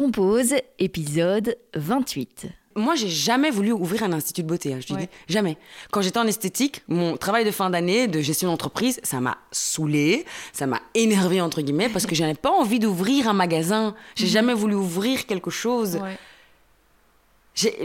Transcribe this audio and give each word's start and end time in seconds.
Compose, 0.00 0.54
épisode 0.78 1.58
28. 1.74 2.46
Moi, 2.74 2.94
j'ai 2.94 3.10
jamais 3.10 3.50
voulu 3.50 3.70
ouvrir 3.72 4.02
un 4.02 4.14
institut 4.14 4.42
de 4.42 4.48
beauté, 4.48 4.72
hein, 4.72 4.78
je 4.80 4.86
te 4.86 4.92
Ouais. 4.94 5.00
dis. 5.00 5.08
Jamais. 5.28 5.58
Quand 5.90 6.00
j'étais 6.00 6.18
en 6.18 6.26
esthétique, 6.26 6.82
mon 6.88 7.18
travail 7.18 7.44
de 7.44 7.50
fin 7.50 7.68
d'année 7.68 8.08
de 8.08 8.18
gestion 8.22 8.48
d'entreprise, 8.48 8.98
ça 9.02 9.20
m'a 9.20 9.36
saoulé, 9.52 10.24
ça 10.54 10.66
m'a 10.66 10.80
énervé 10.94 11.42
entre 11.42 11.60
guillemets 11.60 11.90
parce 11.90 12.06
que 12.06 12.14
j'avais 12.14 12.32
pas 12.32 12.48
envie 12.50 12.78
d'ouvrir 12.78 13.28
un 13.28 13.34
magasin. 13.34 13.94
J'ai 14.14 14.26
jamais 14.26 14.54
voulu 14.54 14.74
ouvrir 14.74 15.26
quelque 15.26 15.50
chose. 15.50 16.00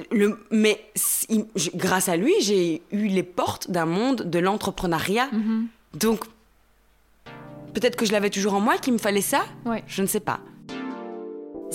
Le, 0.09 0.39
mais 0.51 0.85
grâce 1.75 2.07
à 2.07 2.15
lui, 2.15 2.33
j'ai 2.39 2.81
eu 2.93 3.07
les 3.07 3.23
portes 3.23 3.69
d'un 3.69 3.85
monde 3.85 4.21
de 4.21 4.39
l'entrepreneuriat. 4.39 5.27
Mhm. 5.33 5.67
Donc, 5.95 6.23
peut-être 7.73 7.97
que 7.97 8.05
je 8.05 8.13
l'avais 8.13 8.29
toujours 8.29 8.53
en 8.53 8.61
moi, 8.61 8.77
qu'il 8.77 8.93
me 8.93 8.99
fallait 8.99 9.19
ça? 9.19 9.43
Ouais. 9.65 9.83
Je 9.85 10.01
ne 10.01 10.07
sais 10.07 10.21
pas. 10.21 10.39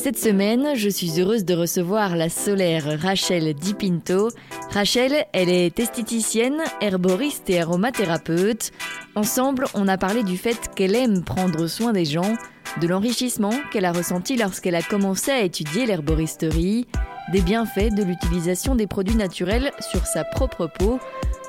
Cette 0.03 0.19
semaine, 0.19 0.77
je 0.77 0.89
suis 0.89 1.21
heureuse 1.21 1.45
de 1.45 1.53
recevoir 1.53 2.16
la 2.16 2.30
solaire 2.30 2.98
Rachel 3.02 3.52
Di 3.52 3.74
Pinto. 3.74 4.30
Rachel, 4.70 5.27
elle 5.34 5.51
est 5.51 5.79
esthéticienne, 5.79 6.62
herboriste 6.80 7.51
et 7.51 7.61
aromathérapeute. 7.61 8.71
Ensemble, 9.15 9.66
on 9.74 9.88
a 9.88 9.98
parlé 9.98 10.23
du 10.23 10.38
fait 10.38 10.71
qu'elle 10.74 10.95
aime 10.95 11.23
prendre 11.23 11.66
soin 11.66 11.93
des 11.93 12.07
gens, 12.07 12.34
de 12.80 12.88
l'enrichissement 12.88 13.52
qu'elle 13.71 13.84
a 13.84 13.93
ressenti 13.93 14.38
lorsqu'elle 14.38 14.74
a 14.74 14.80
commencé 14.80 15.33
à 15.33 15.43
étudier 15.43 15.84
l'herboristerie, 15.84 16.87
des 17.30 17.43
bienfaits 17.43 17.95
de 17.95 18.02
l'utilisation 18.02 18.74
des 18.74 18.87
produits 18.87 19.16
naturels 19.16 19.71
sur 19.80 20.07
sa 20.07 20.24
propre 20.24 20.66
peau, 20.66 20.98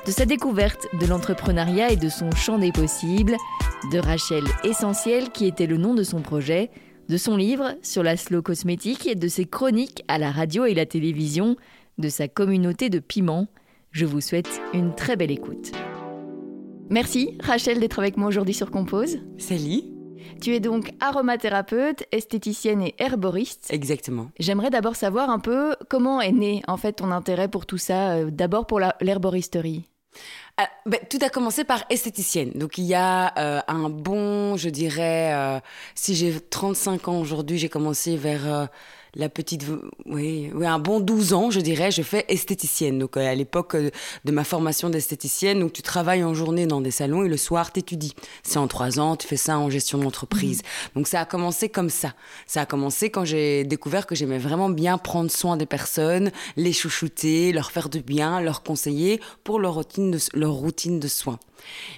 de 0.06 0.10
sa 0.10 0.26
découverte 0.26 0.86
de 1.00 1.06
l'entrepreneuriat 1.06 1.90
et 1.90 1.96
de 1.96 2.10
son 2.10 2.30
champ 2.32 2.58
des 2.58 2.70
possibles, 2.70 3.38
de 3.90 3.98
Rachel 3.98 4.44
Essentiel 4.62 5.30
qui 5.30 5.46
était 5.46 5.66
le 5.66 5.78
nom 5.78 5.94
de 5.94 6.02
son 6.02 6.20
projet, 6.20 6.70
de 7.08 7.16
son 7.16 7.36
livre 7.36 7.74
sur 7.82 8.02
la 8.02 8.16
slow 8.16 8.42
cosmétique 8.42 9.06
et 9.06 9.14
de 9.14 9.28
ses 9.28 9.44
chroniques 9.44 10.04
à 10.08 10.18
la 10.18 10.30
radio 10.30 10.64
et 10.64 10.74
la 10.74 10.86
télévision, 10.86 11.56
de 11.98 12.08
sa 12.08 12.28
communauté 12.28 12.90
de 12.90 12.98
piments. 12.98 13.48
Je 13.90 14.06
vous 14.06 14.20
souhaite 14.20 14.60
une 14.72 14.94
très 14.94 15.16
belle 15.16 15.30
écoute. 15.30 15.72
Merci 16.90 17.38
Rachel 17.42 17.80
d'être 17.80 17.98
avec 17.98 18.16
moi 18.16 18.28
aujourd'hui 18.28 18.54
sur 18.54 18.70
Compose. 18.70 19.18
Sally 19.38 19.92
Tu 20.40 20.54
es 20.54 20.60
donc 20.60 20.92
aromathérapeute, 21.00 22.04
esthéticienne 22.12 22.82
et 22.82 22.94
herboriste. 22.98 23.68
Exactement. 23.70 24.30
J'aimerais 24.38 24.70
d'abord 24.70 24.96
savoir 24.96 25.30
un 25.30 25.38
peu 25.38 25.74
comment 25.88 26.20
est 26.20 26.32
né 26.32 26.62
en 26.68 26.76
fait 26.76 26.94
ton 26.94 27.10
intérêt 27.10 27.48
pour 27.48 27.66
tout 27.66 27.78
ça, 27.78 28.14
euh, 28.14 28.30
d'abord 28.30 28.66
pour 28.66 28.80
l'herboristerie. 29.00 29.84
Ah, 30.58 30.68
ben, 30.84 31.00
tout 31.08 31.18
a 31.22 31.30
commencé 31.30 31.64
par 31.64 31.84
esthéticienne. 31.88 32.52
Donc 32.54 32.76
il 32.76 32.84
y 32.84 32.94
a 32.94 33.32
euh, 33.38 33.60
un 33.68 33.88
bon, 33.88 34.56
je 34.56 34.68
dirais, 34.68 35.32
euh, 35.34 35.60
si 35.94 36.14
j'ai 36.14 36.38
35 36.40 37.08
ans 37.08 37.20
aujourd'hui, 37.20 37.58
j'ai 37.58 37.70
commencé 37.70 38.16
vers 38.16 38.46
euh, 38.46 38.66
la 39.14 39.28
petite, 39.28 39.66
oui, 40.06 40.50
oui, 40.54 40.66
un 40.66 40.78
bon 40.78 40.98
12 40.98 41.34
ans, 41.34 41.50
je 41.50 41.60
dirais, 41.60 41.90
je 41.90 42.02
fais 42.02 42.24
esthéticienne. 42.28 42.98
Donc 42.98 43.16
euh, 43.16 43.30
à 43.30 43.34
l'époque 43.34 43.74
euh, 43.74 43.90
de 44.24 44.32
ma 44.32 44.42
formation 44.42 44.88
d'esthéticienne, 44.88 45.60
donc 45.60 45.74
tu 45.74 45.82
travailles 45.82 46.24
en 46.24 46.32
journée 46.32 46.66
dans 46.66 46.80
des 46.80 46.90
salons 46.90 47.22
et 47.22 47.28
le 47.28 47.36
soir 47.36 47.72
t'étudies. 47.72 48.14
C'est 48.42 48.58
en 48.58 48.68
trois 48.68 48.98
ans, 48.98 49.16
tu 49.16 49.26
fais 49.26 49.36
ça 49.36 49.58
en 49.58 49.68
gestion 49.68 49.98
d'entreprise. 49.98 50.62
Donc 50.94 51.06
ça 51.06 51.20
a 51.20 51.24
commencé 51.26 51.68
comme 51.68 51.90
ça. 51.90 52.14
Ça 52.46 52.62
a 52.62 52.66
commencé 52.66 53.10
quand 53.10 53.26
j'ai 53.26 53.64
découvert 53.64 54.06
que 54.06 54.14
j'aimais 54.14 54.38
vraiment 54.38 54.70
bien 54.70 54.96
prendre 54.96 55.30
soin 55.30 55.58
des 55.58 55.66
personnes, 55.66 56.30
les 56.56 56.72
chouchouter, 56.72 57.52
leur 57.52 57.70
faire 57.70 57.90
du 57.90 58.00
bien, 58.00 58.40
leur 58.40 58.62
conseiller 58.62 59.20
pour 59.44 59.58
leur 59.58 59.74
routine 59.74 60.10
de, 60.10 60.18
leur 60.32 60.52
routine 60.52 61.00
de 61.00 61.08
soins. 61.08 61.38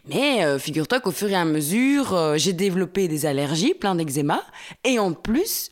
Mais 0.08 0.44
euh, 0.44 0.58
figure-toi 0.58 1.00
qu'au 1.00 1.10
fur 1.10 1.30
et 1.30 1.34
à 1.34 1.44
mesure, 1.44 2.14
euh, 2.14 2.36
j'ai 2.36 2.52
développé 2.52 3.08
des 3.08 3.26
allergies, 3.26 3.74
plein 3.74 3.94
d'eczéma, 3.94 4.42
et 4.84 4.98
en 4.98 5.12
plus, 5.12 5.70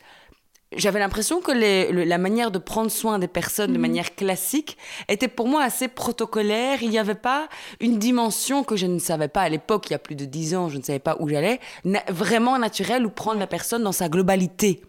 j'avais 0.77 0.99
l'impression 0.99 1.41
que 1.41 1.51
les- 1.51 1.91
le- 1.91 2.03
la 2.03 2.17
manière 2.17 2.51
de 2.51 2.59
prendre 2.59 2.89
soin 2.91 3.19
des 3.19 3.27
personnes 3.27 3.73
de 3.73 3.77
manière 3.77 4.15
classique 4.15 4.77
était 5.07 5.27
pour 5.27 5.47
moi 5.47 5.63
assez 5.63 5.87
protocolaire. 5.87 6.83
Il 6.83 6.89
n'y 6.89 6.99
avait 6.99 7.15
pas 7.15 7.47
une 7.79 7.99
dimension 7.99 8.63
que 8.63 8.75
je 8.75 8.85
ne 8.85 8.99
savais 8.99 9.27
pas 9.27 9.41
à 9.41 9.49
l'époque, 9.49 9.89
il 9.89 9.93
y 9.93 9.95
a 9.95 9.99
plus 9.99 10.15
de 10.15 10.25
dix 10.25 10.55
ans, 10.55 10.69
je 10.69 10.77
ne 10.77 10.83
savais 10.83 10.99
pas 10.99 11.17
où 11.19 11.27
j'allais, 11.29 11.59
na- 11.85 12.03
vraiment 12.09 12.57
naturelle 12.59 13.05
ou 13.05 13.09
prendre 13.09 13.39
la 13.39 13.47
personne 13.47 13.83
dans 13.83 13.91
sa 13.91 14.09
globalité. 14.09 14.81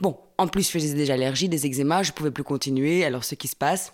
Bon, 0.00 0.18
en 0.38 0.46
plus, 0.48 0.66
je 0.66 0.70
faisais 0.72 0.94
des 0.94 1.10
allergies, 1.10 1.48
des 1.48 1.66
eczémas, 1.66 2.02
je 2.02 2.12
pouvais 2.12 2.30
plus 2.30 2.44
continuer. 2.44 3.04
Alors, 3.04 3.24
ce 3.24 3.34
qui 3.34 3.48
se 3.48 3.56
passe, 3.56 3.92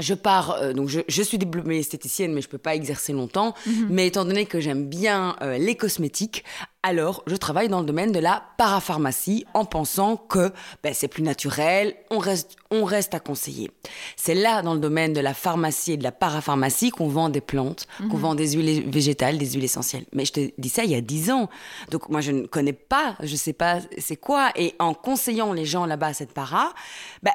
je 0.00 0.14
pars, 0.14 0.56
euh, 0.60 0.72
donc 0.72 0.88
je, 0.88 1.00
je 1.06 1.22
suis 1.22 1.38
diplômée 1.38 1.78
esthéticienne, 1.78 2.32
mais 2.32 2.40
je 2.40 2.48
peux 2.48 2.58
pas 2.58 2.74
exercer 2.74 3.12
longtemps. 3.12 3.54
Mais 3.88 4.06
étant 4.06 4.24
donné 4.24 4.46
que 4.46 4.60
j'aime 4.60 4.86
bien 4.86 5.36
euh, 5.42 5.58
les 5.58 5.76
cosmétiques, 5.76 6.44
alors 6.82 7.22
je 7.26 7.36
travaille 7.36 7.68
dans 7.68 7.80
le 7.80 7.86
domaine 7.86 8.12
de 8.12 8.18
la 8.18 8.42
parapharmacie 8.58 9.46
en 9.54 9.64
pensant 9.64 10.16
que 10.16 10.52
ben, 10.82 10.92
c'est 10.92 11.08
plus 11.08 11.22
naturel, 11.22 11.94
on 12.10 12.18
reste, 12.18 12.56
on 12.70 12.84
reste 12.84 13.14
à 13.14 13.20
conseiller. 13.20 13.70
C'est 14.16 14.34
là, 14.34 14.60
dans 14.62 14.74
le 14.74 14.80
domaine 14.80 15.12
de 15.12 15.20
la 15.20 15.32
pharmacie 15.32 15.92
et 15.92 15.96
de 15.96 16.02
la 16.02 16.12
parapharmacie, 16.12 16.90
qu'on 16.90 17.08
vend 17.08 17.30
des 17.30 17.40
plantes, 17.40 17.86
qu'on 18.10 18.18
vend 18.18 18.34
des 18.34 18.52
huiles 18.52 18.88
végétales, 18.90 19.38
des 19.38 19.52
huiles 19.52 19.64
essentielles. 19.64 20.04
Mais 20.12 20.24
je 20.26 20.32
te 20.32 20.50
dis 20.58 20.68
ça 20.68 20.84
il 20.84 20.90
y 20.90 20.94
a 20.94 21.00
10 21.00 21.30
ans. 21.30 21.48
Donc 21.90 22.10
moi, 22.10 22.20
je 22.20 22.32
ne 22.32 22.46
connais 22.46 22.74
pas, 22.74 23.16
je 23.22 23.34
sais 23.36 23.54
pas 23.54 23.78
c'est 23.96 24.16
quoi. 24.16 24.50
Et 24.56 24.74
en 24.78 24.92
conseillant 24.92 25.52
les 25.52 25.64
gens 25.64 25.86
là-bas 25.86 26.08
à 26.08 26.14
cette 26.14 26.32
para, 26.32 26.74
ben, 27.22 27.32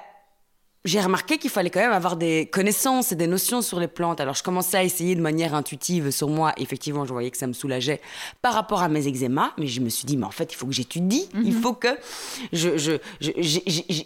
j'ai 0.85 1.01
remarqué 1.01 1.37
qu'il 1.37 1.49
fallait 1.49 1.69
quand 1.69 1.81
même 1.81 1.91
avoir 1.91 2.15
des 2.15 2.45
connaissances 2.45 3.11
et 3.11 3.15
des 3.15 3.27
notions 3.27 3.61
sur 3.61 3.79
les 3.81 3.89
plantes. 3.89 4.21
Alors, 4.21 4.35
je 4.35 4.43
commençais 4.43 4.77
à 4.77 4.83
essayer 4.83 5.13
de 5.13 5.21
manière 5.21 5.53
intuitive 5.53 6.09
sur 6.09 6.29
moi. 6.29 6.53
Effectivement, 6.57 7.03
je 7.03 7.11
voyais 7.11 7.29
que 7.31 7.37
ça 7.37 7.47
me 7.47 7.53
soulageait 7.53 7.99
par 8.41 8.53
rapport 8.53 8.81
à 8.81 8.87
mes 8.87 9.05
eczémas. 9.05 9.51
Mais 9.57 9.67
je 9.67 9.81
me 9.81 9.89
suis 9.89 10.05
dit, 10.05 10.15
mais 10.15 10.25
en 10.25 10.31
fait, 10.31 10.53
il 10.53 10.55
faut 10.55 10.67
que 10.67 10.73
j'étudie. 10.73 11.27
Il 11.43 11.53
faut 11.53 11.73
que 11.73 11.89
je, 12.53 12.77
je, 12.77 12.93
je, 13.19 13.31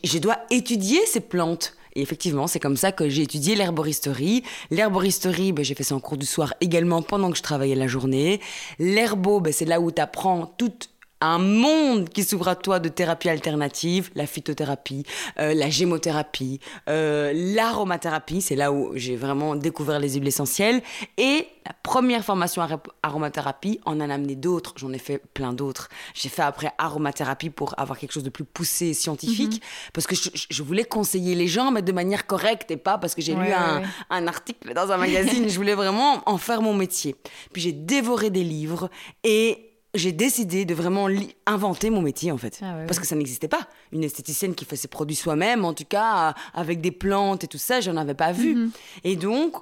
je, 0.04 0.18
dois 0.18 0.38
étudier 0.50 1.00
ces 1.06 1.20
plantes. 1.20 1.76
Et 1.96 2.02
effectivement, 2.02 2.48
c'est 2.48 2.60
comme 2.60 2.78
ça 2.78 2.92
que 2.92 3.08
j'ai 3.08 3.22
étudié 3.22 3.56
l'herboristerie. 3.56 4.44
L'herboristerie, 4.72 5.52
ben, 5.52 5.64
j'ai 5.64 5.76
fait 5.76 5.84
ça 5.84 5.94
en 5.94 6.00
cours 6.00 6.18
du 6.18 6.26
soir 6.26 6.56
également 6.60 7.04
pendant 7.04 7.30
que 7.30 7.38
je 7.38 7.44
travaillais 7.44 7.76
la 7.76 7.88
journée. 7.88 8.42
L'herbo, 8.80 9.40
ben, 9.42 9.54
c'est 9.54 9.66
là 9.66 9.80
où 9.80 9.92
tu 9.92 10.02
apprends 10.02 10.48
toute 10.58 10.90
un 11.24 11.38
monde 11.40 12.10
qui 12.10 12.24
s'ouvre 12.24 12.48
à 12.48 12.56
toi 12.56 12.80
de 12.80 12.90
thérapies 12.90 13.30
alternatives, 13.30 14.12
la 14.16 14.26
phytothérapie, 14.28 15.04
euh, 15.40 15.54
la 15.54 15.70
gémothérapie, 15.70 16.60
euh, 16.90 17.32
l'aromathérapie, 17.34 18.42
c'est 18.42 18.56
là 18.56 18.72
où 18.72 18.92
j'ai 18.96 19.16
vraiment 19.16 19.56
découvert 19.56 20.00
les 20.00 20.14
huiles 20.16 20.28
essentielles, 20.28 20.82
et 21.18 21.48
la 21.66 21.72
première 21.82 22.26
formation 22.26 22.62
ar- 22.62 22.80
aromathérapie, 23.04 23.80
en 23.86 24.00
a 24.02 24.14
amené 24.14 24.36
d'autres, 24.36 24.74
j'en 24.76 24.92
ai 24.92 24.98
fait 24.98 25.22
plein 25.34 25.54
d'autres. 25.54 25.88
J'ai 26.14 26.30
fait 26.30 26.42
après 26.42 26.72
aromathérapie 26.78 27.50
pour 27.50 27.74
avoir 27.80 27.98
quelque 27.98 28.12
chose 28.12 28.24
de 28.24 28.30
plus 28.30 28.44
poussé 28.44 28.88
et 28.88 28.94
scientifique, 28.94 29.62
parce 29.94 30.06
que 30.08 30.16
je, 30.16 30.30
je- 30.34 30.48
je 30.50 30.64
voulais 30.64 30.84
conseiller 30.84 31.36
les 31.36 31.48
gens, 31.48 31.72
mais 31.72 31.82
de 31.82 31.92
manière 31.92 32.28
correcte, 32.28 32.70
et 32.72 32.78
pas 32.78 32.98
parce 32.98 33.16
que 33.16 33.22
j'ai 33.22 33.34
Ouais, 33.34 33.44
lu 33.46 33.48
ouais, 33.50 33.54
un, 33.54 33.80
ouais. 33.82 33.88
un 34.10 34.28
article 34.28 34.74
dans 34.74 34.92
un 34.92 34.98
magazine, 34.98 35.48
je 35.50 35.56
voulais 35.56 35.74
vraiment 35.76 36.22
en 36.30 36.38
faire 36.38 36.62
mon 36.62 36.74
métier. 36.74 37.16
Puis 37.54 37.62
j'ai 37.62 37.72
dévoré 37.72 38.30
des 38.30 38.44
livres, 38.44 38.90
et 39.24 39.70
j'ai 39.94 40.12
décidé 40.12 40.66
de 40.66 40.74
vraiment 40.74 41.08
inventer 41.46 41.90
mon 41.90 42.02
métier 42.02 42.32
en 42.32 42.38
fait. 42.38 42.60
Ah 42.62 42.78
ouais, 42.78 42.86
Parce 42.86 43.00
que 43.00 43.06
ça 43.06 43.16
n'existait 43.16 43.48
pas. 43.48 43.68
Une 43.92 44.04
esthéticienne 44.04 44.56
qui 44.56 44.66
fait 44.66 44.76
ses 44.76 44.88
produits 44.88 45.16
soi-même, 45.16 45.66
en 45.66 45.74
tout 45.74 45.86
cas 45.86 46.30
euh, 46.30 46.34
avec 46.54 46.82
des 46.82 46.92
plantes 46.92 47.44
et 47.44 47.48
tout 47.48 47.58
ça, 47.58 47.80
j'en 47.80 47.96
avais 47.98 48.16
pas 48.16 48.32
vu. 48.32 48.56
Mhm. 48.56 48.72
Et 49.04 49.16
donc, 49.16 49.56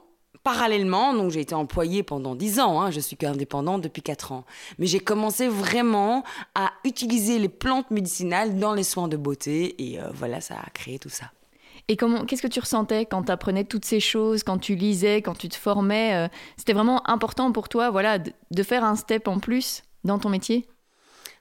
parallèlement, 0.43 1.13
donc 1.13 1.31
j'ai 1.31 1.41
été 1.41 1.53
employée 1.53 2.03
pendant 2.03 2.35
10 2.35 2.59
ans, 2.59 2.81
hein, 2.81 2.91
je 2.91 2.99
suis 2.99 3.17
qu'indépendante 3.17 3.81
depuis 3.81 4.01
4 4.01 4.31
ans. 4.31 4.45
Mais 4.79 4.87
j'ai 4.87 4.99
commencé 4.99 5.47
vraiment 5.47 6.23
à 6.55 6.71
utiliser 6.85 7.37
les 7.37 7.49
plantes 7.49 7.91
médicinales 7.91 8.57
dans 8.57 8.73
les 8.73 8.83
soins 8.83 9.07
de 9.07 9.17
beauté 9.17 9.75
et 9.83 9.99
euh, 9.99 10.07
voilà, 10.13 10.39
ça 10.39 10.55
a 10.55 10.69
créé 10.69 10.97
tout 10.97 11.09
ça. 11.09 11.25
Et 11.87 11.97
comment, 11.97 12.25
qu'est-ce 12.25 12.41
que 12.41 12.47
tu 12.47 12.59
ressentais 12.59 13.05
quand 13.05 13.23
tu 13.23 13.31
apprenais 13.31 13.65
toutes 13.65 13.85
ces 13.85 13.99
choses, 13.99 14.43
quand 14.43 14.59
tu 14.59 14.75
lisais, 14.75 15.21
quand 15.21 15.37
tu 15.37 15.49
te 15.49 15.57
formais 15.57 16.13
euh, 16.15 16.27
C'était 16.55 16.73
vraiment 16.73 17.07
important 17.09 17.51
pour 17.51 17.67
toi, 17.67 17.89
voilà, 17.89 18.17
de, 18.17 18.31
de 18.51 18.63
faire 18.63 18.85
un 18.85 18.95
step 18.95 19.27
en 19.27 19.39
plus? 19.39 19.83
Dans 20.03 20.19
ton 20.19 20.29
métier? 20.29 20.67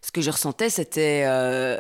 Ce 0.03 0.11
que 0.13 0.21
je 0.21 0.31
ressentais, 0.31 0.71
c'était 0.71 1.25
euh, 1.27 1.79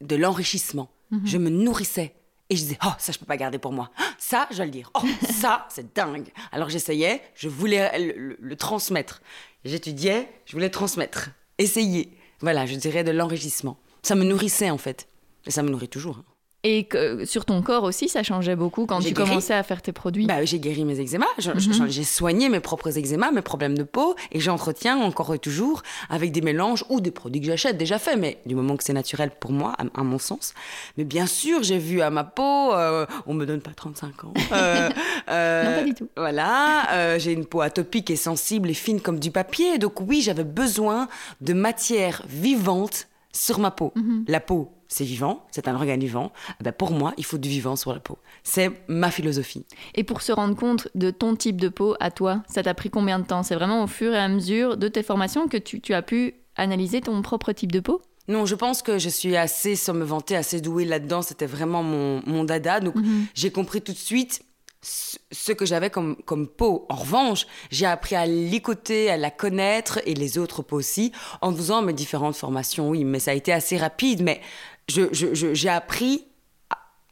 de 0.00 0.16
l'enrichissement. 0.16 0.90
Mhm. 1.10 1.22
Je 1.26 1.38
me 1.38 1.48
nourrissais. 1.50 2.14
Et 2.48 2.54
je 2.56 2.62
disais, 2.62 2.78
oh, 2.84 2.90
ça, 2.98 3.10
je 3.12 3.18
peux 3.18 3.24
pas 3.26 3.36
garder 3.36 3.58
pour 3.58 3.72
moi. 3.72 3.90
Ça, 4.18 4.46
je 4.50 4.58
vais 4.58 4.66
le 4.66 4.70
dire. 4.70 4.90
Oh, 4.94 5.00
ça, 5.40 5.66
c'est 5.68 5.94
dingue. 5.94 6.28
Alors 6.52 6.68
j'essayais, 6.70 7.20
je 7.34 7.48
voulais 7.48 7.98
le, 7.98 8.12
le- 8.16 8.36
le 8.40 8.56
transmettre. 8.56 9.20
J'étudiais, 9.64 10.28
je 10.46 10.52
voulais 10.52 10.70
transmettre. 10.70 11.30
Essayer. 11.58 12.16
Voilà, 12.40 12.66
je 12.66 12.74
dirais 12.76 13.02
de 13.04 13.10
l'enrichissement. 13.10 13.78
Ça 14.02 14.14
me 14.14 14.24
nourrissait, 14.24 14.70
en 14.70 14.78
fait. 14.78 15.08
Et 15.46 15.50
ça 15.50 15.62
me 15.62 15.70
nourrit 15.70 15.88
toujours. 15.88 16.22
Et 16.68 16.82
que, 16.84 17.24
sur 17.24 17.44
ton 17.44 17.62
corps 17.62 17.84
aussi, 17.84 18.08
ça 18.08 18.24
changeait 18.24 18.56
beaucoup 18.56 18.86
quand 18.86 18.98
tu 18.98 19.12
guéri. 19.12 19.28
commençais 19.28 19.54
à 19.54 19.62
faire 19.62 19.82
tes 19.82 19.92
produits. 19.92 20.26
Bah, 20.26 20.44
j'ai 20.44 20.58
guéri 20.58 20.84
mes 20.84 20.98
eczémas, 20.98 21.26
Mhm. 21.38 21.86
j'ai 21.88 22.02
soigné 22.02 22.48
mes 22.48 22.58
propres 22.58 22.98
eczémas, 22.98 23.30
mes 23.30 23.40
problèmes 23.42 23.78
de 23.78 23.84
peau, 23.84 24.16
et 24.32 24.40
j'entretiens 24.40 24.96
encore 24.98 25.32
et 25.32 25.38
toujours 25.38 25.82
avec 26.10 26.32
des 26.32 26.40
mélanges 26.40 26.84
ou 26.88 27.00
des 27.00 27.12
produits 27.12 27.40
que 27.40 27.46
j'achète 27.46 27.78
déjà 27.78 28.00
faits, 28.00 28.18
mais 28.18 28.38
du 28.46 28.56
moment 28.56 28.76
que 28.76 28.82
c'est 28.82 28.92
naturel 28.92 29.30
pour 29.38 29.52
moi, 29.52 29.74
à, 29.78 30.00
à 30.00 30.02
mon 30.02 30.18
sens. 30.18 30.54
Mais 30.96 31.04
bien 31.04 31.26
sûr, 31.26 31.62
j'ai 31.62 31.78
vu 31.78 32.00
à 32.00 32.10
ma 32.10 32.24
peau, 32.24 32.72
euh, 32.74 33.06
on 33.26 33.34
me 33.34 33.46
donne 33.46 33.60
pas 33.60 33.70
35 33.76 34.24
ans. 34.24 34.34
Euh, 34.52 34.88
euh, 35.28 35.64
Non, 35.70 35.78
pas 35.80 35.84
du 35.84 35.94
tout. 35.94 36.08
Voilà, 36.16 36.90
euh, 36.92 37.18
j'ai 37.18 37.32
une 37.32 37.44
peau 37.46 37.60
atopique 37.60 38.10
et 38.10 38.16
sensible 38.16 38.70
et 38.70 38.74
fine 38.74 39.00
comme 39.00 39.18
du 39.20 39.30
papier, 39.30 39.78
donc 39.78 40.00
oui, 40.00 40.20
j'avais 40.22 40.44
besoin 40.44 41.08
de 41.40 41.52
matière 41.52 42.22
vivante 42.28 43.06
sur 43.36 43.58
ma 43.58 43.70
peau. 43.70 43.92
Mhm. 43.94 44.24
La 44.28 44.40
peau, 44.40 44.72
c'est 44.88 45.04
vivant, 45.04 45.44
c'est 45.50 45.68
un 45.68 45.74
organe 45.74 46.00
vivant. 46.00 46.32
Eh 46.60 46.64
ben, 46.64 46.72
pour 46.72 46.90
moi, 46.92 47.12
il 47.18 47.24
faut 47.24 47.38
du 47.38 47.48
vivant 47.48 47.76
sur 47.76 47.92
la 47.92 48.00
peau. 48.00 48.18
C'est 48.44 48.70
ma 48.88 49.10
philosophie. 49.10 49.66
Et 49.94 50.04
pour 50.04 50.22
se 50.22 50.32
rendre 50.32 50.54
compte 50.56 50.88
de 50.94 51.10
ton 51.10 51.36
type 51.36 51.60
de 51.60 51.68
peau 51.68 51.96
à 52.00 52.10
toi, 52.10 52.42
ça 52.48 52.62
t'a 52.62 52.74
pris 52.74 52.90
combien 52.90 53.18
de 53.18 53.24
temps? 53.26 53.42
C'est 53.42 53.54
vraiment 53.56 53.82
au 53.82 53.86
fur 53.86 54.12
et 54.14 54.18
à 54.18 54.28
mesure 54.28 54.76
de 54.76 54.88
tes 54.88 55.02
formations 55.02 55.48
que 55.48 55.56
tu, 55.56 55.80
tu 55.80 55.92
as 55.94 56.02
pu 56.02 56.34
analyser 56.56 57.00
ton 57.00 57.20
propre 57.22 57.52
type 57.52 57.72
de 57.72 57.80
peau? 57.80 58.00
Non, 58.28 58.44
je 58.46 58.54
pense 58.56 58.82
que 58.82 58.98
je 58.98 59.08
suis 59.08 59.36
assez, 59.36 59.76
sans 59.76 59.94
me 59.94 60.04
vanter, 60.04 60.34
assez 60.36 60.60
douée 60.60 60.84
là-dedans. 60.84 61.22
C'était 61.22 61.46
vraiment 61.46 61.82
mon, 61.84 62.22
mon 62.26 62.42
dada. 62.44 62.80
Donc, 62.80 62.96
Mhm. 62.96 63.26
j'ai 63.34 63.50
compris 63.52 63.82
tout 63.82 63.92
de 63.92 63.98
suite 63.98 64.42
ce 64.82 65.52
que 65.52 65.66
j'avais 65.66 65.90
comme, 65.90 66.16
comme 66.24 66.46
peau. 66.46 66.86
En 66.88 66.96
revanche, 66.96 67.46
j'ai 67.70 67.86
appris 67.86 68.14
à 68.14 68.26
l'écouter, 68.26 69.10
à 69.10 69.16
la 69.16 69.30
connaître 69.30 70.00
et 70.06 70.14
les 70.14 70.38
autres 70.38 70.62
peaux 70.62 70.76
aussi 70.76 71.12
en 71.40 71.52
faisant 71.54 71.82
mes 71.82 71.92
différentes 71.92 72.36
formations. 72.36 72.88
Oui, 72.90 73.04
mais 73.04 73.18
ça 73.18 73.32
a 73.32 73.34
été 73.34 73.52
assez 73.52 73.76
rapide. 73.76 74.22
Mais 74.22 74.40
je- 74.88 75.12
je- 75.12 75.34
je- 75.34 75.54
j'ai 75.54 75.68
appris 75.68 76.26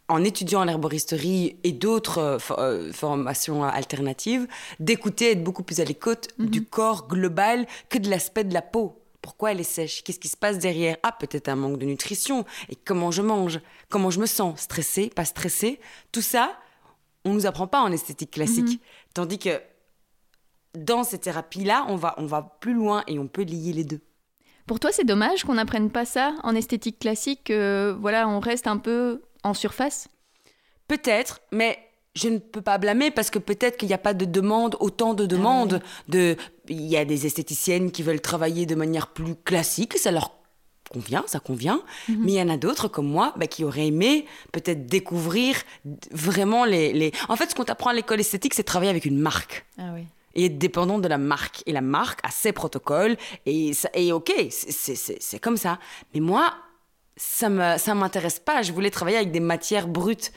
en 0.08 0.22
étudiant 0.22 0.64
l'herboristerie 0.64 1.56
et 1.64 1.72
d'autres 1.72 2.18
euh, 2.18 2.38
euh, 2.58 2.92
formations 2.92 3.64
alternatives, 3.64 4.46
d'écouter, 4.78 5.32
être 5.32 5.42
beaucoup 5.42 5.62
plus 5.62 5.80
à 5.80 5.84
l'écoute 5.84 6.28
du 6.38 6.64
corps 6.64 7.08
global 7.08 7.66
que 7.88 7.98
de 7.98 8.10
l'aspect 8.10 8.44
de 8.44 8.52
la 8.52 8.62
peau. 8.62 9.00
Pourquoi 9.22 9.52
elle 9.52 9.60
est 9.60 9.64
sèche? 9.64 10.04
Qu'est-ce 10.04 10.18
qui 10.20 10.28
se 10.28 10.36
passe 10.36 10.58
derrière? 10.58 10.98
Ah, 11.02 11.10
peut-être 11.12 11.48
un 11.48 11.56
manque 11.56 11.78
de 11.78 11.86
nutrition. 11.86 12.44
Et 12.68 12.76
comment 12.76 13.10
je 13.10 13.22
mange? 13.22 13.60
Comment 13.88 14.10
je 14.10 14.20
me 14.20 14.26
sens? 14.26 14.60
Stressée? 14.60 15.08
Pas 15.08 15.24
stressée? 15.24 15.80
Tout 16.12 16.20
ça, 16.20 16.52
on 17.24 17.32
nous 17.32 17.46
apprend 17.46 17.66
pas 17.66 17.80
en 17.80 17.92
esthétique 17.92 18.32
classique. 18.32 18.80
Tandis 19.14 19.38
que 19.38 19.60
dans 20.74 21.04
ces 21.04 21.18
thérapies-là, 21.18 21.86
on 21.88 21.96
va, 21.96 22.14
on 22.18 22.26
va 22.26 22.56
plus 22.60 22.74
loin 22.74 23.04
et 23.06 23.18
on 23.18 23.28
peut 23.28 23.42
lier 23.42 23.72
les 23.72 23.84
deux. 23.84 24.00
Pour 24.66 24.80
toi, 24.80 24.90
c'est 24.92 25.04
dommage 25.04 25.44
qu'on 25.44 25.54
n'apprenne 25.54 25.90
pas 25.90 26.04
ça 26.04 26.34
en 26.42 26.54
esthétique 26.54 26.98
classique, 26.98 27.44
que 27.44 27.96
voilà, 28.00 28.28
on 28.28 28.40
reste 28.40 28.66
un 28.66 28.78
peu 28.78 29.22
en 29.42 29.54
surface? 29.54 30.08
Peut-être, 30.88 31.40
mais 31.52 31.78
je 32.14 32.28
ne 32.28 32.38
peux 32.38 32.62
pas 32.62 32.78
blâmer 32.78 33.10
parce 33.10 33.30
que 33.30 33.38
peut-être 33.38 33.76
qu'il 33.76 33.88
n'y 33.88 33.94
a 33.94 33.98
pas 33.98 34.14
de 34.14 34.24
demande, 34.24 34.76
autant 34.80 35.14
de 35.14 35.26
demandes. 35.26 35.82
de, 36.08 36.36
il 36.68 36.86
y 36.86 36.96
a 36.96 37.04
des 37.04 37.26
esthéticiennes 37.26 37.90
qui 37.90 38.02
veulent 38.02 38.20
travailler 38.20 38.66
de 38.66 38.74
manière 38.74 39.08
plus 39.08 39.34
classique, 39.34 39.98
ça 39.98 40.10
leur 40.10 40.43
convient, 40.94 41.24
ça 41.26 41.40
convient. 41.40 41.80
Mais 42.08 42.32
il 42.32 42.38
y 42.38 42.42
en 42.42 42.48
a 42.48 42.56
d'autres 42.56 42.88
comme 42.88 43.08
moi 43.08 43.34
bah, 43.36 43.46
qui 43.46 43.64
auraient 43.64 43.88
aimé 43.88 44.26
peut-être 44.52 44.86
découvrir 44.86 45.56
vraiment 46.12 46.64
les, 46.64 46.92
les... 46.92 47.12
En 47.28 47.36
fait, 47.36 47.50
ce 47.50 47.54
qu'on 47.54 47.64
t'apprend 47.64 47.90
à 47.90 47.94
l'école 47.94 48.20
esthétique, 48.20 48.54
c'est 48.54 48.62
travailler 48.62 48.90
avec 48.90 49.04
une 49.04 49.18
marque. 49.18 49.66
Ah 49.78 49.90
oui. 49.94 50.04
et 50.34 50.46
être 50.46 50.58
dépendant 50.58 50.98
de 50.98 51.08
la 51.08 51.18
marque. 51.18 51.62
Et 51.66 51.72
la 51.72 51.80
marque 51.80 52.20
a 52.22 52.30
ses 52.30 52.52
protocoles, 52.52 53.16
et, 53.46 53.72
ça, 53.72 53.88
et 53.94 54.12
ok, 54.12 54.32
c'est 54.50 55.38
comme 55.40 55.56
ça. 55.56 55.78
Mais 56.12 56.20
moi, 56.20 56.54
ça 57.16 57.48
ne 57.48 57.78
ça 57.78 57.94
m'intéresse 57.94 58.40
pas. 58.40 58.62
Je 58.62 58.72
voulais 58.72 58.90
travailler 58.90 59.18
avec 59.18 59.32
des 59.32 59.40
matières 59.40 59.88
brutes 59.88 60.32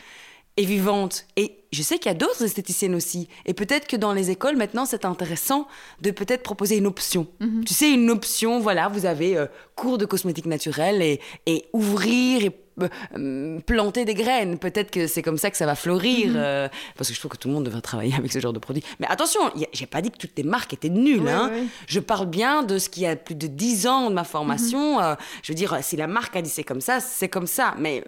et 0.55 0.65
vivantes. 0.65 1.25
Et 1.35 1.56
je 1.77 1.83
sais 1.83 1.99
qu'il 1.99 2.09
y 2.11 2.15
a 2.15 2.17
d'autres 2.17 2.43
esthéticiennes 2.43 2.95
aussi. 2.95 3.27
Et 3.45 3.53
peut-être 3.53 3.87
que 3.87 3.95
dans 3.95 4.13
les 4.13 4.31
écoles, 4.31 4.57
maintenant, 4.57 4.85
c'est 4.85 5.05
intéressant 5.05 5.67
de 6.01 6.09
peut-être 6.09 6.41
proposer 6.41 6.77
une 6.77 6.87
option. 6.87 7.27
Tu 7.65 7.73
sais, 7.73 7.91
une 7.91 8.09
option, 8.09 8.59
voilà, 8.59 8.87
vous 8.87 9.05
avez 9.05 9.37
euh, 9.37 9.45
cours 9.75 9.99
de 9.99 10.05
cosmétique 10.05 10.47
naturelle 10.47 11.01
et, 11.03 11.19
et 11.45 11.65
ouvrir 11.73 12.43
et 12.43 12.51
euh, 12.81 12.87
euh, 13.17 13.59
planter 13.65 14.05
des 14.05 14.13
graines. 14.13 14.57
Peut-être 14.57 14.91
que 14.91 15.07
c'est 15.07 15.21
comme 15.21 15.37
ça 15.37 15.49
que 15.51 15.57
ça 15.57 15.65
va 15.65 15.75
fleurir. 15.75 16.33
euh, 16.35 16.67
parce 16.95 17.09
que 17.09 17.15
je 17.15 17.19
trouve 17.19 17.31
que 17.31 17.37
tout 17.37 17.47
le 17.47 17.53
monde 17.53 17.65
devrait 17.65 17.81
travailler 17.81 18.13
avec 18.15 18.31
ce 18.31 18.39
genre 18.39 18.53
de 18.53 18.59
produit. 18.59 18.83
Mais 18.99 19.07
attention, 19.07 19.39
j'ai 19.73 19.85
pas 19.85 20.01
dit 20.01 20.11
que 20.11 20.17
toutes 20.17 20.37
les 20.37 20.43
marques 20.43 20.73
étaient 20.73 20.89
nulles. 20.89 21.21
Oui, 21.21 21.29
hein. 21.29 21.51
oui. 21.53 21.67
Je 21.87 21.99
parle 21.99 22.27
bien 22.27 22.63
de 22.63 22.77
ce 22.77 22.89
qui 22.89 23.05
a 23.05 23.15
plus 23.15 23.35
de 23.35 23.47
10 23.47 23.87
ans 23.87 24.09
de 24.09 24.15
ma 24.15 24.23
formation. 24.23 24.99
Mhm. 24.99 25.15
Je 25.43 25.51
veux 25.51 25.55
dire, 25.55 25.77
si 25.81 25.95
la 25.95 26.07
marque 26.07 26.35
a 26.35 26.41
dit 26.41 26.49
c'est 26.49 26.63
comme 26.63 26.81
ça, 26.81 26.99
c'est 26.99 27.29
comme 27.29 27.47
ça. 27.47 27.75
Mais, 27.79 28.03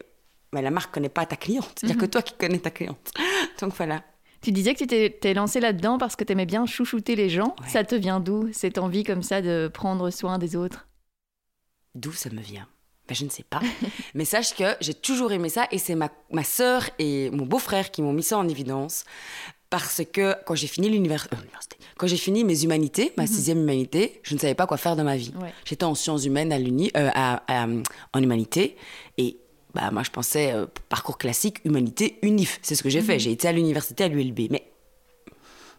mais 0.53 0.61
la 0.61 0.71
marque 0.71 0.93
connaît 0.93 1.09
pas 1.09 1.25
ta 1.25 1.35
cliente. 1.35 1.79
Il 1.83 1.87
n'y 1.87 1.91
a 1.91 1.95
Mhm. 1.95 2.01
que 2.01 2.05
toi 2.07 2.21
qui 2.21 2.33
connais 2.33 2.59
ta 2.59 2.71
cliente. 2.71 3.11
Donc 3.61 3.73
voilà. 3.75 4.03
Tu 4.41 4.51
disais 4.53 4.73
que 4.73 4.85
tu 4.85 5.19
t'es 5.19 5.33
lancé 5.33 5.59
là-dedans 5.59 5.97
parce 5.97 6.15
que 6.15 6.23
tu 6.23 6.31
aimais 6.31 6.45
bien 6.45 6.65
chouchouter 6.65 7.15
les 7.15 7.29
gens. 7.29 7.55
Ouais. 7.61 7.67
Ça 7.69 7.83
te 7.83 7.95
vient 7.95 8.19
d'où, 8.21 8.49
cette 8.53 8.77
envie 8.77 9.03
comme 9.03 9.21
ça 9.23 9.41
de 9.41 9.69
prendre 9.73 10.09
soin 10.11 10.37
des 10.37 10.55
autres? 10.55 10.87
D'où 11.95 12.11
ça 12.13 12.29
me 12.29 12.41
vient? 12.41 12.67
Ben, 13.07 13.15
Je 13.15 13.25
ne 13.25 13.29
sais 13.29 13.43
pas. 13.43 13.59
Mais 14.13 14.23
sache 14.25 14.55
que 14.55 14.75
j'ai 14.81 14.93
toujours 14.93 15.31
aimé 15.31 15.49
ça 15.49 15.67
et 15.71 15.77
c'est 15.77 15.95
ma, 15.95 16.09
ma 16.31 16.43
sœur 16.43 16.89
et 16.99 17.29
mon 17.31 17.45
beau-frère 17.45 17.91
qui 17.91 18.01
m'ont 18.01 18.13
mis 18.13 18.23
ça 18.23 18.37
en 18.37 18.47
évidence. 18.47 19.03
Parce 19.71 20.01
que 20.11 20.35
quand 20.47 20.55
j'ai 20.55 20.65
fini 20.65 20.89
l'univers- 20.89 21.27
euh, 21.31 21.35
l'université, 21.37 21.77
quand 21.97 22.07
j'ai 22.07 22.17
fini 22.17 22.43
mes 22.43 22.63
humanités, 22.63 23.13
ma 23.17 23.27
sixième 23.27 23.59
humanité, 23.59 24.19
je 24.23 24.33
ne 24.33 24.39
savais 24.39 24.55
pas 24.55 24.65
quoi 24.65 24.77
faire 24.77 24.95
de 24.95 25.03
ma 25.03 25.15
vie. 25.15 25.31
Ouais. 25.39 25.53
J'étais 25.65 25.83
en 25.83 25.93
sciences 25.93 26.25
humaines 26.25 26.51
à 26.51 26.57
l'uni, 26.57 26.89
euh, 26.97 27.09
à- 27.13 27.43
à- 27.47 27.67
en 27.67 28.23
humanité 28.23 28.77
bah 29.73 29.91
moi 29.91 30.03
je 30.03 30.09
pensais 30.09 30.53
euh, 30.53 30.65
parcours 30.89 31.17
classique, 31.17 31.59
humanité, 31.65 32.19
unif. 32.21 32.59
C'est 32.61 32.75
ce 32.75 32.83
que 32.83 32.89
j'ai 32.89 33.01
fait. 33.01 33.19
J'ai 33.19 33.31
été 33.31 33.47
à 33.47 33.51
l'université 33.51 34.05
à 34.05 34.07
l'ULB, 34.07 34.47
mais 34.49 34.71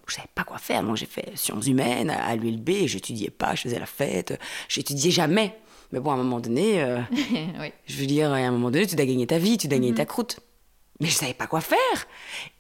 je 0.06 0.14
savais 0.14 0.28
pas 0.34 0.44
quoi 0.44 0.58
faire. 0.58 0.82
Donc 0.82 0.96
j'ai 0.96 1.06
fait 1.06 1.32
sciences 1.36 1.66
humaines 1.66 2.10
à 2.10 2.34
l'ULB, 2.36 2.86
j'étudiais 2.86 3.30
pas, 3.30 3.54
je 3.54 3.62
faisais 3.62 3.78
la 3.78 3.86
fête, 3.86 4.38
j'étudiais 4.68 5.10
jamais. 5.10 5.56
Mais 5.92 5.98
bon, 5.98 6.12
à 6.12 6.14
un 6.14 6.18
moment 6.18 6.40
donné, 6.40 6.82
euh, 6.82 7.00
oui. 7.12 7.72
je 7.86 7.96
veux 7.96 8.06
dire, 8.06 8.30
à 8.32 8.36
un 8.36 8.50
moment 8.52 8.70
donné, 8.70 8.86
tu 8.86 8.94
dois 8.94 9.06
gagner 9.06 9.26
ta 9.26 9.38
vie, 9.38 9.58
tu 9.58 9.66
dois 9.66 9.78
gagner 9.78 9.94
ta 9.94 10.04
croûte. 10.04 10.38
Mais 11.00 11.08
je 11.08 11.14
savais 11.14 11.34
pas 11.34 11.46
quoi 11.46 11.60
faire. 11.60 11.78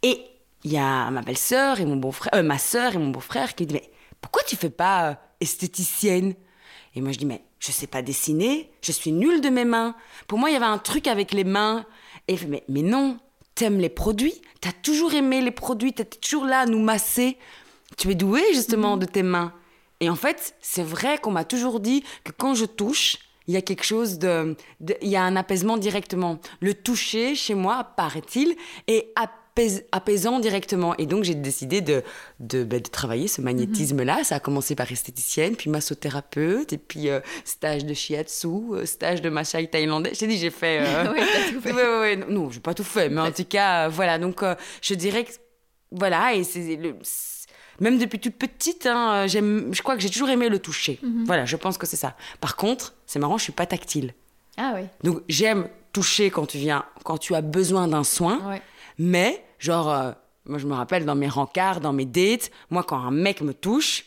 Et 0.02 0.24
il 0.64 0.72
y 0.72 0.78
a 0.78 1.10
ma 1.10 1.22
belle-sœur 1.22 1.80
et 1.80 1.84
mon 1.84 1.96
beau-frère, 1.96 2.34
euh, 2.34 2.42
ma 2.42 2.58
sœur 2.58 2.94
et 2.94 2.98
mon 2.98 3.10
beau-frère 3.10 3.54
qui 3.54 3.66
disent 3.66 3.80
Mais 3.80 3.90
pourquoi 4.20 4.42
tu 4.46 4.56
fais 4.56 4.70
pas 4.70 5.10
euh, 5.10 5.14
esthéticienne? 5.40 6.34
Et 6.94 7.00
moi 7.00 7.12
je 7.12 7.18
dis 7.18 7.26
Mais 7.26 7.42
je 7.60 7.70
sais 7.70 7.86
pas 7.86 8.02
dessiner, 8.02 8.70
je 8.82 8.90
suis 8.90 9.12
nulle 9.12 9.40
de 9.40 9.50
mes 9.50 9.64
mains. 9.64 9.94
Pour 10.26 10.38
moi, 10.38 10.50
il 10.50 10.54
y 10.54 10.56
avait 10.56 10.64
un 10.64 10.78
truc 10.78 11.06
avec 11.06 11.32
les 11.32 11.44
mains. 11.44 11.84
Et 12.26 12.36
mais, 12.48 12.64
mais 12.68 12.82
non, 12.82 13.18
t'aimes 13.54 13.78
les 13.78 13.90
produits, 13.90 14.40
t'as 14.60 14.72
toujours 14.72 15.14
aimé 15.14 15.40
les 15.42 15.50
produits, 15.50 15.92
t'étais 15.92 16.18
toujours 16.18 16.46
là 16.46 16.60
à 16.60 16.66
nous 16.66 16.80
masser. 16.80 17.36
Tu 17.96 18.10
es 18.10 18.14
douée 18.14 18.54
justement 18.54 18.96
de 18.96 19.06
tes 19.06 19.22
mains. 19.22 19.52
Et 20.00 20.08
en 20.08 20.16
fait, 20.16 20.54
c'est 20.62 20.82
vrai 20.82 21.18
qu'on 21.18 21.30
m'a 21.30 21.44
toujours 21.44 21.80
dit 21.80 22.02
que 22.24 22.32
quand 22.32 22.54
je 22.54 22.64
touche, 22.64 23.18
il 23.46 23.54
y 23.54 23.56
a 23.56 23.62
quelque 23.62 23.84
chose 23.84 24.18
de, 24.18 24.56
Il 25.02 25.08
y 25.08 25.16
a 25.16 25.22
un 25.22 25.36
apaisement 25.36 25.76
directement. 25.76 26.38
Le 26.60 26.72
toucher, 26.72 27.34
chez 27.34 27.54
moi, 27.54 27.84
paraît-il, 27.84 28.54
est 28.86 29.12
apais- 29.56 29.84
apaisant 29.92 30.40
directement. 30.40 30.96
Et 30.96 31.06
donc, 31.06 31.24
j'ai 31.24 31.34
décidé 31.34 31.80
de, 31.80 32.02
de, 32.40 32.64
de 32.64 32.78
travailler 32.78 33.28
ce 33.28 33.40
magnétisme-là. 33.40 34.24
Ça 34.24 34.36
a 34.36 34.40
commencé 34.40 34.74
par 34.74 34.90
esthéticienne, 34.90 35.56
puis 35.56 35.70
massothérapeute, 35.70 36.72
et 36.72 36.78
puis 36.78 37.08
euh, 37.08 37.20
stage 37.44 37.84
de 37.84 37.94
shiatsu, 37.94 38.46
euh, 38.72 38.86
stage 38.86 39.22
de 39.22 39.28
massage 39.30 39.70
thaïlandais. 39.70 40.10
Je 40.14 40.20
t'ai 40.20 40.26
dit, 40.26 40.38
j'ai 40.38 40.50
fait... 40.50 40.80
euh, 40.82 41.12
Oui, 41.14 41.20
tout 41.52 41.60
fait. 41.60 41.72
Ouais, 41.72 41.82
ouais, 41.82 42.00
ouais. 42.00 42.16
Non, 42.28 42.50
j'ai 42.50 42.60
pas 42.60 42.74
tout 42.74 42.84
fait, 42.84 43.08
mais 43.08 43.20
en 43.20 43.32
tout 43.32 43.44
cas, 43.44 43.86
euh, 43.86 43.88
voilà. 43.88 44.18
Donc, 44.18 44.42
je 44.82 44.94
dirais 44.94 45.24
que 45.24 45.30
voilà, 45.92 46.34
et 46.34 46.44
c'est 46.44 46.78
Même 47.80 47.98
depuis 47.98 48.20
toute 48.20 48.36
petite, 48.36 48.86
hein, 48.86 49.26
j'aime, 49.26 49.70
je 49.72 49.82
crois 49.82 49.96
que 49.96 50.02
j'ai 50.02 50.10
toujours 50.10 50.28
aimé 50.28 50.48
le 50.48 50.58
toucher. 50.58 50.98
Mhm. 51.02 51.24
Voilà, 51.24 51.46
je 51.46 51.56
pense 51.56 51.78
que 51.78 51.86
c'est 51.86 51.96
ça. 51.96 52.14
Par 52.40 52.56
contre, 52.56 52.94
c'est 53.06 53.18
marrant, 53.18 53.38
je 53.38 53.42
suis 53.44 53.52
pas 53.52 53.66
tactile. 53.66 54.14
Ah 54.56 54.72
oui. 54.76 54.82
Donc, 55.02 55.22
j'aime 55.28 55.68
toucher 55.92 56.30
quand 56.30 56.46
tu 56.46 56.58
viens, 56.58 56.84
quand 57.04 57.18
tu 57.18 57.34
as 57.34 57.40
besoin 57.40 57.88
d'un 57.88 58.04
soin, 58.04 58.38
Ouais. 58.48 58.62
Mais 59.02 59.42
genre, 59.58 59.90
euh, 59.90 60.12
moi 60.44 60.58
je 60.58 60.66
me 60.66 60.74
rappelle 60.74 61.06
dans 61.06 61.14
mes 61.14 61.26
rencarts, 61.28 61.80
dans 61.80 61.94
mes 61.94 62.04
dates, 62.04 62.50
moi 62.68 62.82
quand 62.82 62.98
un 62.98 63.10
mec 63.10 63.40
me 63.40 63.54
touche, 63.54 64.04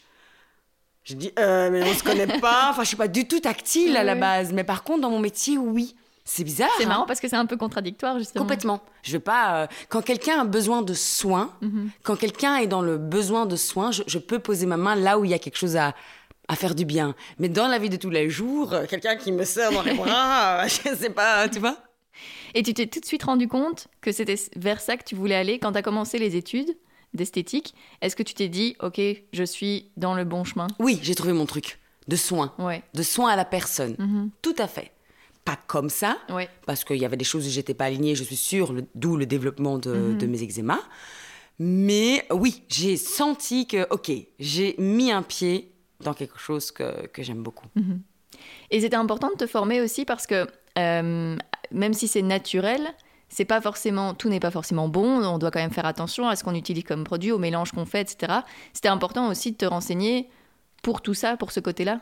je 1.03 1.15
dis, 1.15 1.31
euh, 1.39 1.69
mais 1.71 1.83
on 1.83 1.93
se 1.93 2.03
connaît 2.03 2.39
pas. 2.39 2.67
Enfin, 2.69 2.83
je 2.83 2.88
suis 2.89 2.95
pas 2.97 3.07
du 3.09 3.27
tout 3.27 3.39
tactile 3.41 3.97
à 3.97 4.03
la 4.03 4.15
base, 4.15 4.53
mais 4.53 4.63
par 4.63 4.83
contre, 4.83 5.01
dans 5.01 5.09
mon 5.09 5.19
métier, 5.19 5.57
oui. 5.57 5.95
C'est 6.25 6.45
bizarre. 6.45 6.69
C'est 6.77 6.85
hein. 6.85 6.88
marrant 6.88 7.05
parce 7.05 7.19
que 7.19 7.27
c'est 7.27 7.35
un 7.35 7.45
peu 7.45 7.57
contradictoire 7.57 8.17
justement. 8.17 8.43
Complètement. 8.45 8.79
Je 9.01 9.12
veux 9.12 9.19
pas. 9.19 9.63
euh, 9.63 9.67
quand 9.89 10.01
quelqu'un 10.01 10.39
a 10.39 10.45
besoin 10.45 10.81
de 10.81 10.93
soins, 10.93 11.51
Mhm. 11.62 11.89
quand 12.03 12.15
quelqu'un 12.15 12.55
est 12.57 12.67
dans 12.67 12.81
le 12.81 12.97
besoin 12.97 13.45
de 13.45 13.57
soins, 13.57 13.91
je, 13.91 14.03
je 14.07 14.19
peux 14.19 14.39
poser 14.39 14.65
ma 14.65 14.77
main 14.77 14.95
là 14.95 15.19
où 15.19 15.25
il 15.25 15.31
y 15.31 15.33
a 15.33 15.39
quelque 15.39 15.57
chose 15.57 15.75
à, 15.75 15.93
à 16.47 16.55
faire 16.55 16.75
du 16.75 16.85
bien. 16.85 17.13
Mais 17.39 17.50
dans 17.50 17.67
la 17.67 17.77
vie 17.79 17.89
de 17.89 17.97
tous 17.97 18.09
les 18.09 18.29
jours, 18.29 18.73
quelqu'un 18.89 19.17
qui 19.17 19.33
me 19.33 19.43
serre 19.43 19.73
dans 19.73 19.81
les 19.81 19.95
bras, 19.95 20.65
je 20.67 20.95
sais 20.95 21.09
pas, 21.09 21.50
tu 21.50 21.59
vois. 21.59 21.75
Et 22.53 22.63
tu 22.63 22.74
t'es 22.74 22.88
tout 22.88 23.00
de 23.00 23.05
suite 23.05 23.24
rendu 23.24 23.48
compte 23.48 23.88
que 24.01 24.12
c'était 24.12 24.36
vers 24.55 24.79
ça 24.81 24.98
que 24.98 25.03
tu 25.03 25.15
voulais 25.15 25.36
aller 25.36 25.60
quand 25.60 25.72
tu 25.72 25.77
as 25.77 25.81
commencé 25.81 26.17
les 26.19 26.36
études 26.36 26.75
d'esthétique. 27.13 27.74
Est-ce 28.01 28.15
que 28.15 28.24
tu 28.24 28.33
t'es 28.33 28.48
dit, 28.50 28.75
ok, 28.81 29.00
je 29.33 29.43
suis 29.43 29.91
dans 29.98 30.13
le 30.15 30.24
bon 30.25 30.43
chemin? 30.43 30.67
Oui, 30.79 31.00
j'ai 31.01 31.15
trouvé 31.15 31.33
mon 31.33 31.45
truc 31.45 31.79
de 32.07 32.15
soins, 32.15 32.53
Ouais. 32.60 32.83
de 32.93 33.03
soins 33.03 33.31
à 33.31 33.36
la 33.36 33.45
personne. 33.45 33.95
Mhm. 34.00 34.29
Tout 34.41 34.55
à 34.57 34.67
fait. 34.67 34.91
Pas 35.45 35.57
comme 35.67 35.89
ça, 35.89 36.17
Ouais. 36.29 36.48
parce 36.65 36.83
qu'il 36.83 36.98
y 36.98 37.05
avait 37.05 37.17
des 37.17 37.25
choses 37.25 37.45
où 37.45 37.50
j'étais 37.50 37.74
pas 37.74 37.86
alignée, 37.86 38.15
je 38.15 38.24
suis 38.24 38.36
sûre, 38.36 38.74
d'où 38.95 39.17
le 39.17 39.25
développement 39.25 39.77
de, 39.77 39.93
Mhm. 39.93 40.17
de 40.17 40.25
mes 40.27 40.41
eczémas. 40.43 40.79
Mais 41.60 42.25
oui, 42.31 42.63
j'ai 42.69 42.98
senti 42.98 43.67
que, 43.67 43.88
ok, 43.91 44.12
j'ai 44.39 44.75
mis 44.79 45.12
un 45.12 45.22
pied 45.22 45.72
dans 46.00 46.13
quelque 46.13 46.39
chose 46.39 46.72
que, 46.72 47.07
que 47.07 47.22
j'aime 47.24 47.43
beaucoup. 47.43 47.67
Et 48.72 48.81
c'était 48.81 48.95
important 48.95 49.29
de 49.29 49.36
te 49.36 49.48
former 49.48 49.79
aussi 49.81 50.03
parce 50.05 50.25
que 50.27 50.48
euh, 50.79 51.38
même 51.74 51.94
si 51.94 52.08
c'est 52.08 52.22
naturel, 52.22 52.94
c'est 53.30 53.46
pas 53.46 53.62
forcément 53.62 54.13
tout 54.13 54.30
n'est 54.30 54.39
pas 54.39 54.51
forcément 54.51 54.88
bon. 54.88 55.24
On 55.24 55.38
doit 55.38 55.51
quand 55.51 55.60
même 55.60 55.72
faire 55.72 55.86
attention 55.86 56.27
à 56.27 56.36
ce 56.36 56.44
qu'on 56.44 56.56
utilise 56.56 56.84
comme 56.84 57.03
produit, 57.03 57.32
au 57.32 57.39
mélange 57.39 57.72
qu'on 57.72 57.86
fait, 57.86 58.01
etc. 58.01 58.42
C'était 58.74 58.89
important 58.89 59.30
aussi 59.30 59.51
de 59.51 59.58
te 59.58 59.65
renseigner 59.65 60.30
pour 60.84 61.01
tout 61.01 61.13
ça, 61.13 61.36
pour 61.38 61.51
ce 61.51 61.60
côté-là. 61.60 62.01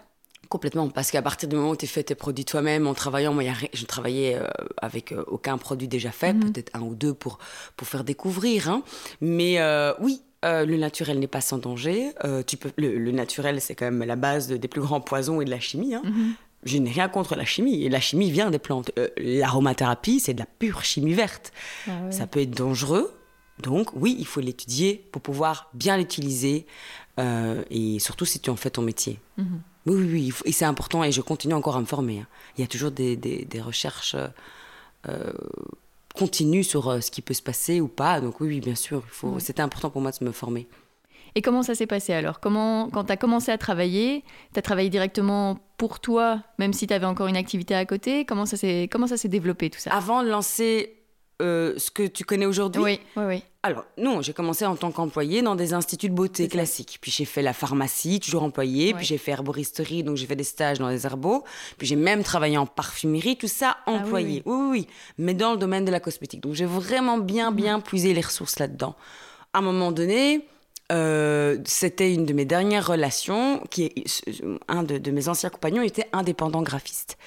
Complètement, 0.50 0.90
parce 0.90 1.12
qu'à 1.12 1.22
partir 1.22 1.48
du 1.48 1.56
moment 1.56 1.70
où 1.70 1.76
tu 1.78 1.88
fais 1.88 2.04
tes 2.04 2.16
produits 2.16 2.44
toi-même 2.44 2.86
en 2.88 2.94
travaillant, 2.94 3.34
moi, 3.34 3.44
je 3.74 3.86
travaillais 3.86 4.36
euh, 4.36 4.48
avec 4.82 5.14
euh, 5.14 5.24
aucun 5.28 5.58
produit 5.58 5.88
déjà 5.88 6.12
fait, 6.12 6.34
mhm. 6.34 6.52
peut-être 6.52 6.76
un 6.76 6.82
ou 6.82 6.96
deux 6.96 7.14
pour, 7.14 7.38
pour 7.78 7.88
faire 7.88 8.04
découvrir. 8.04 8.70
Hein. 8.70 8.84
Mais 9.22 9.62
euh, 9.62 9.94
oui, 10.02 10.22
le 10.44 10.76
naturel 10.76 11.20
n'est 11.20 11.28
pas 11.28 11.40
sans 11.40 11.60
danger. 11.60 12.12
tu 12.48 12.58
peux, 12.58 12.72
le, 12.76 13.12
naturel, 13.12 13.62
c'est 13.62 13.76
quand 13.76 13.86
même 13.86 14.04
la 14.04 14.16
base 14.16 14.48
des 14.50 14.68
plus 14.68 14.82
grands 14.82 15.00
poisons 15.00 15.40
et 15.40 15.46
de 15.46 15.52
la 15.52 15.60
chimie. 15.60 15.94
Hein. 15.94 16.02
Mhm. 16.04 16.34
Je 16.64 16.78
n'ai 16.78 16.92
rien 16.92 17.10
contre 17.10 17.36
la 17.36 17.46
chimie. 17.46 17.84
Et 17.84 17.90
la 17.90 18.00
chimie 18.00 18.32
vient 18.32 18.52
des 18.52 18.60
plantes. 18.60 18.92
L'aromathérapie, 19.18 20.20
c'est 20.20 20.34
de 20.34 20.40
la 20.40 20.46
pure 20.46 20.84
chimie 20.84 21.14
verte. 21.14 21.52
Ah 21.88 22.12
Ça 22.12 22.28
peut 22.28 22.42
être 22.42 22.52
dangereux. 22.52 23.14
Donc 23.60 23.90
oui, 23.96 24.16
il 24.18 24.26
faut 24.26 24.42
l'étudier 24.42 25.08
pour 25.12 25.22
pouvoir 25.22 25.70
bien 25.74 25.98
l'utiliser. 25.98 26.66
et 27.18 28.00
surtout 28.00 28.26
si 28.26 28.40
tu 28.40 28.50
en 28.50 28.56
fais 28.56 28.70
ton 28.70 28.82
métier. 28.82 29.20
Mhm. 29.38 29.62
Oui, 29.88 29.96
oui, 29.96 30.08
oui, 30.12 30.34
et 30.46 30.52
c'est 30.52 30.66
important 30.66 31.04
et 31.04 31.12
je 31.12 31.22
continue 31.22 31.56
encore 31.56 31.76
à 31.76 31.82
me 31.82 31.86
former. 31.86 32.20
Hein. 32.20 32.28
Il 32.58 32.62
y 32.62 32.64
a 32.64 32.68
toujours 32.68 32.92
des, 32.92 33.16
des, 33.16 33.62
recherches 33.62 34.14
euh, 34.16 34.28
euh, 35.10 35.34
continues 36.14 36.64
sur 36.64 36.88
euh, 36.88 37.02
ce 37.02 37.10
qui 37.10 37.24
peut 37.24 37.34
se 37.34 37.42
passer 37.42 37.82
ou 37.82 37.88
pas. 37.88 38.22
Donc 38.22 38.40
oui, 38.42 38.48
oui 38.48 38.60
bien 38.60 38.76
sûr, 38.76 39.04
c'était 39.40 39.62
important 39.62 39.90
pour 39.90 40.02
moi 40.02 40.12
de 40.12 40.24
me 40.24 40.32
former. 40.32 40.68
Et 41.36 41.42
comment 41.42 41.64
ça 41.64 41.76
s'est 41.76 41.88
passé 41.88 42.14
alors? 42.14 42.40
Comment, 42.40 42.90
Quand 42.90 43.06
tu 43.06 43.12
as 43.12 43.18
commencé 43.18 43.52
à 43.52 43.58
travailler, 43.58 44.24
tu 44.54 44.60
as 44.60 44.62
travaillé 44.62 44.90
directement 44.90 45.60
pour 45.78 46.00
toi, 46.00 46.42
même 46.60 46.74
si 46.74 46.88
tu 46.88 46.94
avais 46.94 47.06
encore 47.06 47.28
une 47.28 47.38
activité 47.38 47.74
à 47.76 47.86
côté? 47.86 48.26
Comment 48.26 48.46
ça 48.46 48.58
s'est 48.58 49.28
développé 49.30 49.70
tout 49.70 49.80
ça? 49.80 49.92
Avant 49.92 50.24
de 50.24 50.30
lancer 50.30 50.98
ce 51.40 51.90
que 51.90 52.06
tu 52.06 52.24
connais 52.24 52.46
aujourd'hui? 52.46 52.84
Oui, 52.84 53.00
oui, 53.16 53.24
oui. 53.28 53.44
Alors, 53.64 53.86
non, 53.98 54.22
j'ai 54.22 54.34
commencé 54.34 54.66
en 54.66 54.76
tant 54.76 54.92
qu'employée 54.92 55.44
dans 55.44 55.56
des 55.56 55.74
instituts 55.74 56.10
de 56.10 56.16
beauté 56.16 56.48
classiques. 56.48 56.98
Puis 57.00 57.12
j'ai 57.12 57.26
fait 57.26 57.44
la 57.44 57.54
pharmacie, 57.54 58.20
toujours 58.20 58.42
employée. 58.44 58.94
Puis 58.96 59.06
j'ai 59.06 59.20
fait 59.20 59.32
herboristerie, 59.32 60.04
donc 60.04 60.18
j'ai 60.18 60.26
fait 60.26 60.36
des 60.36 60.44
stages 60.44 60.80
dans 60.80 60.90
les 60.90 61.06
herbos. 61.06 61.44
Puis 61.78 61.88
j'ai 61.88 61.96
même 61.96 62.24
travaillé 62.24 62.58
en 62.58 62.66
parfumerie, 62.66 63.38
tout 63.38 63.48
ça 63.48 63.78
ah 63.86 63.92
employé. 63.92 64.42
oui, 64.46 64.56
oui. 64.56 64.70
oui, 64.72 64.88
Mais 65.20 65.36
dans 65.36 65.52
le 65.52 65.58
domaine 65.58 65.86
de 65.86 65.92
la 65.92 66.00
cosmétique. 66.00 66.42
Donc 66.42 66.54
j'ai 66.54 66.66
vraiment 66.66 67.20
bien, 67.20 67.52
bien 67.52 67.80
puisé 67.80 68.14
les 68.16 68.22
ressources 68.22 68.58
là-dedans. 68.58 68.96
À 69.54 69.60
un 69.60 69.62
moment 69.62 69.92
donné, 69.92 70.48
euh, 70.92 71.58
c'était 71.66 72.14
une 72.14 72.26
de 72.26 72.34
mes 72.34 72.46
dernières 72.46 72.86
relations, 72.86 73.64
qui 73.70 73.86
est, 73.86 74.24
un 74.68 74.84
de, 74.84 75.12
mes 75.12 75.30
anciens 75.30 75.50
compagnons 75.50 75.82
était 75.82 76.08
indépendant 76.12 76.62
graphiste. 76.62 77.18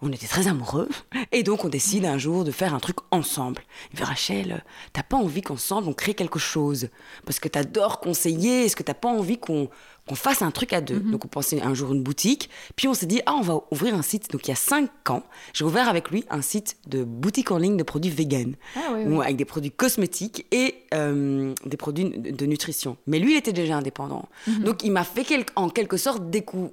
On 0.00 0.12
était 0.12 0.28
très 0.28 0.46
amoureux, 0.46 0.88
et 1.32 1.42
donc 1.42 1.64
on 1.64 1.68
décide 1.68 2.04
un 2.04 2.18
jour 2.18 2.44
de 2.44 2.50
faire 2.50 2.74
un 2.74 2.80
truc 2.80 2.98
ensemble. 3.10 3.62
Il 3.92 3.96
dit 3.96 4.04
Rachel, 4.04 4.64
t'as 4.92 5.02
pas 5.02 5.16
envie 5.16 5.42
qu'ensemble 5.42 5.88
on 5.88 5.94
crée 5.94 6.14
quelque 6.14 6.38
chose? 6.38 6.88
Parce 7.26 7.40
que 7.40 7.48
t'adores 7.48 8.00
conseiller, 8.00 8.64
est-ce 8.64 8.76
que 8.76 8.82
t'as 8.82 8.94
pas 8.94 9.08
envie 9.08 9.38
qu'on 9.38 9.68
qu'on 10.08 10.14
fasse 10.14 10.42
un 10.42 10.50
truc 10.50 10.72
à 10.72 10.80
deux. 10.80 11.00
Mhm. 11.00 11.12
Donc 11.12 11.24
on 11.24 11.28
pensait 11.28 11.60
un 11.60 11.74
jour 11.74 11.92
une 11.92 12.02
boutique, 12.02 12.50
puis 12.76 12.88
on 12.88 12.94
s'est 12.94 13.06
dit 13.06 13.20
ah 13.26 13.34
on 13.34 13.42
va 13.42 13.60
ouvrir 13.70 13.94
un 13.94 14.02
site. 14.02 14.30
Donc 14.30 14.46
il 14.46 14.50
y 14.50 14.52
a 14.52 14.56
cinq 14.56 15.10
ans, 15.10 15.22
j'ai 15.52 15.64
ouvert 15.64 15.88
avec 15.88 16.10
lui 16.10 16.24
un 16.30 16.42
site 16.42 16.76
de 16.86 17.04
boutique 17.04 17.50
en 17.50 17.58
ligne 17.58 17.76
de 17.76 17.82
produits 17.82 18.10
vegan, 18.10 18.54
ah 18.76 18.94
avec 19.22 19.36
des 19.36 19.44
produits 19.44 19.70
cosmétiques 19.70 20.46
et 20.50 20.74
euh, 20.94 21.54
des 21.64 21.76
produits 21.76 22.10
de 22.10 22.46
nutrition. 22.46 22.96
Mais 23.06 23.18
lui 23.18 23.34
il 23.34 23.36
était 23.36 23.52
déjà 23.52 23.76
indépendant, 23.76 24.28
mhm. 24.46 24.64
donc 24.64 24.82
il 24.82 24.92
m'a 24.92 25.04
fait 25.04 25.28
en 25.56 25.68
quelque 25.68 25.96
sorte 25.96 26.30
découvrir 26.30 26.70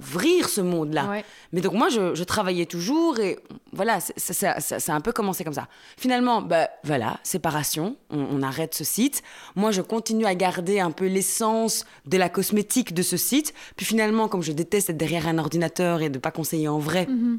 ouvrir 0.00 0.48
ce 0.48 0.60
monde-là. 0.60 1.22
Mais 1.52 1.60
donc 1.60 1.74
moi, 1.74 1.88
je, 1.88 2.22
travaillais 2.24 2.66
toujours 2.66 3.18
et 3.18 3.38
voilà, 3.72 3.98
ça, 4.00 4.56
a 4.56 4.92
un 4.92 5.00
peu 5.00 5.12
commencé 5.12 5.44
comme 5.44 5.54
ça. 5.54 5.68
Finalement, 5.96 6.42
bah, 6.42 6.68
voilà, 6.84 7.18
séparation, 7.22 7.96
on, 8.10 8.42
arrête 8.42 8.74
ce 8.74 8.84
site. 8.84 9.22
Moi, 9.56 9.70
je 9.70 9.82
continue 9.82 10.26
à 10.26 10.34
garder 10.34 10.80
un 10.80 10.90
peu 10.90 11.06
l'essence 11.06 11.84
de 12.06 12.16
la 12.16 12.28
cosmétique 12.28 12.94
de 12.94 13.02
ce 13.02 13.16
site. 13.16 13.54
Puis 13.76 13.86
finalement, 13.86 14.28
comme 14.28 14.42
je 14.42 14.52
déteste 14.52 14.90
être 14.90 14.96
derrière 14.96 15.28
un 15.28 15.38
ordinateur 15.38 16.02
et 16.02 16.08
de 16.08 16.18
pas 16.18 16.30
conseiller 16.30 16.68
en 16.68 16.78
vrai, 16.78 17.06
mhm. 17.06 17.38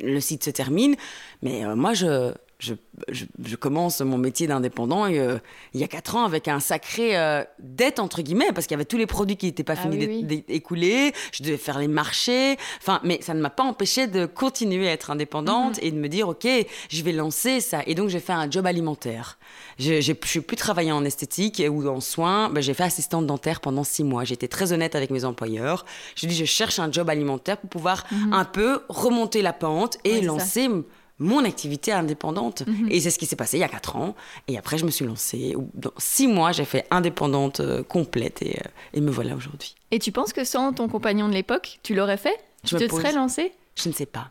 le 0.00 0.20
site 0.20 0.44
se 0.44 0.50
termine. 0.50 0.96
Mais 1.42 1.64
euh, 1.64 1.74
moi, 1.76 1.94
je, 1.94 2.32
je, 2.58 2.74
je, 3.08 3.56
commence 3.56 4.00
mon 4.00 4.16
métier 4.16 4.46
d'indépendant 4.46 5.04
euh, 5.10 5.38
il 5.74 5.80
y 5.80 5.84
a 5.84 5.88
quatre 5.88 6.16
ans 6.16 6.24
avec 6.24 6.48
un 6.48 6.58
sacré 6.58 7.16
euh, 7.16 7.44
dette 7.58 7.98
entre 7.98 8.22
guillemets 8.22 8.50
parce 8.54 8.66
qu'il 8.66 8.74
y 8.74 8.76
avait 8.76 8.86
tous 8.86 8.96
les 8.96 9.06
produits 9.06 9.36
qui 9.36 9.44
n'étaient 9.44 9.62
pas 9.62 9.74
ah 9.76 9.82
finis 9.82 10.24
d'écouler, 10.24 11.12
je 11.32 11.42
devais 11.42 11.58
faire 11.58 11.78
les 11.78 11.88
marchés, 11.88 12.56
enfin 12.80 13.00
mais 13.04 13.20
ça 13.20 13.34
ne 13.34 13.40
m'a 13.40 13.50
pas 13.50 13.62
empêché 13.62 14.06
de 14.06 14.24
continuer 14.24 14.88
à 14.88 14.92
être 14.92 15.10
indépendante 15.10 15.76
mhm. 15.76 15.86
et 15.86 15.90
de 15.90 15.98
me 15.98 16.08
dire 16.08 16.28
ok 16.28 16.48
je 16.88 17.02
vais 17.02 17.12
lancer 17.12 17.60
ça 17.60 17.82
et 17.86 17.94
donc 17.94 18.08
j'ai 18.08 18.20
fait 18.20 18.32
un 18.32 18.50
job 18.50 18.66
alimentaire. 18.66 19.38
Je 19.78 19.94
ne 19.94 20.00
suis 20.00 20.40
plus 20.40 20.56
travaillé 20.56 20.92
en 20.92 21.04
esthétique 21.04 21.62
ou 21.68 21.86
en 21.86 22.00
soins, 22.00 22.48
ben, 22.48 22.62
j'ai 22.62 22.72
fait 22.72 22.84
assistante 22.84 23.26
dentaire 23.26 23.60
pendant 23.60 23.84
six 23.84 24.04
mois. 24.04 24.24
J'étais 24.24 24.48
très 24.48 24.72
honnête 24.72 24.94
avec 24.94 25.10
mes 25.10 25.26
employeurs. 25.26 25.84
Je 26.14 26.26
dis 26.26 26.34
je 26.34 26.46
cherche 26.46 26.78
un 26.78 26.90
job 26.90 27.10
alimentaire 27.10 27.58
pour 27.58 27.68
pouvoir 27.68 28.06
mhm. 28.10 28.32
un 28.32 28.44
peu 28.46 28.80
remonter 28.88 29.42
la 29.42 29.52
pente 29.52 29.98
et 30.04 30.22
lancer 30.22 30.68
mon 31.18 31.44
activité 31.44 31.92
indépendante. 31.92 32.66
Mhm. 32.66 32.88
Et 32.90 33.00
c'est 33.00 33.10
ce 33.10 33.18
qui 33.18 33.26
s'est 33.26 33.36
passé 33.36 33.56
il 33.56 33.60
y 33.60 33.64
a 33.64 33.68
quatre 33.68 33.96
ans. 33.96 34.14
Et 34.48 34.58
après, 34.58 34.78
je 34.78 34.84
me 34.84 34.90
suis 34.90 35.04
lancée. 35.04 35.56
Dans 35.74 35.92
six 35.98 36.26
mois, 36.26 36.52
j'ai 36.52 36.64
fait 36.64 36.86
indépendante 36.90 37.60
euh, 37.60 37.82
complète 37.82 38.42
et, 38.42 38.58
euh, 38.58 38.68
et, 38.94 39.00
me 39.00 39.10
voilà 39.10 39.34
aujourd'hui. 39.34 39.74
Et 39.90 39.98
tu 39.98 40.12
penses 40.12 40.32
que 40.32 40.44
sans 40.44 40.72
ton 40.72 40.88
compagnon 40.88 41.28
de 41.28 41.34
l'époque, 41.34 41.80
tu 41.82 41.94
l'aurais 41.94 42.18
fait? 42.18 42.38
Tu 42.64 42.76
te 42.76 42.88
serais 42.88 43.12
lancée? 43.12 43.52
Je 43.76 43.88
ne 43.88 43.94
sais 43.94 44.06
pas. 44.06 44.30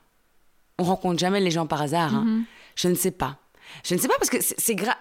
On 0.78 0.84
rencontre 0.84 1.20
jamais 1.20 1.40
les 1.40 1.52
gens 1.52 1.68
par 1.68 1.82
hasard. 1.82 2.14
Hein. 2.14 2.24
Mhm. 2.26 2.46
Je 2.76 2.88
ne 2.90 2.96
sais 2.96 3.12
pas. 3.12 3.38
Je 3.84 3.96
ne 3.96 4.00
sais 4.00 4.08
pas 4.08 4.16
parce 4.18 4.30
que 4.30 4.38
c'est 4.42 4.76
grave. 4.76 4.96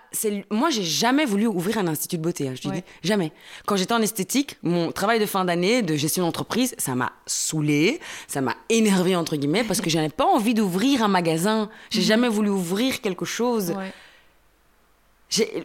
Moi, 0.51 0.71
j'ai 0.71 0.83
jamais 0.83 1.25
voulu 1.25 1.47
ouvrir 1.47 1.79
un 1.79 1.87
institut 1.87 2.19
de 2.19 2.23
beauté. 2.23 2.49
Hein, 2.49 2.55
je 2.55 2.63
te 2.63 2.69
dis 2.69 2.83
jamais. 3.03 3.33
Quand 3.67 3.77
j'étais 3.77 3.95
en 3.95 4.03
esthétique, 4.03 4.59
mon 4.63 4.93
travail 4.93 5.21
de 5.21 5.27
fin 5.27 5.45
d'année 5.45 5.83
de 5.83 5.97
gestion 5.97 6.25
d'entreprise, 6.25 6.75
ça 6.79 6.95
m'a 6.95 7.13
saoulé, 7.27 8.01
ça 8.27 8.41
m'a 8.41 8.55
énervé 8.69 9.17
entre 9.17 9.37
guillemets 9.37 9.65
parce 9.65 9.81
que 9.81 9.91
j'avais 9.91 10.09
pas 10.09 10.27
envie 10.27 10.55
d'ouvrir 10.55 11.03
un 11.03 11.09
magasin. 11.09 11.71
J'ai 11.91 12.01
mhm. 12.01 12.07
jamais 12.07 12.29
voulu 12.29 12.51
ouvrir 12.51 13.01
quelque 13.01 13.25
chose. 13.25 13.75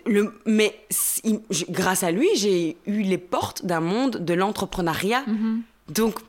Le, 0.06 0.40
mais 0.46 0.80
grâce 1.70 2.04
à 2.04 2.12
lui, 2.12 2.28
j'ai 2.36 2.78
eu 2.88 3.02
les 3.02 3.18
portes 3.18 3.66
d'un 3.66 3.82
monde 3.82 4.18
de 4.18 4.34
l'entrepreneuriat. 4.34 5.24
Mhm. 5.28 5.62
Donc, 5.90 6.20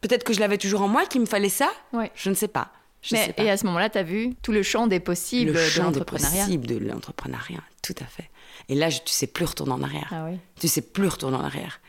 peut-être 0.00 0.24
que 0.24 0.32
je 0.32 0.40
l'avais 0.40 0.58
toujours 0.58 0.82
en 0.82 0.88
moi, 0.88 1.06
qu'il 1.06 1.20
me 1.20 1.26
fallait 1.26 1.48
ça? 1.48 1.70
Je 2.14 2.30
ne 2.30 2.34
sais 2.34 2.48
pas. 2.48 2.72
Et 3.10 3.50
à 3.50 3.56
ce 3.56 3.66
moment-là, 3.66 3.90
tu 3.90 3.98
as 3.98 4.02
vu 4.02 4.34
tout 4.42 4.52
le 4.52 4.62
champ 4.62 4.86
des 4.86 5.00
possibles 5.00 5.52
le 5.52 5.58
champ 5.58 5.90
de 5.90 5.98
l'entrepreneuriat. 5.98 6.30
des 6.30 6.38
possibles 6.38 6.66
de 6.66 6.78
l'entrepreneuriat, 6.78 7.62
tout 7.82 7.94
à 8.00 8.04
fait. 8.04 8.30
Et 8.68 8.74
là, 8.74 8.90
je, 8.90 8.98
tu 8.98 9.12
sais 9.12 9.26
plus 9.26 9.44
retourner 9.44 9.72
en 9.72 9.82
arrière. 9.82 10.08
Ah 10.12 10.26
oui. 10.28 10.38
Tu 10.60 10.68
sais 10.68 10.82
plus 10.82 11.08
retourner 11.08 11.36
en 11.36 11.44
arrière. 11.44 11.80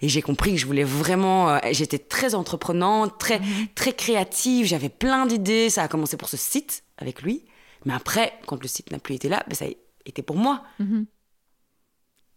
Et 0.00 0.08
j'ai 0.08 0.22
compris 0.22 0.54
que 0.54 0.60
je 0.60 0.66
voulais 0.66 0.84
vraiment. 0.84 1.50
Euh, 1.50 1.58
j'étais 1.70 1.98
très 1.98 2.34
entreprenante, 2.34 3.18
très, 3.18 3.38
mhm. 3.38 3.68
très 3.74 3.92
créative, 3.92 4.66
j'avais 4.66 4.88
plein 4.88 5.26
d'idées. 5.26 5.70
Ça 5.70 5.82
a 5.82 5.88
commencé 5.88 6.16
pour 6.16 6.28
ce 6.28 6.36
site 6.36 6.82
avec 6.98 7.22
lui. 7.22 7.44
Mais 7.84 7.94
après, 7.94 8.32
quand 8.46 8.60
le 8.60 8.68
site 8.68 8.90
n'a 8.90 8.98
plus 8.98 9.14
été 9.14 9.28
là, 9.28 9.42
ben, 9.48 9.54
ça 9.54 9.66
a 9.66 9.68
été 10.04 10.22
pour 10.22 10.36
moi. 10.36 10.64
Mhm. 10.80 11.06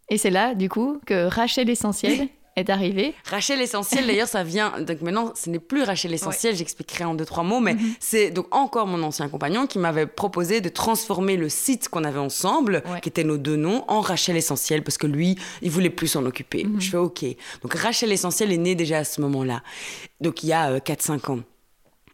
Et 0.08 0.18
c'est 0.18 0.30
là, 0.30 0.54
du 0.54 0.68
coup, 0.68 1.00
que 1.06 1.26
Rachel 1.26 1.68
Essentiel 1.68 2.28
est 2.56 2.70
arrivé. 2.70 3.14
Rachel 3.24 3.60
Essentiel, 3.60 4.06
d'ailleurs, 4.06 4.28
ça 4.28 4.42
vient. 4.42 4.80
Donc 4.80 5.00
maintenant, 5.02 5.32
ce 5.34 5.50
n'est 5.50 5.58
plus 5.58 5.82
Rachel 5.82 6.12
Essentiel, 6.12 6.54
j'expliquerai 6.56 7.04
en 7.04 7.14
deux, 7.14 7.24
trois 7.24 7.44
mots, 7.44 7.60
mais 7.60 7.74
mhm. 7.74 7.94
c'est 8.00 8.30
donc 8.30 8.46
encore 8.50 8.86
mon 8.86 9.02
ancien 9.02 9.28
compagnon 9.28 9.66
qui 9.66 9.78
m'avait 9.78 10.06
proposé 10.06 10.60
de 10.60 10.68
transformer 10.68 11.36
le 11.36 11.48
site 11.48 11.88
qu'on 11.88 12.04
avait 12.04 12.18
ensemble, 12.18 12.82
qui 13.02 13.08
était 13.08 13.24
nos 13.24 13.38
deux 13.38 13.56
noms, 13.56 13.84
en 13.88 14.00
Rachel 14.00 14.36
Essentiel, 14.36 14.82
parce 14.82 14.98
que 14.98 15.06
lui, 15.06 15.36
il 15.62 15.70
voulait 15.70 15.90
plus 15.90 16.08
s'en 16.08 16.24
occuper. 16.26 16.64
Mhm. 16.64 16.80
Je 16.80 16.90
fais 16.90 16.96
OK. 16.96 17.24
Donc 17.62 17.74
Rachel 17.74 18.12
Essentiel 18.12 18.52
est 18.52 18.58
née 18.58 18.74
déjà 18.74 18.98
à 18.98 19.04
ce 19.04 19.20
moment-là. 19.20 19.62
Donc 20.20 20.42
il 20.42 20.48
y 20.48 20.52
a 20.52 20.78
4-5 20.78 21.12
euh, 21.12 21.32
ans. 21.34 21.40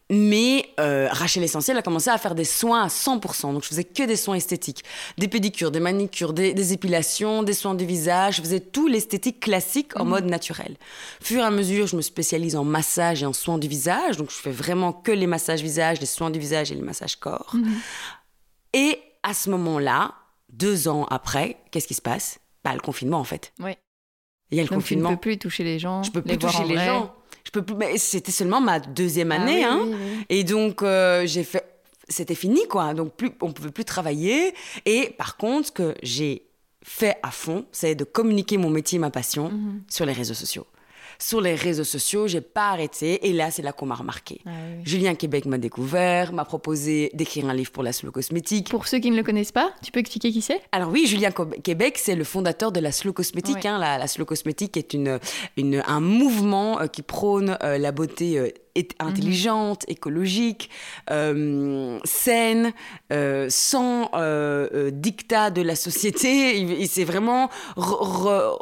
Mais 0.08 0.66
euh, 0.78 1.08
Rachel 1.10 1.42
Essentiel 1.42 1.76
a 1.76 1.82
commencé 1.82 2.10
à 2.10 2.18
faire 2.18 2.36
des 2.36 2.44
soins 2.44 2.84
à 2.84 2.86
100%. 2.86 3.52
Donc 3.52 3.64
je 3.64 3.68
faisais 3.68 3.82
que 3.82 4.04
des 4.04 4.14
soins 4.14 4.36
esthétiques. 4.36 4.84
Des 5.18 5.26
pédicures, 5.26 5.72
des 5.72 5.80
manicures, 5.80 6.32
des, 6.32 6.72
épilations, 6.72 7.42
des 7.42 7.54
soins 7.54 7.74
du 7.74 7.84
visage. 7.84 8.36
Je 8.36 8.42
faisais 8.42 8.60
tout 8.60 8.86
l'esthétique 8.86 9.40
classique 9.40 9.98
en 9.98 10.04
mhm. 10.04 10.10
mode 10.10 10.26
naturel. 10.26 10.76
Fur 11.20 11.40
et 11.40 11.44
à 11.44 11.50
mesure, 11.50 11.88
je 11.88 11.96
me 11.96 12.02
spécialise 12.02 12.54
en 12.54 12.62
massage 12.62 13.24
et 13.24 13.26
en 13.26 13.32
soins 13.32 13.58
du 13.58 13.66
visage. 13.66 14.16
Donc 14.16 14.30
je 14.30 14.36
fais 14.36 14.52
vraiment 14.52 14.92
que 14.92 15.10
les 15.10 15.26
massages 15.26 15.60
visage, 15.60 15.98
les 15.98 16.06
soins 16.06 16.30
du 16.30 16.38
visage 16.38 16.70
et 16.70 16.76
les 16.76 16.82
massages 16.82 17.16
corps. 17.16 17.50
Mhm. 17.54 17.74
Et 18.74 19.00
à 19.24 19.34
ce 19.34 19.50
moment-là, 19.50 20.14
deux 20.52 20.86
ans 20.86 21.04
après, 21.10 21.56
qu'est-ce 21.72 21.88
qui 21.88 21.94
se 21.94 22.02
passe? 22.02 22.38
Bah 22.64 22.74
le 22.74 22.80
confinement 22.80 23.18
en 23.18 23.24
fait. 23.24 23.52
Oui. 23.58 23.72
Il 24.52 24.58
y 24.58 24.60
a 24.60 24.62
le 24.62 24.68
confinement. 24.68 25.08
Tu 25.08 25.12
ne 25.12 25.16
peux 25.16 25.20
plus 25.20 25.38
toucher 25.38 25.64
les 25.64 25.80
gens. 25.80 26.04
Je 26.04 26.12
peux 26.12 26.22
plus 26.22 26.38
toucher 26.38 26.64
les 26.64 26.76
gens 26.76 27.12
je 27.46 27.52
peux 27.52 27.64
mais 27.76 27.96
c'était 27.96 28.32
seulement 28.32 28.60
ma 28.60 28.80
deuxième 28.80 29.30
ah 29.30 29.36
année, 29.36 29.64
hein. 29.64 29.86
Et 30.28 30.42
donc 30.42 30.82
euh, 30.82 31.26
j'ai 31.26 31.44
fait, 31.44 31.64
c'était 32.08 32.34
fini 32.34 32.66
quoi. 32.66 32.92
Donc 32.92 33.12
plus, 33.14 33.30
on 33.40 33.52
pouvait 33.52 33.70
plus 33.70 33.84
travailler. 33.84 34.52
Et 34.84 35.14
par 35.16 35.36
contre, 35.36 35.68
ce 35.68 35.72
que 35.72 35.94
j'ai 36.02 36.42
fait 36.82 37.16
à 37.22 37.30
fond, 37.30 37.64
c'est 37.70 37.94
de 37.94 38.02
communiquer 38.02 38.58
mon 38.58 38.68
métier, 38.68 38.98
ma 38.98 39.10
passion, 39.10 39.50
mhm. 39.50 39.82
sur 39.88 40.06
les 40.06 40.12
réseaux 40.12 40.34
sociaux. 40.34 40.66
Sur 41.18 41.40
les 41.40 41.54
réseaux 41.54 41.84
sociaux, 41.84 42.26
j'ai 42.28 42.40
pas 42.40 42.70
arrêté. 42.70 43.26
Et 43.28 43.32
là, 43.32 43.50
c'est 43.50 43.62
là 43.62 43.72
qu'on 43.72 43.86
m'a 43.86 43.94
remarqué. 43.94 44.40
Ah 44.46 44.50
oui. 44.50 44.82
Julien 44.84 45.14
Québec 45.14 45.46
m'a 45.46 45.58
découvert, 45.58 46.32
m'a 46.32 46.44
proposé 46.44 47.10
d'écrire 47.14 47.48
un 47.48 47.54
livre 47.54 47.70
pour 47.72 47.82
la 47.82 47.92
slow 47.92 48.10
cosmétique. 48.10 48.68
Pour 48.70 48.86
ceux 48.86 48.98
qui 48.98 49.10
ne 49.10 49.16
le 49.16 49.22
connaissent 49.22 49.52
pas, 49.52 49.72
tu 49.82 49.90
peux 49.92 50.00
expliquer 50.00 50.30
qui 50.32 50.42
c'est? 50.42 50.60
Alors 50.72 50.90
oui, 50.90 51.06
Julien 51.06 51.30
Québec, 51.30 51.98
c'est 51.98 52.14
le 52.16 52.24
fondateur 52.24 52.72
de 52.72 52.80
la 52.80 52.92
slow 52.92 53.12
cosmétique. 53.12 53.64
Hein. 53.66 53.78
La, 53.78 53.98
la 53.98 54.06
slow 54.06 54.24
cosmétique 54.24 54.76
est 54.76 54.94
une, 54.94 55.18
une- 55.56 55.82
un 55.86 56.00
mouvement 56.00 56.80
euh, 56.80 56.86
qui 56.86 57.02
prône 57.02 57.56
euh, 57.62 57.78
la 57.78 57.92
beauté 57.92 58.38
euh, 58.38 58.48
intelligente, 59.00 59.84
écologique, 59.88 60.68
euh, 61.10 61.98
saine, 62.04 62.72
euh, 63.12 63.46
sans 63.48 64.10
euh, 64.14 64.68
euh, 64.74 64.90
dictat 64.90 65.50
de 65.50 65.62
la 65.62 65.76
société. 65.76 66.58
Il, 66.58 66.72
il 66.72 66.88
s'est 66.88 67.04
vraiment 67.04 67.46
re- 67.76 68.02
re- 68.02 68.58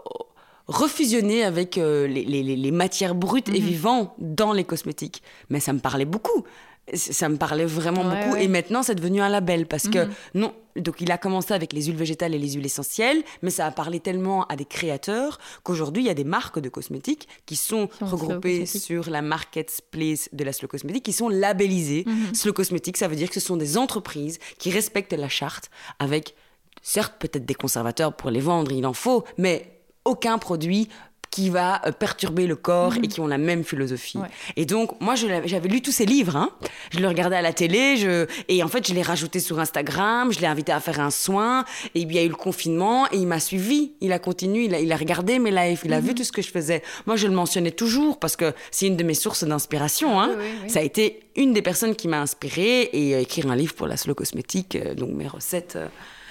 refusionné 0.67 1.45
avec 1.45 1.79
euh, 1.79 2.07
les, 2.07 2.25
les- 2.25 2.43
les- 2.43 2.57
les 2.57 2.71
matières 2.71 3.15
brutes 3.15 3.49
et 3.49 3.61
Mhm. 3.61 3.67
vivantes 3.67 4.13
dans 4.19 4.53
les 4.53 4.65
cosmétiques. 4.65 5.23
Mais 5.51 5.61
ça 5.61 5.73
me 5.73 5.79
parlait 5.79 6.05
beaucoup. 6.05 6.45
Ça 6.93 7.31
me 7.31 7.37
parlait 7.37 7.65
vraiment 7.65 8.03
Ouais, 8.07 8.21
beaucoup. 8.25 8.35
ouais. 8.35 8.45
Et 8.45 8.49
maintenant, 8.49 8.83
c'est 8.83 8.95
devenu 8.95 9.23
un 9.23 9.31
label 9.31 9.67
parce 9.67 9.89
que 9.89 10.01
Mhm. 10.05 10.11
non, 10.35 10.55
donc 10.77 10.97
il 11.01 11.11
a 11.13 11.17
commencé 11.17 11.55
avec 11.55 11.73
les 11.73 11.85
huiles 11.85 11.97
végétales 11.97 12.35
et 12.35 12.39
les 12.39 12.53
huiles 12.53 12.67
essentielles, 12.67 13.23
mais 13.41 13.49
ça 13.51 13.65
a 13.65 13.71
parlé 13.71 14.01
tellement 14.01 14.45
à 14.49 14.57
des 14.57 14.67
créateurs 14.67 15.39
qu'aujourd'hui 15.63 16.03
il 16.03 16.07
y 16.07 16.11
a 16.11 16.15
des 16.15 16.25
marques 16.25 16.59
de 16.59 16.69
cosmétiques 16.69 17.27
qui 17.47 17.57
sont 17.57 17.89
regroupées 18.03 18.67
sur 18.67 19.09
la 19.09 19.23
marketplace 19.23 20.29
de 20.35 20.45
la 20.45 20.53
slow 20.53 20.69
cosmétique, 20.69 21.05
qui 21.05 21.15
sont 21.15 21.31
labellisées. 21.31 22.05
Mhm. 22.07 22.35
Slow 22.35 22.53
cosmétique, 22.53 22.99
ça 22.99 23.09
veut 23.09 23.17
dire 23.17 23.29
que 23.31 23.41
ce 23.41 23.47
sont 23.47 23.57
des 23.57 23.79
entreprises 23.79 24.39
qui 24.59 24.71
respectent 24.71 25.15
la 25.15 25.31
charte 25.31 25.71
avec, 25.99 26.35
certes 26.83 27.15
peut-être 27.19 27.47
des 27.47 27.55
conservateurs 27.55 28.15
pour 28.15 28.31
les 28.31 28.41
vendre, 28.41 28.73
il 28.73 28.85
en 28.85 28.93
faut, 28.93 29.25
mais 29.39 29.71
aucun 30.05 30.39
produit 30.39 30.89
qui 31.31 31.51
va 31.51 31.85
euh, 31.85 31.91
perturber 31.91 32.47
le 32.47 32.55
corps 32.55 32.95
et 33.03 33.09
qui 33.09 33.19
ont 33.21 33.27
la 33.27 33.39
même 33.39 33.65
philosophie. 33.65 34.19
Ouais. 34.19 34.29
Et 34.55 34.67
donc, 34.67 35.01
moi, 35.01 35.17
j'avais 35.17 35.69
lu 35.69 35.83
tous 35.83 35.91
ces 35.91 36.07
livres. 36.07 36.37
hein. 36.37 36.51
Je 36.93 37.01
le 37.01 37.09
regardais 37.09 37.35
à 37.35 37.43
la 37.43 37.53
télé. 37.53 37.97
Je... 37.97 38.27
Et 38.47 38.63
en 38.63 38.69
fait, 38.69 38.87
je 38.87 38.95
l'ai 38.95 39.03
rajouté 39.03 39.41
sur 39.41 39.59
Instagram. 39.59 40.33
Je 40.33 40.39
l'ai 40.39 40.47
invité 40.47 40.71
à 40.71 40.79
faire 40.79 41.01
un 41.01 41.11
soin. 41.11 41.65
Et 41.97 42.03
il 42.03 42.13
y 42.13 42.19
a 42.21 42.23
eu 42.23 42.29
le 42.29 42.37
confinement. 42.37 43.09
Et 43.11 43.17
il 43.17 43.27
m'a 43.27 43.41
suivi. 43.41 43.95
Il 44.01 44.13
a 44.13 44.21
continué. 44.21 44.67
Il 44.67 44.75
a, 44.77 44.79
il 44.79 44.93
a 44.93 44.97
regardé 44.97 45.41
mes 45.41 45.51
lives. 45.51 45.81
Il 45.85 45.93
a 45.93 45.99
vu 45.99 46.15
tout 46.15 46.23
ce 46.23 46.31
que 46.31 46.41
je 46.41 46.51
faisais. 46.53 46.85
Moi, 47.05 47.17
je 47.17 47.27
le 47.27 47.35
mentionnais 47.35 47.73
toujours 47.73 48.21
parce 48.21 48.37
que 48.37 48.53
c'est 48.71 48.87
une 48.87 48.97
de 48.97 49.03
mes 49.03 49.15
sources 49.15 49.43
d'inspiration. 49.43 50.21
hein. 50.21 50.31
Oui, 50.39 50.45
oui. 50.63 50.71
Ça 50.71 50.79
a 50.79 50.83
été 50.85 51.19
une 51.35 51.53
des 51.53 51.63
personnes 51.63 51.97
qui 51.97 52.07
m'a 52.07 52.21
inspirée. 52.21 52.91
Et 52.93 53.17
euh, 53.17 53.21
écrire 53.23 53.51
un 53.51 53.57
livre 53.57 53.75
pour 53.75 53.89
la 53.89 53.97
slow 53.97 54.15
cosmétique. 54.15 54.77
euh, 54.77 54.95
donc, 54.95 55.11
mes 55.11 55.27
recettes. 55.27 55.75
euh. 55.75 55.89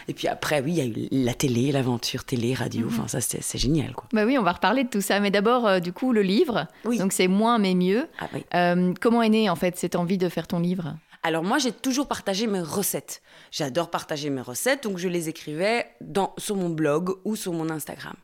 Et 0.08 0.14
puis 0.14 0.28
après, 0.28 0.62
oui, 0.62 0.72
il 0.72 0.78
y 0.78 0.82
a 0.82 0.86
eu 0.86 1.08
la 1.12 1.34
télé, 1.34 1.72
l'aventure 1.72 2.24
télé, 2.24 2.54
radio. 2.54 2.88
Enfin, 2.88 3.08
ça, 3.08 3.22
c'est 3.22 3.58
génial, 3.58 3.94
quoi. 3.94 4.08
Bah 4.14 4.26
oui, 4.26 4.38
on 4.38 4.44
va 4.44 4.54
reparler 4.54 4.84
de 4.84 4.90
tout 4.90 5.02
ça. 5.02 5.20
Mais 5.20 5.32
d'abord, 5.32 5.68
euh, 5.68 5.80
du 5.80 5.94
coup, 5.94 6.14
le 6.14 6.22
livre. 6.22 6.68
Oui. 6.86 6.98
Donc 6.98 7.14
c'est 7.14 7.28
moins 7.28 7.58
mais 7.58 7.76
mieux. 7.76 8.08
Ah, 8.20 8.28
oui. 8.34 8.46
Euh, 8.54 8.94
comment 9.00 9.22
est 9.22 9.30
née 9.30 9.50
en 9.50 9.56
fait 9.56 9.78
cette 9.78 9.96
envie 9.96 10.18
de 10.18 10.30
faire 10.30 10.48
ton 10.48 10.60
livre? 10.60 10.96
Alors 11.26 11.44
moi, 11.44 11.58
j'ai 11.58 11.72
toujours 11.72 12.08
partagé 12.08 12.48
mes 12.48 12.60
recettes. 12.60 13.22
J'adore 13.50 13.90
partager 13.90 14.30
mes 14.30 14.42
recettes, 14.42 14.84
donc 14.84 14.98
je 14.98 15.08
les 15.08 15.30
écrivais 15.30 15.88
dans, 16.02 16.34
sur 16.38 16.58
mon 16.58 16.70
blog 16.70 17.16
ou 17.24 17.38
sur 17.38 17.54
mon 17.54 17.70
Instagram. 17.70 18.16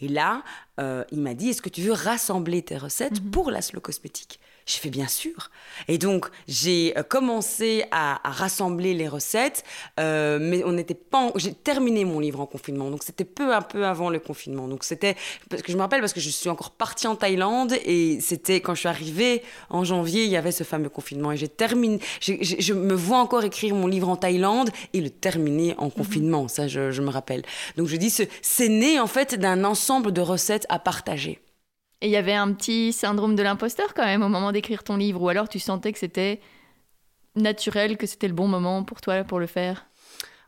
Et 0.00 0.08
là, 0.08 0.42
euh, 0.78 1.02
il 1.12 1.20
m'a 1.20 1.32
dit, 1.32 1.48
est-ce 1.48 1.62
que 1.62 1.70
tu 1.70 1.80
veux 1.80 1.92
rassembler 1.92 2.60
tes 2.60 2.76
recettes 2.76 3.22
pour 3.30 3.50
la 3.50 3.62
slow 3.62 3.80
cosmétique? 3.80 4.38
J'ai 4.66 4.78
fait 4.78 4.90
bien 4.90 5.08
sûr. 5.08 5.50
Et 5.88 5.98
donc, 5.98 6.26
j'ai 6.46 6.96
euh, 6.96 7.02
commencé 7.02 7.84
à, 7.90 8.26
à 8.28 8.30
rassembler 8.30 8.94
les 8.94 9.08
recettes, 9.08 9.64
euh, 9.98 10.38
mais 10.40 10.62
on 10.64 10.72
n'était 10.72 10.94
pas... 10.94 11.18
en- 11.18 11.32
J'ai 11.36 11.52
terminé 11.52 12.04
mon 12.04 12.20
livre 12.20 12.40
en 12.40 12.46
confinement, 12.46 12.88
donc 12.90 13.02
c'était 13.02 13.24
peu 13.24 13.52
un 13.54 13.62
peu 13.62 13.84
avant 13.86 14.08
le 14.08 14.20
confinement. 14.20 14.68
Donc 14.68 14.84
c'était... 14.84 15.16
Parce 15.50 15.62
que 15.62 15.72
je 15.72 15.76
me 15.76 15.82
rappelle, 15.82 16.00
parce 16.00 16.12
que 16.12 16.20
je 16.20 16.28
suis 16.30 16.48
encore 16.48 16.70
partie 16.70 17.06
en 17.08 17.16
Thaïlande, 17.16 17.74
et 17.84 18.20
c'était 18.20 18.60
quand 18.60 18.74
je 18.74 18.80
suis 18.80 18.88
arrivée 18.88 19.42
en 19.68 19.82
janvier, 19.84 20.24
il 20.24 20.30
y 20.30 20.36
avait 20.36 20.52
ce 20.52 20.64
fameux 20.64 20.88
confinement, 20.88 21.32
et 21.32 21.36
j'ai 21.36 21.48
terminé... 21.48 21.98
je 22.20 22.72
me 22.72 22.94
vois 22.94 23.18
encore 23.18 23.42
écrire 23.44 23.74
mon 23.74 23.86
livre 23.88 24.08
en 24.08 24.16
Thaïlande 24.16 24.70
et 24.92 25.00
le 25.00 25.10
terminer 25.10 25.74
en 25.78 25.90
confinement, 25.90 26.46
ça 26.48 26.68
je, 26.68 26.90
je 26.92 27.02
me 27.02 27.10
rappelle. 27.10 27.42
Donc 27.76 27.88
je 27.88 27.96
dis, 27.96 28.10
ce- 28.10 28.22
c'est 28.42 28.68
né 28.68 29.00
en 29.00 29.06
fait 29.08 29.34
d'un 29.34 29.64
ensemble 29.64 30.12
de 30.12 30.20
recettes 30.20 30.66
à 30.68 30.78
partager. 30.78 31.40
Et 32.02 32.06
il 32.06 32.10
y 32.10 32.16
avait 32.16 32.34
un 32.34 32.52
petit 32.52 32.92
syndrome 32.92 33.36
de 33.36 33.44
l'imposteur 33.44 33.94
quand 33.94 34.04
même 34.04 34.24
au 34.24 34.28
moment 34.28 34.50
d'écrire 34.50 34.82
ton 34.82 34.96
livre, 34.96 35.22
ou 35.22 35.28
alors 35.28 35.48
tu 35.48 35.60
sentais 35.60 35.92
que 35.92 36.00
c'était 36.00 36.40
naturel, 37.36 37.96
que 37.96 38.08
c'était 38.08 38.26
le 38.26 38.34
bon 38.34 38.48
moment 38.48 38.82
pour 38.82 39.00
toi 39.00 39.22
pour 39.22 39.38
le 39.38 39.46
faire? 39.46 39.86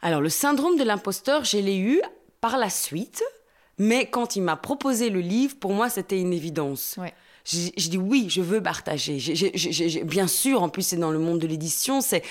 Alors, 0.02 0.20
le 0.20 0.28
syndrome 0.28 0.76
de 0.76 0.82
l'imposteur, 0.82 1.44
je 1.44 1.58
l'ai 1.58 1.78
eu 1.78 2.02
par 2.40 2.58
la 2.58 2.70
suite, 2.70 3.22
mais 3.78 4.06
quand 4.06 4.34
il 4.34 4.42
m'a 4.42 4.56
proposé 4.56 5.10
le 5.10 5.20
livre, 5.20 5.56
pour 5.60 5.72
moi, 5.72 5.88
c'était 5.88 6.20
une 6.20 6.32
évidence. 6.32 6.96
Ouais. 6.98 7.14
J'ai 7.44 7.70
dit 7.90 7.98
oui, 7.98 8.26
je 8.30 8.40
veux 8.40 8.62
partager. 8.62 9.18
Bien 10.04 10.26
sûr, 10.26 10.62
en 10.62 10.70
plus, 10.70 10.82
c'est 10.82 10.96
dans 10.96 11.10
le 11.10 11.18
monde 11.18 11.38
de 11.40 11.46
l'édition, 11.46 12.00
c'est 12.00 12.22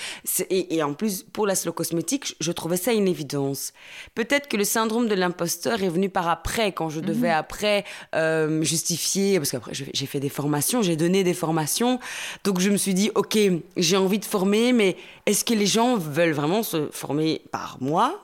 et, 0.50 0.74
et 0.74 0.82
en 0.82 0.92
plus, 0.94 1.22
pour 1.32 1.46
la 1.46 1.54
slow 1.54 1.72
cosmétique, 1.72 2.26
je, 2.26 2.34
je 2.40 2.50
trouvais 2.52 2.76
ça 2.76 2.92
une 2.92 3.06
évidence. 3.06 3.72
Peut-être 4.16 4.48
que 4.48 4.56
le 4.56 4.64
syndrome 4.64 5.06
de 5.06 5.14
l'imposteur 5.14 5.82
est 5.84 5.88
venu 5.88 6.08
par 6.08 6.28
après, 6.28 6.72
quand 6.72 6.88
je 6.88 6.98
devais 7.00 7.30
après 7.30 7.84
euh, 8.16 8.62
justifier, 8.62 9.38
parce 9.38 9.52
qu'après, 9.52 9.72
je- 9.72 9.84
j'ai 9.92 10.06
fait 10.06 10.20
des 10.20 10.28
formations, 10.28 10.82
j'ai 10.82 10.96
donné 10.96 11.22
des 11.22 11.34
formations. 11.34 12.00
Donc, 12.42 12.58
je 12.58 12.70
me 12.70 12.76
suis 12.76 12.94
dit, 12.94 13.10
OK, 13.14 13.38
j'ai 13.76 13.96
envie 13.96 14.18
de 14.18 14.24
former, 14.24 14.72
mais 14.72 14.96
est-ce 15.26 15.44
que 15.44 15.54
les 15.54 15.66
gens 15.66 15.96
veulent 15.96 16.32
vraiment 16.32 16.64
se 16.64 16.88
former 16.90 17.40
par 17.52 17.78
moi? 17.80 18.23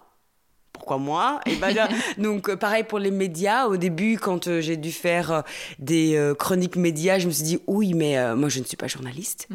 Pourquoi 0.80 0.98
moi? 0.98 1.40
Et 1.46 1.54
ben 1.56 1.72
là, 1.74 1.88
donc 2.18 2.48
euh, 2.48 2.56
pareil 2.56 2.82
pour 2.84 2.98
les 2.98 3.10
médias. 3.10 3.66
Au 3.66 3.76
début, 3.76 4.18
quand 4.18 4.48
euh, 4.48 4.60
j'ai 4.60 4.76
dû 4.76 4.90
faire 4.90 5.30
euh, 5.30 5.40
des 5.78 6.32
chroniques 6.38 6.76
médias, 6.76 7.18
je 7.18 7.26
me 7.26 7.32
suis 7.32 7.44
dit 7.44 7.58
oui, 7.66 7.92
mais 7.94 8.18
euh, 8.18 8.34
moi 8.34 8.48
je 8.48 8.58
ne 8.60 8.64
suis 8.64 8.76
pas 8.76 8.88
journaliste. 8.88 9.48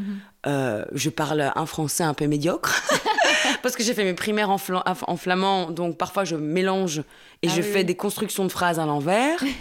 Euh, 0.47 0.85
je 0.93 1.09
parle 1.09 1.51
un 1.55 1.65
français 1.65 2.03
un 2.03 2.13
peu 2.13 2.27
médiocre 2.27 2.83
parce 3.63 3.75
que 3.75 3.83
j'ai 3.83 3.93
fait 3.95 4.03
mes 4.03 4.13
primaires 4.13 4.51
en, 4.51 4.57
fla- 4.57 4.83
en 5.07 5.17
flamand, 5.17 5.71
donc 5.71 5.97
parfois 5.97 6.23
je 6.23 6.35
mélange 6.35 6.99
et 7.41 7.47
Ah 7.49 7.53
je 7.55 7.61
oui, 7.61 7.67
fais 7.67 7.83
des 7.83 7.95
constructions 7.95 8.45
de 8.45 8.51
phrases 8.51 8.79
à 8.79 8.85
l'envers. 8.85 9.43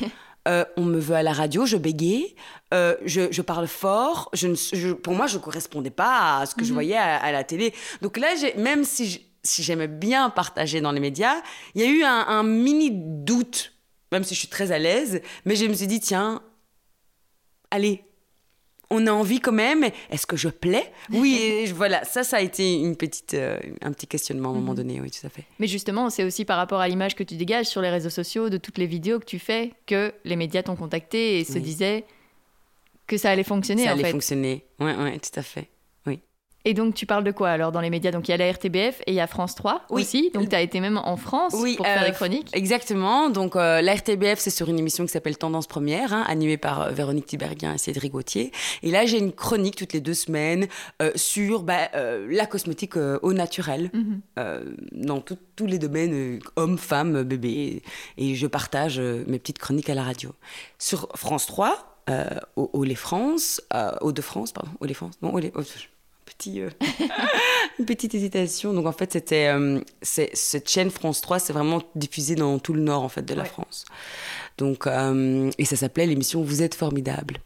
Euh, 0.46 0.66
on 0.76 0.82
me 0.82 0.98
veut 1.00 1.14
à 1.16 1.22
la 1.22 1.32
radio, 1.32 1.64
je 1.64 1.78
bégaye, 1.78 2.36
euh, 2.74 2.96
je, 3.06 3.22
je 3.30 3.40
parle 3.40 3.66
fort. 3.66 4.28
Je 4.34 4.48
ne, 4.48 4.54
je- 4.54 4.92
pour 4.92 5.14
moi, 5.14 5.26
je 5.26 5.38
ne 5.38 5.42
correspondais 5.42 5.88
pas 5.88 6.40
à 6.40 6.44
ce 6.44 6.54
que 6.54 6.66
je 6.66 6.74
voyais 6.74 6.98
à, 6.98 7.16
à 7.16 7.32
la 7.32 7.44
télé. 7.44 7.72
Donc 8.02 8.18
là, 8.18 8.26
même 8.58 8.84
si 8.84 9.24
si 9.44 9.62
j'aimais 9.62 9.88
bien 9.88 10.30
partager 10.30 10.80
dans 10.80 10.92
les 10.92 11.00
médias, 11.00 11.36
il 11.74 11.82
y 11.82 11.84
a 11.84 11.88
eu 11.88 12.02
un, 12.02 12.26
un 12.26 12.42
mini 12.42 12.90
doute, 12.92 13.72
même 14.10 14.24
si 14.24 14.34
je 14.34 14.40
suis 14.40 14.48
très 14.48 14.72
à 14.72 14.78
l'aise, 14.78 15.20
mais 15.44 15.54
je 15.54 15.66
me 15.66 15.74
suis 15.74 15.86
dit, 15.86 16.00
tiens, 16.00 16.42
allez, 17.70 18.02
on 18.90 19.06
a 19.06 19.12
envie 19.12 19.40
quand 19.40 19.52
même, 19.52 19.84
est-ce 20.10 20.26
que 20.26 20.36
je 20.36 20.48
plais? 20.48 20.92
Oui, 21.10 21.36
et 21.40 21.66
voilà, 21.66 22.04
ça, 22.04 22.22
ça 22.22 22.36
a 22.36 22.40
été 22.40 22.74
une 22.74 22.96
petite, 22.96 23.34
euh, 23.34 23.58
un 23.82 23.92
petit 23.92 24.06
questionnement 24.06 24.50
à 24.50 24.52
un 24.52 24.56
moment 24.56 24.74
donné, 24.74 25.00
oui, 25.00 25.10
tout 25.10 25.26
à 25.26 25.30
fait. 25.30 25.44
Mais 25.58 25.66
justement, 25.66 26.10
c'est 26.10 26.24
aussi 26.24 26.44
par 26.44 26.56
rapport 26.56 26.80
à 26.80 26.88
l'image 26.88 27.14
que 27.14 27.22
tu 27.22 27.36
dégages 27.36 27.66
sur 27.66 27.80
les 27.82 27.90
réseaux 27.90 28.10
sociaux, 28.10 28.50
de 28.50 28.56
toutes 28.56 28.78
les 28.78 28.86
vidéos 28.86 29.18
que 29.18 29.24
tu 29.24 29.38
fais, 29.38 29.72
que 29.86 30.12
les 30.24 30.36
médias 30.36 30.62
t'ont 30.62 30.76
contacté 30.76 31.38
et 31.40 31.44
se 31.44 31.58
disaient 31.58 32.04
que 33.06 33.16
ça 33.18 33.30
allait 33.30 33.42
fonctionner 33.44 33.84
ça 33.84 33.90
en 33.90 33.92
allait 33.94 34.04
fait. 34.04 34.12
fonctionner, 34.12 34.64
oui, 34.80 34.92
oui, 34.98 35.18
tout 35.20 35.38
à 35.38 35.42
fait. 35.42 35.68
Et 36.66 36.72
donc 36.74 36.94
tu 36.94 37.04
parles 37.06 37.24
de 37.24 37.30
quoi 37.30 37.50
alors 37.50 37.72
dans 37.72 37.80
les 37.80 37.90
médias? 37.90 38.10
Donc 38.10 38.26
il 38.28 38.30
y 38.30 38.34
a 38.34 38.36
la 38.38 38.50
RTBF 38.50 39.00
et 39.06 39.12
il 39.12 39.14
y 39.14 39.20
a 39.20 39.26
France 39.26 39.54
3 39.54 39.82
Oui. 39.90 40.02
aussi. 40.02 40.30
Donc 40.32 40.48
tu 40.48 40.56
as 40.56 40.62
été 40.62 40.80
même 40.80 40.96
en 40.96 41.16
France 41.16 41.54
Oui, 41.58 41.76
pour 41.76 41.84
faire 41.86 42.02
euh, 42.02 42.06
des 42.06 42.12
chroniques. 42.12 42.48
Exactement. 42.54 43.28
Donc, 43.28 43.54
euh, 43.56 43.82
la 43.82 43.94
RTBF, 43.94 44.38
c'est 44.38 44.50
sur 44.50 44.68
une 44.68 44.78
émission 44.78 45.04
qui 45.04 45.12
s'appelle 45.12 45.36
Tendance 45.36 45.66
Première, 45.66 46.12
hein, 46.12 46.24
animée 46.26 46.56
par 46.56 46.80
euh, 46.82 46.90
Véronique 46.90 47.26
Tiberghien 47.26 47.74
et 47.74 47.78
Cédric 47.78 48.12
Gauthier. 48.12 48.50
Et 48.82 48.90
là, 48.90 49.04
j'ai 49.06 49.18
une 49.18 49.32
chronique 49.32 49.76
toutes 49.76 49.92
les 49.92 50.00
deux 50.00 50.14
semaines 50.14 50.66
euh, 51.02 51.10
sur 51.16 51.62
bah, 51.64 51.90
la 51.94 52.46
cosmétique 52.46 52.96
au 52.96 53.32
naturel, 53.32 53.90
Mhm. 53.92 54.20
dans 54.92 55.20
tout- 55.20 55.38
tous 55.56 55.66
les 55.66 55.78
domaines, 55.78 56.38
hommes, 56.56 56.78
femmes, 56.78 57.22
bébés. 57.24 57.82
Et 58.16 58.34
je 58.34 58.46
partage 58.46 58.98
mes 59.00 59.38
petites 59.38 59.58
chroniques 59.58 59.90
à 59.90 59.94
la 59.94 60.02
radio. 60.02 60.30
Sur 60.78 61.08
France 61.14 61.46
3, 61.46 61.98
euh, 62.10 62.24
au, 62.56 62.70
au 62.72 62.84
Les 62.84 62.94
France, 62.94 63.60
au 64.00 64.12
de 64.12 64.22
France, 64.22 64.52
pardon, 64.52 64.70
au 64.80 64.84
Les 64.86 64.94
France, 64.94 65.14
non, 65.22 65.32
au 65.34 65.38
Les... 65.38 65.52
au- 65.54 65.62
petit, 66.24 66.60
euh, 66.60 66.70
une 67.78 67.86
petite 67.86 68.14
hésitation. 68.14 68.72
Donc 68.72 68.86
en 68.86 68.92
fait, 68.92 69.12
c'était 69.12 69.48
euh, 69.48 69.80
cette 70.02 70.68
chaîne 70.68 70.90
France 70.90 71.20
3, 71.20 71.38
c'est 71.38 71.52
vraiment 71.52 71.82
diffusé 71.94 72.34
dans 72.34 72.58
tout 72.58 72.72
le 72.72 72.80
nord 72.80 73.02
en 73.02 73.08
fait 73.08 73.22
de 73.22 73.34
la 73.34 73.42
Ouais. 73.42 73.48
France. 73.48 73.84
Donc 74.58 74.86
euh, 74.86 75.50
et 75.58 75.64
ça 75.64 75.76
s'appelait 75.76 76.06
l'émission 76.06 76.42
Vous 76.42 76.62
êtes 76.62 76.74
formidable. 76.74 77.38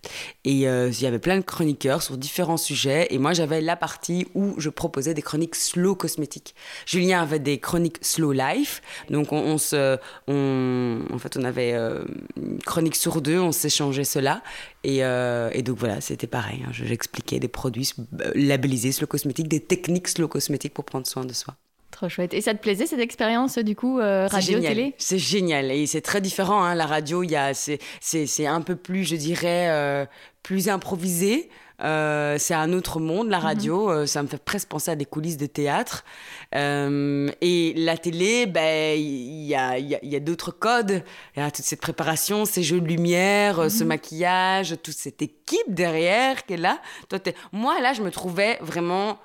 Et 0.44 0.68
euh, 0.68 0.90
il 0.90 1.01
y 1.03 1.07
avait 1.07 1.18
plein 1.18 1.37
de 1.38 1.42
chroniqueurs 1.44 2.03
sur 2.03 2.16
différents 2.18 2.57
sujets. 2.57 3.07
Et 3.11 3.18
moi, 3.18 3.33
j'avais 3.33 3.61
la 3.61 3.77
partie 3.77 4.27
où 4.35 4.55
je 4.59 4.68
proposais 4.68 5.14
des 5.14 5.23
chroniques 5.23 5.55
slow 5.55 5.94
cosmétiques. 5.94 6.55
Julien 6.87 7.23
avait 7.23 7.38
des 7.38 7.59
chroniques 7.59 7.99
slow 8.03 8.33
life. 8.33 8.83
Donc 9.11 9.33
on, 9.33 9.57
se, 9.59 9.99
on, 10.27 11.01
en 11.12 11.18
fait, 11.18 11.37
on 11.37 11.44
avait 11.44 11.73
euh, 11.75 12.05
une 12.37 12.59
chronique 12.59 12.97
sur 12.97 13.23
deux, 13.23 13.38
on 13.38 13.53
s'échangeait 13.53 14.05
cela. 14.05 14.42
Et, 14.85 15.05
euh, 15.05 15.51
et 15.53 15.62
donc 15.62 15.79
voilà, 15.79 16.01
c'était 16.01 16.27
pareil. 16.27 16.62
hein. 16.66 16.71
Je- 16.73 16.85
J'expliquais 16.85 17.38
des 17.40 17.49
produits 17.49 17.90
euh, 18.21 18.33
labellisés 18.35 18.92
slow 18.92 19.07
cosmétiques, 19.07 19.49
des 19.49 19.61
techniques 19.61 20.09
slow 20.09 20.29
cosmétiques 20.29 20.75
pour 20.75 20.85
prendre 20.85 21.07
soin 21.07 21.25
de 21.25 21.33
soi. 21.33 21.55
Trop 21.99 22.09
chouette. 22.09 22.33
Et 22.33 22.41
ça 22.41 22.55
te 22.55 22.61
plaisait 22.61 22.87
cette 22.87 23.01
expérience 23.01 23.59
du 23.59 23.75
coup 23.75 23.97
radio-télé 23.99 24.95
C'est 24.99 25.19
génial 25.19 25.73
et 25.73 25.87
c'est 25.87 26.01
très 26.01 26.21
différent. 26.21 26.63
Hein. 26.63 26.77
La 26.77 26.87
radio, 26.87 27.25
il 27.25 27.31
y 27.33 27.37
a 27.37 27.53
c'est 27.55 28.47
un 28.47 28.61
peu 28.61 28.77
plus, 28.77 29.03
je 29.03 29.17
dirais, 29.17 30.07
plus 30.45 30.69
improvisé. 30.69 31.51
Euh, 31.81 32.39
c'est 32.39 32.55
un 32.55 32.73
autre 32.73 32.99
monde, 32.99 33.29
la 33.29 33.39
mhm. 33.39 33.45
radio. 33.45 33.91
Euh, 33.91 34.07
ça 34.07 34.23
me 34.23 34.29
fait 34.29 34.43
presque 34.43 34.69
penser 34.69 34.91
à 34.91 34.97
des 34.97 35.05
coulisses 35.05 35.37
de 35.37 35.47
théâtre. 35.47 36.05
Euh, 36.55 37.29
et 37.41 37.75
la 37.77 37.97
télé, 37.97 38.47
ben, 38.47 38.99
il 38.99 39.45
y 39.45 39.55
a, 39.55 39.79
y 39.79 40.17
a 40.17 40.21
d'autres 40.21 40.51
codes. 40.51 41.03
Il 41.37 41.41
y 41.41 41.43
a 41.43 41.51
toute 41.51 41.65
cette 41.65 41.81
préparation, 41.81 42.45
ces 42.45 42.63
jeux 42.63 42.81
de 42.81 42.87
lumière, 42.87 43.71
ce 43.71 43.83
mhm. 43.83 43.89
maquillage, 43.89 44.77
toute 44.83 44.97
cette 44.97 45.23
équipe 45.23 45.69
derrière 45.69 46.45
qui 46.47 46.55
est 46.55 46.59
là. 46.59 46.81
Toi, 47.09 47.19
Moi, 47.53 47.81
là, 47.81 47.93
je 47.93 48.03
me 48.03 48.11
trouvais 48.11 48.59
vraiment. 48.61 49.19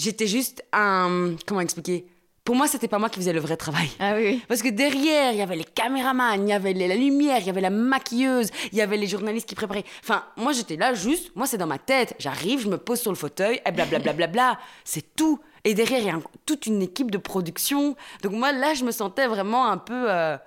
J'étais 0.00 0.26
juste 0.26 0.64
un. 0.72 1.34
Comment 1.46 1.60
expliquer? 1.60 2.06
Pour 2.42 2.56
moi, 2.56 2.66
c'était 2.66 2.88
pas 2.88 2.98
moi 2.98 3.10
qui 3.10 3.20
faisais 3.20 3.34
le 3.34 3.40
vrai 3.40 3.58
travail. 3.58 3.90
Ah 3.98 4.14
oui. 4.16 4.40
Parce 4.48 4.62
que 4.62 4.70
derrière, 4.70 5.32
il 5.32 5.38
y 5.38 5.42
avait 5.42 5.56
les 5.56 5.64
caméramans, 5.64 6.42
il 6.42 6.48
y 6.48 6.54
avait 6.54 6.72
la 6.72 6.96
lumière, 6.96 7.36
il 7.40 7.46
y 7.46 7.50
avait 7.50 7.60
la 7.60 7.68
maquilleuse, 7.68 8.48
il 8.72 8.78
y 8.78 8.80
avait 8.80 8.96
les 8.96 9.06
journalistes 9.06 9.46
qui 9.46 9.54
préparaient. 9.54 9.84
Enfin, 10.02 10.24
moi, 10.38 10.52
j'étais 10.52 10.76
là 10.76 10.94
juste, 10.94 11.36
moi, 11.36 11.46
c'est 11.46 11.58
dans 11.58 11.66
ma 11.66 11.76
tête. 11.76 12.14
J'arrive, 12.18 12.60
je 12.60 12.68
me 12.68 12.78
pose 12.78 12.98
sur 12.98 13.10
le 13.10 13.16
fauteuil, 13.16 13.60
et 13.66 13.72
blablabla. 13.72 13.98
Bla, 13.98 14.12
bla, 14.12 14.26
bla, 14.26 14.58
c'est 14.84 15.14
tout. 15.14 15.38
Et 15.64 15.74
derrière, 15.74 16.00
il 16.00 16.06
y 16.06 16.10
a 16.10 16.18
toute 16.46 16.64
une 16.64 16.80
équipe 16.80 17.10
de 17.10 17.18
production. 17.18 17.94
Donc, 18.22 18.32
moi, 18.32 18.52
là, 18.52 18.72
je 18.72 18.84
me 18.84 18.92
sentais 18.92 19.26
vraiment 19.26 19.68
un 19.68 19.76
peu. 19.76 20.10
Euh... 20.10 20.38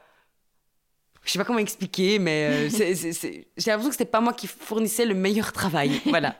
Je 1.26 1.32
sais 1.32 1.38
pas 1.38 1.46
comment 1.46 1.60
expliquer, 1.60 2.18
mais 2.18 2.50
euh, 2.50 2.70
j'ai 2.72 3.46
l'impression 3.68 3.90
que 3.90 3.96
c'était 3.96 4.06
pas 4.06 4.20
moi 4.20 4.34
qui 4.34 4.48
fournissais 4.48 5.06
le 5.06 5.14
meilleur 5.14 5.54
travail. 5.54 6.02
Voilà. 6.08 6.36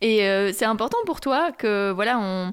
Et 0.00 0.24
euh, 0.24 0.52
c'est 0.52 0.64
important 0.64 0.98
pour 1.06 1.20
toi 1.20 1.52
que, 1.52 1.90
voilà, 1.90 2.18
on, 2.18 2.52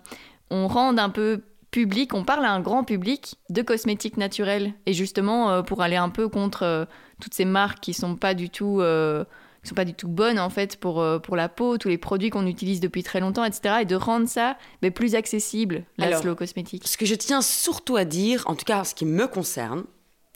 on 0.50 0.68
rende 0.68 1.00
un 1.00 1.10
peu 1.10 1.42
public, 1.72 2.14
on 2.14 2.24
parle 2.24 2.46
à 2.46 2.52
un 2.52 2.60
grand 2.60 2.84
public 2.84 3.36
de 3.50 3.62
cosmétiques 3.62 4.18
naturels. 4.18 4.74
Et 4.86 4.94
justement, 4.94 5.52
euh, 5.52 5.62
pour 5.62 5.82
aller 5.82 5.96
un 5.96 6.10
peu 6.10 6.30
contre 6.30 6.64
euh, 6.64 6.86
toutes 7.22 7.34
ces 7.34 7.46
marques 7.46 7.80
qui 7.80 7.94
sont 7.94 8.16
pas 8.16 8.34
du 8.34 8.50
tout, 8.50 8.80
euh, 8.82 9.24
sont 9.64 9.76
pas 9.76 9.86
du 9.86 9.94
tout 9.94 10.08
bonnes 10.08 10.40
en 10.40 10.50
fait 10.50 10.78
pour, 10.78 11.06
pour 11.22 11.36
la 11.36 11.50
peau, 11.50 11.78
tous 11.78 11.90
les 11.90 11.98
produits 11.98 12.30
qu'on 12.30 12.48
utilise 12.48 12.80
depuis 12.80 13.04
très 13.04 13.20
longtemps, 13.20 13.44
etc. 13.44 13.80
Et 13.82 13.86
de 13.86 13.96
rendre 13.96 14.28
ça 14.28 14.58
mais, 14.82 14.92
plus 14.92 15.14
accessible, 15.14 15.84
la 15.98 16.16
slow 16.18 16.36
cosmétique. 16.36 16.88
Ce 16.88 16.96
que 16.96 17.06
je 17.06 17.16
tiens 17.16 17.42
surtout 17.42 17.98
à 17.98 18.06
dire, 18.06 18.44
en 18.48 18.56
tout 18.56 18.64
cas 18.64 18.86
ce 18.86 18.96
qui 18.96 19.06
me 19.06 19.28
concerne, 19.28 19.84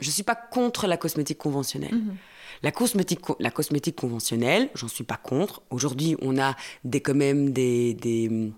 je 0.02 0.10
suis 0.10 0.24
pas 0.24 0.36
contre 0.36 0.86
la 0.86 0.97
cosmétique 0.97 1.38
conventionnelle. 1.38 1.95
Mhm. 1.95 2.17
La 2.63 2.71
cosmétique, 2.71 3.21
la 3.39 3.52
cosmétique 3.52 3.95
conventionnelle, 3.95 4.69
j'en 4.76 4.88
suis 4.88 5.04
pas 5.04 5.17
contre. 5.17 5.62
Aujourd'hui, 5.71 6.15
on 6.21 6.38
a 6.39 6.56
des, 6.84 7.02
quand 7.02 7.15
même 7.15 7.52
des, 7.52 7.93
des, 7.95 8.52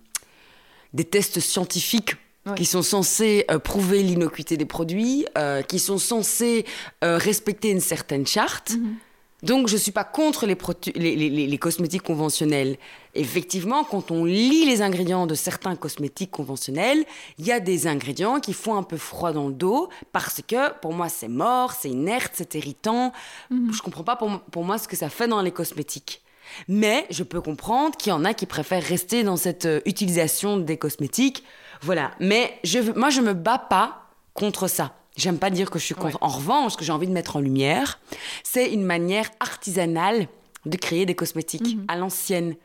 des 0.93 1.05
tests 1.05 1.39
scientifiques 1.39 2.15
qui 2.57 2.65
sont 2.65 2.81
censés 2.81 3.45
euh, 3.49 3.59
prouver 3.59 4.03
l'innocuité 4.03 4.57
des 4.57 4.65
produits, 4.65 5.25
euh, 5.37 5.61
qui 5.61 5.79
sont 5.79 5.97
censés 5.97 6.65
euh, 7.03 7.17
respecter 7.17 7.69
une 7.69 7.79
certaine 7.79 8.27
charte. 8.27 8.71
Mhm. 8.71 8.95
Donc, 9.43 9.67
je 9.67 9.73
ne 9.73 9.79
suis 9.79 9.91
pas 9.91 10.03
contre 10.03 10.47
les, 10.47 10.57
les, 10.95 11.29
les, 11.47 11.57
cosmétiques 11.57 12.01
conventionnels. 12.01 12.77
Effectivement, 13.13 13.83
quand 13.83 14.09
on 14.09 14.25
lit 14.25 14.65
les 14.65 14.81
ingrédients 14.81 15.27
de 15.27 15.35
certains 15.35 15.75
cosmétiques 15.75 16.31
conventionnels, 16.31 17.05
il 17.37 17.45
y 17.45 17.51
a 17.51 17.59
des 17.59 17.85
ingrédients 17.85 18.39
qui 18.39 18.53
font 18.53 18.75
un 18.75 18.83
peu 18.83 18.97
froid 18.97 19.33
dans 19.33 19.47
le 19.49 19.53
dos 19.53 19.89
parce 20.11 20.41
que, 20.47 20.73
pour 20.79 20.93
moi, 20.93 21.09
c'est 21.09 21.27
mort, 21.27 21.73
c'est 21.73 21.89
inerte, 21.89 22.31
c'est 22.33 22.55
irritant. 22.55 23.13
Mhm. 23.51 23.71
Je 23.71 23.77
ne 23.77 23.83
comprends 23.83 24.03
pas 24.03 24.15
pour, 24.15 24.39
pour 24.39 24.63
moi 24.63 24.79
ce 24.79 24.87
que 24.87 24.95
ça 24.95 25.09
fait 25.09 25.27
dans 25.27 25.41
les 25.41 25.51
cosmétiques. 25.51 26.21
Mais 26.67 27.05
je 27.09 27.23
peux 27.23 27.41
comprendre 27.41 27.95
qu'il 27.97 28.09
y 28.09 28.13
en 28.13 28.25
a 28.25 28.33
qui 28.33 28.45
préfèrent 28.45 28.83
rester 28.83 29.23
dans 29.23 29.37
cette 29.37 29.67
utilisation 29.85 30.57
des 30.57 30.77
cosmétiques 30.77 31.43
voilà. 31.83 32.11
Mais 32.19 32.57
je, 32.63 32.79
moi, 32.97 33.09
je 33.09 33.21
me 33.21 33.33
bats 33.33 33.59
pas 33.59 34.07
contre 34.33 34.67
ça. 34.67 34.95
J'aime 35.15 35.37
pas 35.37 35.49
dire 35.49 35.69
que 35.69 35.77
je 35.79 35.85
suis 35.85 35.95
contre. 35.95 36.17
En 36.21 36.27
revanche, 36.27 36.73
ce 36.73 36.77
que 36.77 36.83
j'ai 36.83 36.91
envie 36.91 37.07
de 37.07 37.11
mettre 37.13 37.35
en 37.35 37.39
lumière, 37.39 37.99
c'est 38.43 38.71
une 38.71 38.83
manière 38.83 39.29
artisanale 39.39 40.27
de 40.65 40.77
créer 40.77 41.05
des 41.05 41.15
cosmétiques 41.15 41.75
mhm. 41.75 41.85
à 41.87 41.95
l'ancienne 41.95 42.55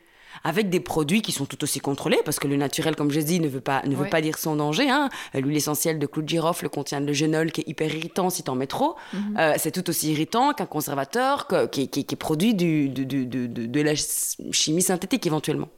avec 0.44 0.70
des 0.70 0.80
produits 0.80 1.22
qui 1.22 1.32
sont 1.32 1.46
tout 1.46 1.62
aussi 1.64 1.80
contrôlés, 1.80 2.20
parce 2.24 2.38
que 2.38 2.46
le 2.46 2.56
naturel, 2.56 2.96
comme 2.96 3.10
je 3.10 3.20
dis, 3.20 3.40
ne 3.40 3.48
veut 3.48 3.60
pas, 3.60 3.82
ne 3.86 3.94
veut 3.94 4.08
pas 4.08 4.20
dire 4.20 4.38
sans 4.38 4.56
danger. 4.56 4.88
Hein. 4.88 5.08
L'huile 5.34 5.56
essentielle 5.56 5.98
de 5.98 6.06
clou 6.06 6.22
de 6.22 6.28
girofle 6.28 6.68
contient 6.68 7.00
le 7.00 7.12
génol 7.12 7.52
qui 7.52 7.62
est 7.62 7.68
hyper 7.68 7.92
irritant 7.94 8.30
si 8.30 8.42
t'en 8.42 8.54
mets 8.54 8.66
trop. 8.66 8.96
Mhm. 9.12 9.36
Euh, 9.38 9.54
c'est 9.58 9.70
tout 9.70 9.88
aussi 9.90 10.12
irritant 10.12 10.52
qu'un 10.52 10.66
conservateur 10.66 11.48
qui, 11.70 11.88
qui, 11.88 12.16
produit 12.16 12.54
du, 12.54 12.88
de, 12.88 13.04
de, 13.04 13.46
de, 13.46 13.80
la 13.80 13.94
chimie 13.94 14.82
synthétique 14.82 15.26
éventuellement. 15.26 15.68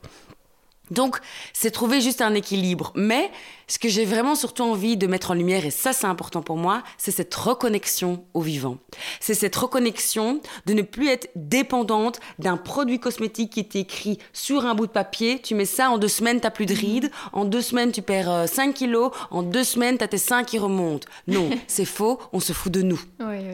Donc, 0.90 1.18
c'est 1.52 1.70
trouver 1.70 2.00
juste 2.00 2.20
un 2.20 2.35
équilibre. 2.35 2.92
Mais 2.96 3.30
ce 3.70 3.78
que 3.78 3.88
j'ai 3.88 4.04
vraiment 4.04 4.35
surtout 4.35 4.64
envie 4.64 4.96
de 4.96 5.06
mettre 5.06 5.30
en 5.30 5.35
lumière, 5.35 5.64
et 5.64 5.70
ça 5.70 5.92
c'est 5.92 6.09
important 6.09 6.42
pour 6.42 6.56
moi, 6.56 6.83
c'est 6.98 7.12
cette 7.12 7.35
reconnexion 7.35 8.24
au 8.35 8.40
vivant. 8.40 8.78
C'est 9.20 9.35
cette 9.35 9.54
reconnexion 9.54 10.40
de 10.66 10.74
ne 10.74 10.83
plus 10.83 11.09
être 11.09 11.30
dépendante 11.37 12.18
d'un 12.40 12.56
produit 12.56 12.98
cosmétique 12.98 13.52
qui 13.52 13.61
est 13.61 13.76
écrit 13.76 14.18
sur 14.33 14.66
un 14.66 14.74
bout 14.74 14.88
de 14.88 14.92
papier. 14.92 15.40
Tu 15.40 15.54
mets 15.54 15.64
ça, 15.66 15.90
en 15.90 15.98
deux 15.98 16.09
semaines, 16.09 16.40
t'as 16.40 16.50
plus 16.50 16.66
de 16.66 16.74
rides. 16.74 17.11
En 17.33 17.44
deux 17.44 17.62
semaines, 17.62 17.92
tu 17.92 18.02
perds 18.02 18.48
5 18.48 18.70
euh, 18.70 18.72
kilos. 18.72 19.12
En 19.30 19.42
deux 19.42 19.62
semaines, 19.62 19.98
t'as 19.98 20.09
tes 20.09 20.18
seins 20.18 20.42
qui 20.42 20.59
remontent. 20.59 21.06
Non, 21.28 21.48
c'est 21.68 21.85
faux, 21.85 22.20
on 22.33 22.40
se 22.40 22.52
fout 22.52 22.72
de 22.72 22.83
nous. 22.83 23.00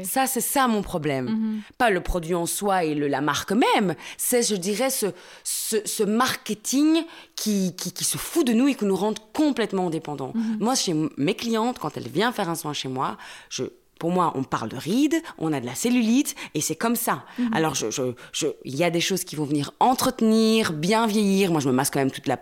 Ça, 0.05 0.27
c'est 0.27 0.41
ça 0.41 0.67
mon 0.67 0.83
problème. 0.83 1.27
Mhm. 1.27 1.61
Pas 1.77 1.91
le 1.91 2.01
produit 2.01 2.35
en 2.35 2.47
soi 2.47 2.85
et 2.85 2.95
le, 2.95 3.07
la 3.07 3.21
marque 3.21 3.53
même. 3.53 3.95
C'est, 4.17 4.43
je 4.43 4.57
dirais, 4.57 4.91
ce, 4.91 5.07
ce, 5.45 6.03
marketing 6.05 7.05
qui, 7.35 7.75
qui, 7.77 8.05
se 8.05 8.17
fout 8.17 8.47
de 8.47 8.53
nous 8.53 8.69
et 8.69 8.75
qui 8.75 8.85
nous 8.85 8.97
rend 8.97 9.15
complètement 9.33 9.91
dépendants. 9.91 10.06
Mhm. 10.15 10.59
Moi, 10.61 10.75
chez 10.75 10.95
mes 11.17 11.35
clientes, 11.35 11.79
quand 11.79 11.97
elles 11.97 12.09
viennent 12.09 12.33
faire 12.33 12.49
un 12.49 12.55
soin 12.55 12.73
chez 12.73 12.89
moi, 12.89 13.17
je, 13.51 13.65
pour 13.99 14.11
moi, 14.11 14.33
on 14.35 14.45
parle 14.45 14.69
de 14.69 14.77
rides, 14.77 15.21
on 15.39 15.53
a 15.53 15.61
de 15.61 15.67
la 15.67 15.75
cellulite, 15.75 16.35
et 16.55 16.61
c'est 16.61 16.77
comme 16.77 16.97
ça. 16.97 17.25
Mhm. 17.39 17.51
Alors, 17.55 17.75
il 17.81 17.91
je, 17.91 18.13
je, 18.33 18.47
y 18.65 18.85
a 18.85 18.91
des 18.91 19.01
choses 19.01 19.25
qui 19.25 19.37
vont 19.37 19.45
venir 19.45 19.73
entretenir, 19.81 20.73
bien 20.73 21.07
vieillir. 21.07 21.51
Moi, 21.51 21.61
je 21.61 21.69
me 21.69 21.75
masse 21.75 21.91
quand 21.91 22.01
même 22.01 22.11
toute 22.11 22.27
la, 22.27 22.39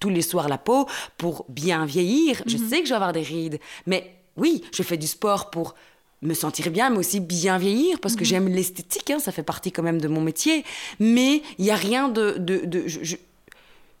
tous 0.00 0.10
les 0.10 0.22
soirs 0.22 0.48
la 0.48 0.58
peau 0.58 0.86
pour 1.16 1.46
bien 1.48 1.86
vieillir. 1.86 2.42
Je 2.46 2.56
mhm. 2.56 2.68
sais 2.68 2.80
que 2.80 2.84
je 2.84 2.90
vais 2.90 2.96
avoir 2.96 3.12
des 3.12 3.22
rides, 3.22 3.58
mais 3.86 4.14
oui, 4.36 4.62
je 4.72 4.82
fais 4.82 4.96
du 4.96 5.06
sport 5.06 5.50
pour 5.50 5.74
me 6.22 6.34
sentir 6.34 6.70
bien, 6.70 6.90
mais 6.90 6.98
aussi 6.98 7.20
bien 7.20 7.58
vieillir, 7.58 8.00
parce 8.00 8.16
que 8.16 8.24
j'aime 8.24 8.48
l'esthétique, 8.48 9.10
hein, 9.10 9.18
ça 9.18 9.30
fait 9.30 9.42
partie 9.42 9.70
quand 9.70 9.84
même 9.84 10.00
de 10.00 10.08
mon 10.08 10.20
métier. 10.20 10.64
Mais 10.98 11.42
il 11.58 11.64
n'y 11.64 11.70
a 11.70 11.76
rien 11.76 12.08
de... 12.08 12.36
de, 12.38 12.64
de 12.64 12.88
je, 12.88 13.16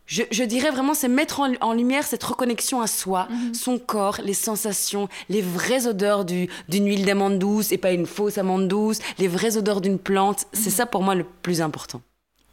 je, 0.08 0.22
je, 0.30 0.42
dirais 0.42 0.70
vraiment, 0.70 0.94
c'est 0.94 1.06
mettre 1.06 1.40
en, 1.60 1.72
lumière 1.74 2.04
cette 2.04 2.24
reconnexion 2.24 2.80
à 2.80 2.86
soi, 2.86 3.28
mhm. 3.30 3.54
son 3.54 3.78
corps, 3.78 4.18
les 4.24 4.34
sensations, 4.34 5.06
les 5.28 5.42
vraies 5.42 5.86
odeurs 5.86 6.24
d'une 6.24 6.48
huile 6.70 7.04
d'amande 7.04 7.38
douce 7.38 7.72
et 7.72 7.78
pas 7.78 7.92
une 7.92 8.06
fausse 8.06 8.38
amande 8.38 8.68
douce, 8.68 9.00
les 9.18 9.28
vraies 9.28 9.58
odeurs 9.58 9.82
d'une 9.82 9.98
plante. 9.98 10.46
C'est 10.54 10.70
mhm. 10.70 10.76
ça 10.76 10.86
pour 10.86 11.02
moi 11.02 11.14
le 11.14 11.24
plus 11.24 11.60
important. 11.60 12.00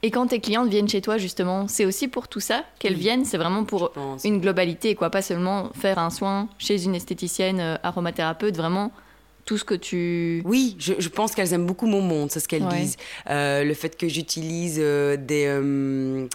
Et 0.04 0.12
quand 0.12 0.28
tes 0.28 0.39
clientes 0.39 0.70
viennent 0.70 0.89
chez 0.89 1.02
toi, 1.02 1.18
justement, 1.18 1.70
c'est 1.70 1.86
aussi 1.86 2.10
pour 2.10 2.28
tout 2.28 2.41
ça 2.41 2.65
qu'elles 2.78 2.96
viennent? 2.96 3.24
C'est 3.24 3.38
vraiment 3.38 3.63
pour 3.63 3.94
une 4.24 4.41
globalité, 4.41 4.94
quoi. 4.94 5.10
Pas 5.10 5.22
seulement 5.22 5.72
faire 5.74 5.98
un 5.98 6.10
soin 6.10 6.50
chez 6.60 6.84
une 6.84 6.94
esthéticienne 6.94 7.60
euh, 7.62 7.78
aromathérapeute, 7.84 8.58
vraiment 8.58 8.91
tout 9.46 9.58
ce 9.58 9.63
que 9.63 9.76
tu... 9.76 10.41
Oui, 10.44 10.76
je, 10.80 10.94
je 11.00 11.10
pense 11.10 11.34
qu'elles 11.34 11.54
aiment 11.54 11.65
beaucoup 11.65 11.86
mon 11.86 12.02
monde, 12.02 12.32
c'est 12.32 12.39
ce 12.39 12.48
qu'elles 12.48 12.68
disent. 12.68 12.98
Euh, 13.30 13.63
le 13.63 13.74
fait 13.74 13.96
que 13.96 14.08
j'utilise 14.08 14.78
euh, 14.80 15.18
des... 15.18 16.28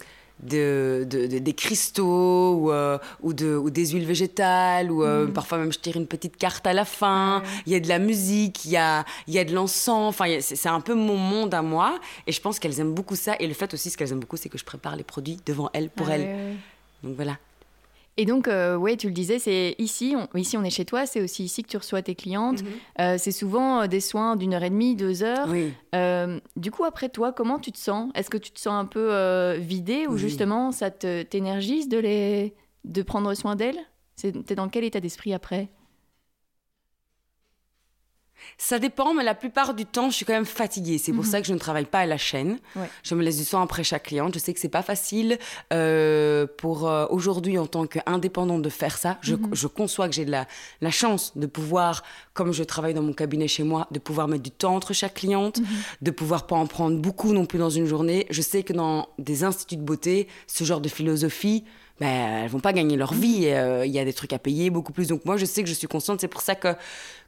Euh, 0.53 1.05
de, 1.05 1.27
de, 1.27 1.37
des 1.37 1.53
cristaux 1.53 2.55
ou, 2.55 2.73
ou, 3.21 3.33
de, 3.33 3.55
ou, 3.55 3.69
des 3.69 3.87
huiles 3.89 4.05
végétales 4.05 4.91
ou 4.91 5.05
mm. 5.05 5.33
parfois 5.33 5.59
même 5.59 5.71
je 5.71 5.77
tire 5.77 5.97
une 5.97 6.07
petite 6.07 6.35
carte 6.35 6.65
à 6.65 6.73
la 6.73 6.85
fin. 6.85 7.43
Il 7.67 7.73
y 7.73 7.75
a 7.75 7.79
de 7.79 7.87
la 7.87 7.99
musique 7.99 8.65
il 8.65 8.71
y 8.71 8.77
a, 8.77 9.05
il 9.27 9.33
y 9.35 9.39
a 9.39 9.45
de 9.45 9.53
l'encens 9.53 10.09
enfin 10.09 10.25
c'est 10.41 10.69
un 10.69 10.81
peu 10.81 10.95
mon 10.95 11.17
monde 11.17 11.53
à 11.53 11.61
moi 11.61 11.99
et 12.25 12.31
je 12.31 12.41
pense 12.41 12.57
qu'elles 12.57 12.79
aiment 12.79 12.93
beaucoup 12.93 13.15
ça 13.15 13.35
et 13.39 13.47
le 13.47 13.53
fait 13.53 13.73
aussi 13.73 13.91
ce 13.91 13.97
qu'elles 13.97 14.11
aiment 14.11 14.19
beaucoup 14.19 14.37
c'est 14.37 14.49
que 14.49 14.57
je 14.57 14.65
prépare 14.65 14.95
les 14.95 15.03
produits 15.03 15.37
devant 15.45 15.69
elles 15.73 15.89
pour 15.89 16.07
ah 16.09 16.15
elles. 16.17 16.55
donc 17.03 17.15
voilà 17.15 17.37
et 18.17 18.25
donc, 18.25 18.47
euh, 18.47 18.75
ouais, 18.75 18.97
tu 18.97 19.07
le 19.07 19.13
disais, 19.13 19.39
c'est 19.39 19.75
ici, 19.77 20.15
on, 20.17 20.37
ici 20.37 20.57
on 20.57 20.63
est 20.63 20.69
chez 20.69 20.85
toi, 20.85 21.05
c'est 21.05 21.21
aussi 21.21 21.45
ici 21.45 21.63
que 21.63 21.69
tu 21.69 21.77
reçois 21.77 22.01
tes 22.01 22.15
clientes. 22.15 22.61
Mhm. 22.61 22.69
Euh, 22.99 23.15
c'est 23.17 23.31
souvent 23.31 23.81
euh, 23.81 23.87
des 23.87 24.01
soins 24.01 24.35
d'une 24.35 24.53
heure 24.53 24.63
et 24.63 24.69
demie, 24.69 24.95
deux 24.95 25.23
heures. 25.23 25.47
du 26.55 26.71
coup, 26.71 26.83
après 26.83 27.09
toi, 27.09 27.31
comment 27.31 27.59
tu 27.59 27.71
te 27.71 27.77
sens? 27.77 28.11
Est-ce 28.15 28.29
que 28.29 28.37
tu 28.37 28.51
te 28.51 28.59
sens 28.59 28.73
un 28.73 28.85
peu 28.85 29.55
vidé 29.57 30.07
ou 30.07 30.17
justement 30.17 30.71
ça 30.71 30.91
t'énergise 30.91 31.87
de, 31.87 31.97
les, 31.97 32.53
de 32.83 33.01
prendre 33.01 33.33
soin 33.33 33.55
d'elles? 33.55 33.79
T'es 34.17 34.55
dans 34.55 34.69
quel 34.69 34.83
état 34.83 34.99
d'esprit 34.99 35.33
après? 35.33 35.69
Ça 38.57 38.79
dépend, 38.79 39.13
mais 39.13 39.23
la 39.23 39.35
plupart 39.35 39.73
du 39.73 39.85
temps, 39.85 40.09
je 40.09 40.15
suis 40.15 40.25
quand 40.25 40.33
même 40.33 40.45
fatiguée. 40.45 40.97
C'est 40.97 41.13
pour 41.13 41.23
mhm. 41.23 41.29
ça 41.29 41.41
que 41.41 41.47
je 41.47 41.53
ne 41.53 41.59
travaille 41.59 41.85
pas 41.85 41.99
à 41.99 42.05
la 42.05 42.17
chaîne. 42.17 42.59
Je 43.03 43.15
me 43.15 43.23
laisse 43.23 43.37
du 43.37 43.45
temps 43.45 43.61
après 43.61 43.83
chaque 43.83 44.03
cliente. 44.03 44.33
Je 44.33 44.39
sais 44.39 44.53
que 44.53 44.59
c'est 44.59 44.69
pas 44.69 44.83
facile 44.83 45.39
euh, 45.73 46.45
pour 46.57 46.87
euh, 46.87 47.05
aujourd'hui, 47.09 47.57
en 47.57 47.67
tant 47.67 47.87
qu'indépendante, 47.87 48.61
de 48.61 48.69
faire 48.69 48.97
ça. 48.97 49.17
Je, 49.21 49.35
mhm. 49.35 49.49
je 49.53 49.67
conçois 49.67 50.07
que 50.07 50.15
j'ai 50.15 50.25
la, 50.25 50.47
la 50.81 50.91
chance 50.91 51.37
de 51.37 51.47
pouvoir, 51.47 52.03
comme 52.33 52.53
je 52.53 52.63
travaille 52.63 52.93
dans 52.93 53.03
mon 53.03 53.13
cabinet 53.13 53.47
chez 53.47 53.63
moi, 53.63 53.87
de 53.91 53.99
pouvoir 53.99 54.27
mettre 54.27 54.43
du 54.43 54.51
temps 54.51 54.75
entre 54.75 54.93
chaque 54.93 55.15
cliente, 55.15 55.59
mhm. 55.59 55.67
de 56.01 56.11
pouvoir 56.11 56.47
pas 56.47 56.55
en 56.55 56.67
prendre 56.67 56.97
beaucoup 56.97 57.33
non 57.33 57.45
plus 57.45 57.59
dans 57.59 57.69
une 57.69 57.85
journée. 57.85 58.27
Je 58.29 58.41
sais 58.41 58.63
que 58.63 58.73
dans 58.73 59.09
des 59.17 59.43
instituts 59.43 59.77
de 59.77 59.83
beauté, 59.83 60.27
ce 60.47 60.63
genre 60.63 60.81
de 60.81 60.89
philosophie, 60.89 61.63
ben, 62.01 62.43
elles 62.43 62.49
vont 62.49 62.59
pas 62.59 62.73
gagner 62.73 62.97
leur 62.97 63.13
vie. 63.13 63.43
Euh, 63.45 63.85
Il 63.85 63.91
y 63.91 63.99
a 63.99 64.05
des 64.05 64.13
trucs 64.13 64.33
à 64.33 64.39
payer, 64.39 64.71
beaucoup 64.71 64.91
plus. 64.91 65.07
Donc 65.07 65.23
moi, 65.23 65.37
je 65.37 65.45
sais 65.45 65.61
que 65.61 65.69
je 65.69 65.73
suis 65.75 65.87
consciente. 65.87 66.19
C'est 66.19 66.27
pour 66.27 66.41
ça 66.41 66.55
que, 66.55 66.75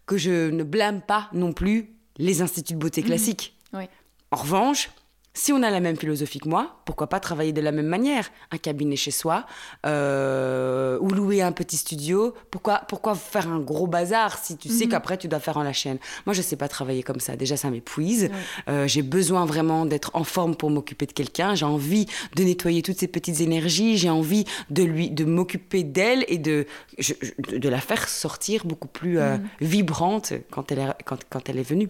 que 0.06 0.18
je 0.18 0.50
ne 0.50 0.64
blâme 0.64 1.02
pas 1.02 1.30
non 1.34 1.54
plus 1.54 1.96
les 2.18 2.42
instituts 2.42 2.74
de 2.74 2.80
beauté 2.80 3.02
classiques. 3.04 3.58
Oui. 3.74 3.86
En 4.32 4.38
revanche, 4.38 4.90
si 5.34 5.52
on 5.52 5.64
a 5.64 5.72
la 5.72 5.80
même 5.80 5.98
philosophie 5.98 6.40
que 6.40 6.48
moi, 6.48 6.76
pourquoi 6.86 7.08
pas 7.08 7.20
travailler 7.20 7.54
de 7.54 7.62
la 7.62 7.72
même 7.72 7.88
manière? 7.88 8.30
Un 8.52 8.58
cabinet 8.58 8.96
chez 8.96 9.10
soi, 9.12 9.46
euh, 9.86 10.98
ou 11.02 11.10
louer 11.10 11.42
un 11.42 11.52
petit 11.52 11.78
studio. 11.78 12.34
Pourquoi, 12.52 12.82
pourquoi 12.88 13.16
faire 13.16 13.48
un 13.48 13.60
gros 13.60 13.88
bazar 13.88 14.38
si 14.38 14.58
tu 14.58 14.70
sais 14.70 14.88
qu'après 14.88 15.18
tu 15.18 15.28
dois 15.28 15.40
faire 15.40 15.58
en 15.58 15.64
la 15.64 15.74
chaîne? 15.74 15.98
Moi, 16.26 16.34
je 16.34 16.42
sais 16.42 16.56
pas 16.56 16.68
travailler 16.68 17.04
comme 17.04 17.20
ça. 17.20 17.36
Déjà, 17.36 17.58
ça 17.58 17.70
m'épuise. 17.70 18.30
Euh, 18.70 18.88
j'ai 18.88 19.02
besoin 19.02 19.46
vraiment 19.46 19.86
d'être 19.86 20.12
en 20.14 20.24
forme 20.24 20.56
pour 20.56 20.70
m'occuper 20.70 21.06
de 21.06 21.14
quelqu'un. 21.14 21.56
J'ai 21.56 21.66
envie 21.66 22.06
de 22.36 22.44
nettoyer 22.44 22.82
toutes 22.82 23.00
ces 23.00 23.08
petites 23.08 23.42
énergies. 23.42 23.98
J'ai 23.98 24.10
envie 24.10 24.46
de 24.70 24.84
lui, 24.84 25.10
de 25.10 25.26
m'occuper 25.26 25.84
d'elle 25.84 26.26
et 26.28 26.38
de, 26.38 26.66
je- 27.00 27.14
je- 27.22 27.58
de 27.58 27.70
la 27.70 27.80
faire 27.80 28.08
sortir 28.08 28.66
beaucoup 28.66 28.88
plus 28.88 29.20
euh, 29.20 29.38
vibrante 29.62 30.34
quand 30.52 30.72
elle 30.72 30.80
est, 30.80 30.94
quand, 31.06 31.18
quand 31.30 31.50
elle 31.50 31.58
est 31.60 31.64
venue. 31.68 31.90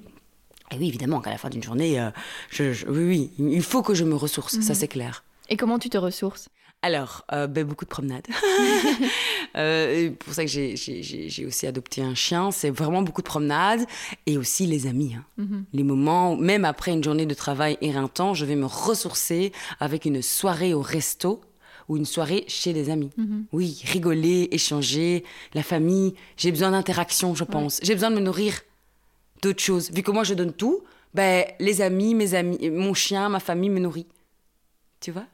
Et 0.71 0.77
oui, 0.77 0.87
évidemment, 0.87 1.19
qu'à 1.21 1.29
la 1.29 1.37
fin 1.37 1.49
d'une 1.49 1.61
journée, 1.63 1.99
euh, 1.99 2.09
je, 2.49 2.73
je- 2.73 2.87
oui, 2.87 3.31
oui, 3.37 3.51
il 3.53 3.61
faut 3.63 3.81
que 3.83 3.93
je 3.93 4.03
me 4.03 4.15
ressource, 4.15 4.59
ça 4.61 4.73
c'est 4.73 4.87
clair. 4.87 5.23
Et 5.49 5.57
comment 5.57 5.77
tu 5.79 5.89
te 5.89 5.97
ressources? 5.97 6.47
Alors, 6.81 7.23
euh, 7.31 7.47
ben, 7.47 7.63
beaucoup 7.65 7.85
de 7.85 7.89
promenades. 7.89 8.25
euh, 9.55 10.11
pour 10.19 10.33
ça 10.33 10.43
que 10.43 10.49
j'ai 10.51 11.45
aussi 11.45 11.67
adopté 11.67 12.01
un 12.01 12.15
chien. 12.15 12.51
C'est 12.51 12.69
vraiment 12.69 13.01
beaucoup 13.01 13.21
de 13.21 13.27
promenades 13.27 13.85
et 14.25 14.37
aussi 14.37 14.65
les 14.65 14.87
amis. 14.87 15.15
hein. 15.15 15.23
Mhm. 15.37 15.65
Les 15.73 15.83
moments, 15.83 16.33
où, 16.33 16.35
même 16.37 16.65
après 16.65 16.91
une 16.91 17.03
journée 17.03 17.25
de 17.25 17.33
travail 17.33 17.77
éreintant, 17.81 18.33
je 18.33 18.45
vais 18.45 18.55
me 18.55 18.65
ressourcer 18.65 19.51
avec 19.79 20.05
une 20.05 20.21
soirée 20.21 20.73
au 20.73 20.81
resto 20.81 21.41
ou 21.89 21.97
une 21.97 22.05
soirée 22.05 22.45
chez 22.47 22.73
des 22.73 22.89
amis. 22.89 23.11
Mhm. 23.17 23.45
Oui, 23.51 23.81
rigoler, 23.85 24.49
échanger, 24.51 25.23
la 25.53 25.63
famille. 25.63 26.15
J'ai 26.37 26.51
besoin 26.51 26.71
d'interaction, 26.71 27.35
je 27.35 27.43
pense. 27.43 27.79
J'ai 27.83 27.93
besoin 27.93 28.09
de 28.11 28.15
me 28.15 28.21
nourrir 28.21 28.61
d'autres 29.43 29.61
choses. 29.61 29.91
Vu 29.91 30.01
que 30.01 30.11
moi, 30.11 30.23
je 30.23 30.33
donne 30.33 30.53
tout, 30.53 30.83
ben, 31.13 31.45
les 31.59 31.81
amis, 31.81 32.15
mes 32.15 32.33
amis, 32.33 32.69
mon 32.71 32.93
chien, 32.93 33.29
ma 33.29 33.39
famille 33.39 33.69
me 33.69 33.79
nourrit. 33.79 34.07
Tu 34.99 35.11
vois? 35.11 35.25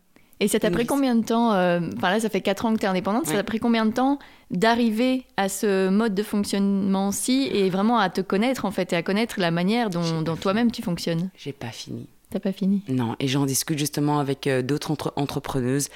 Et 0.41 0.47
ça 0.47 0.59
t'a 0.59 0.71
pris 0.71 0.85
combien 0.85 1.15
de 1.15 1.25
temps 1.25 1.53
euh, 1.53 1.81
Enfin 1.97 2.11
là, 2.11 2.19
ça 2.19 2.29
fait 2.29 2.39
4 2.39 2.65
ans 2.65 2.73
que 2.73 2.79
tu 2.79 2.85
es 2.85 2.87
indépendante. 2.87 3.25
Ça 3.25 3.33
t'a 3.33 3.43
pris 3.43 3.59
combien 3.59 3.85
de 3.85 3.91
temps 3.91 4.19
d'arriver 4.51 5.25
à 5.35 5.49
ce 5.49 5.89
mode 5.89 6.15
de 6.15 6.23
fonctionnement-ci 6.23 7.49
et 7.53 7.69
vraiment 7.69 7.99
à 7.99 8.09
te 8.09 8.21
connaître 8.21 8.63
en 8.63 8.71
fait 8.71 8.93
et 8.93 8.95
à 8.95 9.03
connaître 9.03 9.39
la 9.39 9.51
manière 9.51 9.89
dont, 9.89 10.21
dont 10.21 10.37
toi-même 10.37 10.71
tu 10.71 10.81
fonctionnes? 10.81 11.29
J'ai 11.35 11.51
pas 11.51 11.71
fini. 11.71 12.07
T'as 12.31 12.39
pas 12.39 12.51
fini? 12.51 12.83
Non, 12.89 13.15
et 13.19 13.27
j'en 13.27 13.47
discute 13.47 13.79
justement 13.79 14.19
avec 14.19 14.45
euh, 14.45 14.61
d'autres 14.61 14.91
entre- 14.91 15.13
entrepreneuses. 15.15 15.89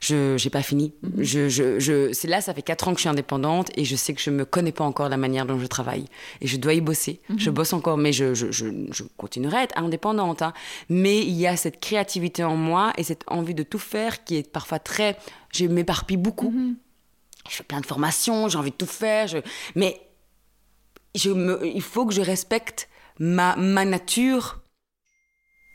Je 0.00 0.36
j'ai 0.36 0.50
pas 0.50 0.60
fini. 0.60 0.92
je, 1.16 1.48
je, 1.48 1.78
je, 1.80 2.12
c'est 2.12 2.28
là, 2.28 2.42
ça 2.42 2.52
fait 2.52 2.60
quatre 2.60 2.88
ans 2.88 2.90
que 2.92 2.98
je 2.98 3.02
suis 3.02 3.08
indépendante 3.08 3.70
et 3.74 3.86
je 3.86 3.96
sais 3.96 4.12
que 4.12 4.20
je 4.20 4.28
me 4.28 4.44
connais 4.44 4.72
pas 4.72 4.84
encore 4.84 5.08
la 5.08 5.16
manière 5.16 5.46
dont 5.46 5.58
je 5.58 5.66
travaille. 5.66 6.04
Et 6.42 6.46
je 6.46 6.58
dois 6.58 6.74
y 6.74 6.82
bosser. 6.82 7.20
Je 7.38 7.48
bosse 7.48 7.72
encore, 7.72 7.96
mais 7.96 8.12
je, 8.12 8.34
je, 8.34 8.52
je, 8.52 8.66
je 8.92 9.02
continuerai 9.16 9.56
à 9.56 9.62
être 9.62 9.78
indépendante. 9.78 10.42
hein. 10.42 10.52
Mais 10.90 11.20
il 11.20 11.32
y 11.32 11.46
a 11.46 11.56
cette 11.56 11.80
créativité 11.80 12.44
en 12.44 12.56
moi 12.56 12.92
et 12.98 13.02
cette 13.02 13.24
envie 13.26 13.54
de 13.54 13.62
tout 13.62 13.78
faire 13.78 14.24
qui 14.24 14.36
est 14.36 14.50
parfois 14.52 14.78
très... 14.80 15.16
Je 15.54 15.64
m'éparpille 15.64 16.18
beaucoup. 16.18 16.54
Je 17.48 17.54
fais 17.56 17.64
plein 17.64 17.80
de 17.80 17.86
formations, 17.86 18.48
j'ai 18.50 18.58
envie 18.58 18.72
de 18.72 18.76
tout 18.76 18.84
faire. 18.84 19.26
Je... 19.26 19.38
Mais 19.74 19.98
je 21.14 21.30
me, 21.30 21.66
il 21.66 21.80
faut 21.80 22.04
que 22.04 22.12
je 22.12 22.20
respecte 22.20 22.90
ma, 23.18 23.56
ma 23.56 23.86
nature 23.86 24.60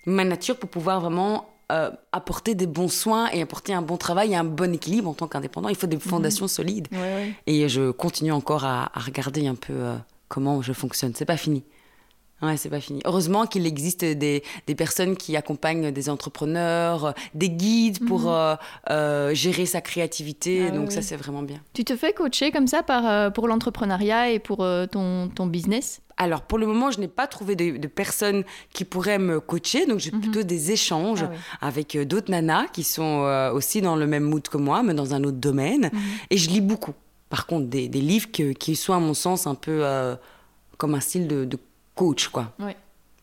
ma 0.06 0.24
nature 0.26 0.58
pour 0.58 0.70
pouvoir 0.70 1.02
vraiment 1.02 1.50
euh, 1.72 1.92
apporter 2.12 2.56
des 2.56 2.68
bons 2.68 2.90
soins 2.90 3.30
et 3.32 3.42
apporter 3.42 3.74
un 3.74 3.82
bon 3.82 3.98
travail 3.98 4.34
et 4.34 4.36
un 4.36 4.44
bon 4.44 4.74
équilibre 4.74 5.10
en 5.10 5.14
tant 5.14 5.28
qu'indépendant. 5.28 5.70
Il 5.70 5.76
faut 5.76 5.88
des 5.88 5.98
fondations 6.00 6.48
solides. 6.48 6.88
Ouais, 6.92 6.98
ouais. 7.00 7.34
Et 7.48 7.70
je 7.70 7.92
continue 7.92 8.32
encore 8.32 8.66
à, 8.66 8.92
à 8.94 9.00
regarder 9.00 9.48
un 9.48 9.56
peu 9.56 9.74
euh, 9.74 9.96
comment 10.28 10.62
je 10.62 10.74
fonctionne. 10.74 11.14
C'est 11.16 11.26
pas 11.26 11.38
fini. 11.38 11.64
Ouais, 12.42 12.58
c'est 12.58 12.70
pas 12.70 12.82
fini. 12.82 13.00
Heureusement 13.06 13.46
qu'il 13.46 13.66
existe 13.66 14.04
des, 14.04 14.44
des 14.68 14.76
personnes 14.76 15.16
qui 15.16 15.38
accompagnent 15.38 15.92
des 15.92 16.10
entrepreneurs, 16.10 17.06
euh, 17.06 17.12
des 17.34 17.50
guides 17.50 18.06
pour 18.06 18.30
euh, 18.30 18.56
euh, 18.90 19.34
gérer 19.34 19.66
sa 19.66 19.80
créativité. 19.80 20.66
Ah 20.68 20.72
oui, 20.72 20.78
Donc 20.78 20.92
ça, 20.92 21.02
c'est 21.02 21.16
vraiment 21.16 21.44
bien. 21.44 21.60
Tu 21.74 21.86
te 21.86 21.96
fais 21.96 22.12
coacher 22.12 22.52
comme 22.52 22.68
ça 22.68 22.84
par, 22.84 23.32
pour 23.32 23.48
l'entrepreneuriat 23.48 24.32
et 24.32 24.40
pour 24.40 24.58
ton, 24.92 25.30
ton 25.30 25.48
business? 25.48 26.02
Alors, 26.18 26.42
pour 26.44 26.58
le 26.60 26.68
moment, 26.68 26.92
je 26.92 27.00
n'ai 27.00 27.08
pas 27.08 27.26
trouvé 27.28 27.56
de, 27.56 27.78
de 27.78 27.88
personnes 27.88 28.44
qui 28.72 28.86
pourraient 28.86 29.20
me 29.20 29.40
coacher. 29.40 29.86
Donc, 29.88 30.00
j'ai 30.00 30.12
plutôt 30.12 30.44
des 30.44 30.72
échanges 30.72 31.24
Ah 31.24 31.30
oui. 31.32 31.38
avec 31.62 31.96
euh, 31.96 32.06
d'autres 32.06 32.30
nanas 32.32 32.68
qui 32.68 32.84
sont 32.84 33.24
euh, 33.26 33.52
aussi 33.52 33.82
dans 33.82 33.96
le 33.96 34.06
même 34.06 34.24
mood 34.24 34.48
que 34.48 34.58
moi, 34.58 34.84
mais 34.84 34.94
dans 34.94 35.14
un 35.14 35.24
autre 35.24 35.38
domaine. 35.38 35.90
Et 36.30 36.38
je 36.38 36.50
lis 36.50 36.62
beaucoup. 36.62 36.94
Par 37.30 37.48
contre, 37.48 37.68
des, 37.68 37.88
des 37.88 38.02
livres 38.02 38.32
que- 38.32 38.54
qui 38.54 38.76
sont, 38.76 38.94
à 38.94 39.00
mon 39.00 39.14
sens, 39.16 39.48
un 39.48 39.56
peu 39.56 39.80
euh, 39.84 40.16
comme 40.78 40.94
un 40.94 41.00
style 41.00 41.28
de, 41.28 41.46
de 41.46 41.58
coach, 41.96 42.28
quoi. 42.28 42.54
Ouais. 42.60 42.76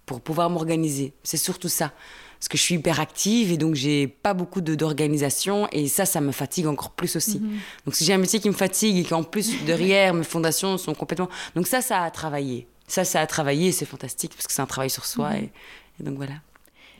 Pour 0.04 0.20
pouvoir 0.20 0.50
m'organiser. 0.50 1.12
C'est 1.22 1.36
surtout 1.36 1.68
ça. 1.68 1.92
Parce 2.40 2.48
que 2.48 2.56
je 2.56 2.62
suis 2.62 2.74
hyper 2.76 3.00
active 3.00 3.52
et 3.52 3.58
donc 3.58 3.74
j'ai 3.74 4.06
pas 4.08 4.32
beaucoup 4.32 4.62
d'organisation 4.62 5.68
et 5.72 5.88
ça, 5.88 6.06
ça 6.06 6.22
me 6.22 6.32
fatigue 6.32 6.66
encore 6.66 6.90
plus 6.92 7.14
aussi. 7.16 7.38
Donc 7.84 7.94
si 7.94 8.04
j'ai 8.04 8.14
un 8.14 8.18
métier 8.18 8.40
qui 8.40 8.48
me 8.48 8.54
fatigue 8.54 8.96
et 8.96 9.04
qu'en 9.04 9.22
plus 9.22 9.62
derrière 9.66 10.14
mes 10.14 10.24
fondations 10.24 10.78
sont 10.78 10.94
complètement... 10.94 11.28
Donc 11.54 11.66
ça, 11.66 11.82
ça 11.82 12.02
a 12.02 12.10
travaillé. 12.10 12.66
Ça, 12.90 13.04
ça 13.04 13.20
a 13.20 13.26
travaillé 13.26 13.68
et 13.68 13.72
c'est 13.72 13.86
fantastique 13.86 14.32
parce 14.34 14.46
que 14.46 14.52
c'est 14.52 14.62
un 14.62 14.66
travail 14.66 14.90
sur 14.90 15.06
soi 15.06 15.36
et, 15.36 15.52
et 16.00 16.02
donc 16.02 16.16
voilà. 16.16 16.34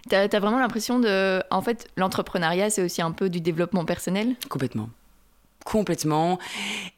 T'as 0.09 0.23
as 0.23 0.41
vraiment 0.41 0.59
l'impression 0.59 1.01
de... 1.01 1.43
En 1.51 1.63
fait, 1.63 1.89
l'entrepreneuriat, 1.97 2.71
c'est 2.71 2.83
aussi 2.83 3.03
un 3.03 3.11
peu 3.11 3.29
du 3.29 3.41
développement 3.41 3.85
personnel? 3.85 4.37
Complètement. 4.49 4.89
Complètement. 5.65 6.39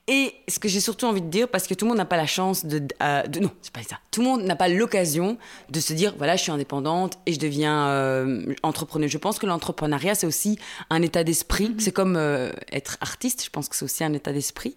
Et 0.08 0.34
ce 0.48 0.58
que 0.58 0.68
j'ai 0.68 0.80
surtout 0.80 1.06
envie 1.06 1.20
de 1.20 1.26
dire, 1.28 1.48
parce 1.48 1.66
que 1.66 1.74
tout 1.74 1.84
le 1.84 1.90
monde 1.90 1.98
n'a 1.98 2.04
pas 2.04 2.16
la 2.16 2.26
chance 2.26 2.64
de, 2.64 2.82
euh, 3.02 3.22
de- 3.24 3.40
Non, 3.40 3.50
c'est 3.60 3.72
pas 3.72 3.82
ça. 3.82 3.98
Tout 4.10 4.20
le 4.22 4.26
monde 4.28 4.42
n'a 4.42 4.56
pas 4.56 4.68
l'occasion 4.68 5.36
de 5.70 5.80
se 5.80 5.92
dire 5.92 6.14
voilà, 6.16 6.36
je 6.36 6.42
suis 6.42 6.52
indépendante 6.52 7.18
et 7.26 7.32
je 7.32 7.38
deviens 7.40 7.88
euh, 7.88 8.54
entrepreneur. 8.62 9.08
Je 9.08 9.18
pense 9.18 9.38
que 9.38 9.46
l'entrepreneuriat, 9.46 10.14
c'est 10.14 10.26
aussi 10.26 10.58
un 10.90 11.02
état 11.02 11.24
d'esprit. 11.24 11.74
C'est 11.78 11.92
comme 11.92 12.16
euh, 12.16 12.52
être 12.72 12.98
artiste, 13.00 13.44
je 13.44 13.50
pense 13.50 13.68
que 13.68 13.76
c'est 13.76 13.84
aussi 13.84 14.04
un 14.04 14.12
état 14.12 14.32
d'esprit. 14.32 14.76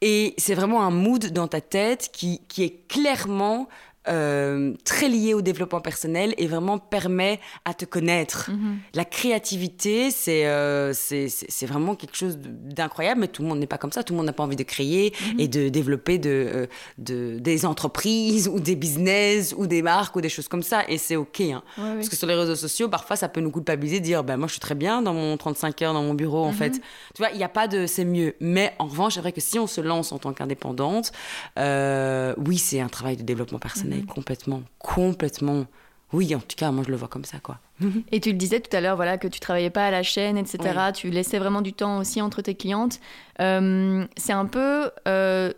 Et 0.00 0.34
c'est 0.38 0.54
vraiment 0.54 0.82
un 0.82 0.90
mood 0.90 1.26
dans 1.32 1.48
ta 1.48 1.60
tête 1.60 2.10
qui, 2.12 2.40
qui 2.48 2.62
est 2.62 2.86
clairement. 2.88 3.68
Euh, 4.08 4.74
très 4.84 5.08
lié 5.08 5.34
au 5.34 5.40
développement 5.42 5.80
personnel 5.80 6.34
et 6.36 6.46
vraiment 6.46 6.78
permet 6.78 7.40
à 7.64 7.74
te 7.74 7.84
connaître. 7.84 8.50
La 8.94 9.04
créativité, 9.04 10.10
c'est 10.10 10.46
euh, 10.46 10.92
c'est 10.94 11.66
vraiment 11.66 11.94
quelque 11.94 12.16
chose 12.16 12.38
d'incroyable, 12.38 13.22
mais 13.22 13.28
tout 13.28 13.42
le 13.42 13.48
monde 13.48 13.58
n'est 13.58 13.66
pas 13.66 13.78
comme 13.78 13.92
ça. 13.92 14.02
Tout 14.02 14.12
le 14.12 14.18
monde 14.18 14.26
n'a 14.26 14.32
pas 14.32 14.42
envie 14.42 14.56
de 14.56 14.62
créer 14.62 15.14
et 15.38 15.48
de 15.48 15.68
développer 15.68 16.18
de, 16.18 16.30
euh, 16.30 16.66
de, 16.98 17.38
des 17.38 17.66
entreprises 17.66 18.48
ou 18.52 18.60
des 18.60 18.76
business 18.76 19.54
ou 19.56 19.66
des 19.66 19.82
marques 19.82 20.16
ou 20.16 20.20
des 20.20 20.28
choses 20.28 20.48
comme 20.48 20.62
ça. 20.62 20.82
Et 20.88 20.98
c'est 20.98 21.16
OK. 21.16 21.40
hein. 21.40 21.62
Ouais. 21.78 21.94
Parce 21.94 22.08
que 22.08 22.16
sur 22.16 22.26
les 22.26 22.34
réseaux 22.34 22.56
sociaux, 22.56 22.88
parfois, 22.88 23.16
ça 23.16 23.28
peut 23.28 23.40
nous 23.40 23.50
culpabiliser 23.50 24.00
de 24.00 24.04
dire 24.04 24.24
ben, 24.24 24.36
Moi, 24.36 24.48
je 24.48 24.52
suis 24.52 24.60
très 24.60 24.74
bien 24.74 25.02
dans 25.02 25.14
mon 25.14 25.36
35 25.36 25.80
heures 25.82 25.94
dans 25.94 26.02
mon 26.02 26.14
bureau, 26.14 26.44
en 26.44 26.52
fait. 26.52 26.72
Tu 27.14 27.18
vois, 27.18 27.30
il 27.30 27.38
n'y 27.38 27.44
a 27.44 27.48
pas 27.48 27.68
de 27.68 27.86
c'est 27.86 28.04
mieux. 28.04 28.34
Mais 28.40 28.74
en 28.78 28.86
revanche, 28.86 29.14
c'est 29.14 29.20
vrai 29.20 29.32
que 29.32 29.40
si 29.40 29.58
on 29.58 29.66
se 29.66 29.80
lance 29.80 30.12
en 30.12 30.18
tant 30.18 30.32
qu'indépendante, 30.32 31.12
euh, 31.58 32.34
oui, 32.38 32.58
c'est 32.58 32.80
un 32.80 32.88
travail 32.88 33.16
de 33.16 33.22
développement 33.22 33.58
personnel 33.58 33.93
complètement, 34.02 34.62
complètement. 34.78 35.66
Oui, 36.12 36.32
en 36.34 36.38
tout 36.38 36.56
cas, 36.56 36.70
moi, 36.70 36.84
je 36.86 36.90
le 36.90 36.96
vois 36.96 37.08
comme 37.08 37.24
ça, 37.24 37.38
quoi. 37.38 37.58
Et 38.12 38.20
tu 38.20 38.30
le 38.30 38.36
disais 38.38 38.60
tout 38.60 38.74
à 38.76 38.80
l'heure, 38.80 38.96
voilà, 38.96 39.18
que 39.18 39.26
tu 39.26 39.40
travaillais 39.40 39.70
pas 39.70 39.86
à 39.86 39.90
la 39.90 40.02
chaîne, 40.04 40.36
etc. 40.38 40.58
Tu 40.94 41.10
laissais 41.10 41.38
vraiment 41.38 41.60
du 41.60 41.72
temps 41.72 41.98
aussi 41.98 42.22
entre 42.22 42.40
tes 42.40 42.54
clientes. 42.54 43.00
Euh, 43.40 44.06
c'est 44.16 44.32
un 44.32 44.46
peu 44.46 44.90
euh, 45.08 45.52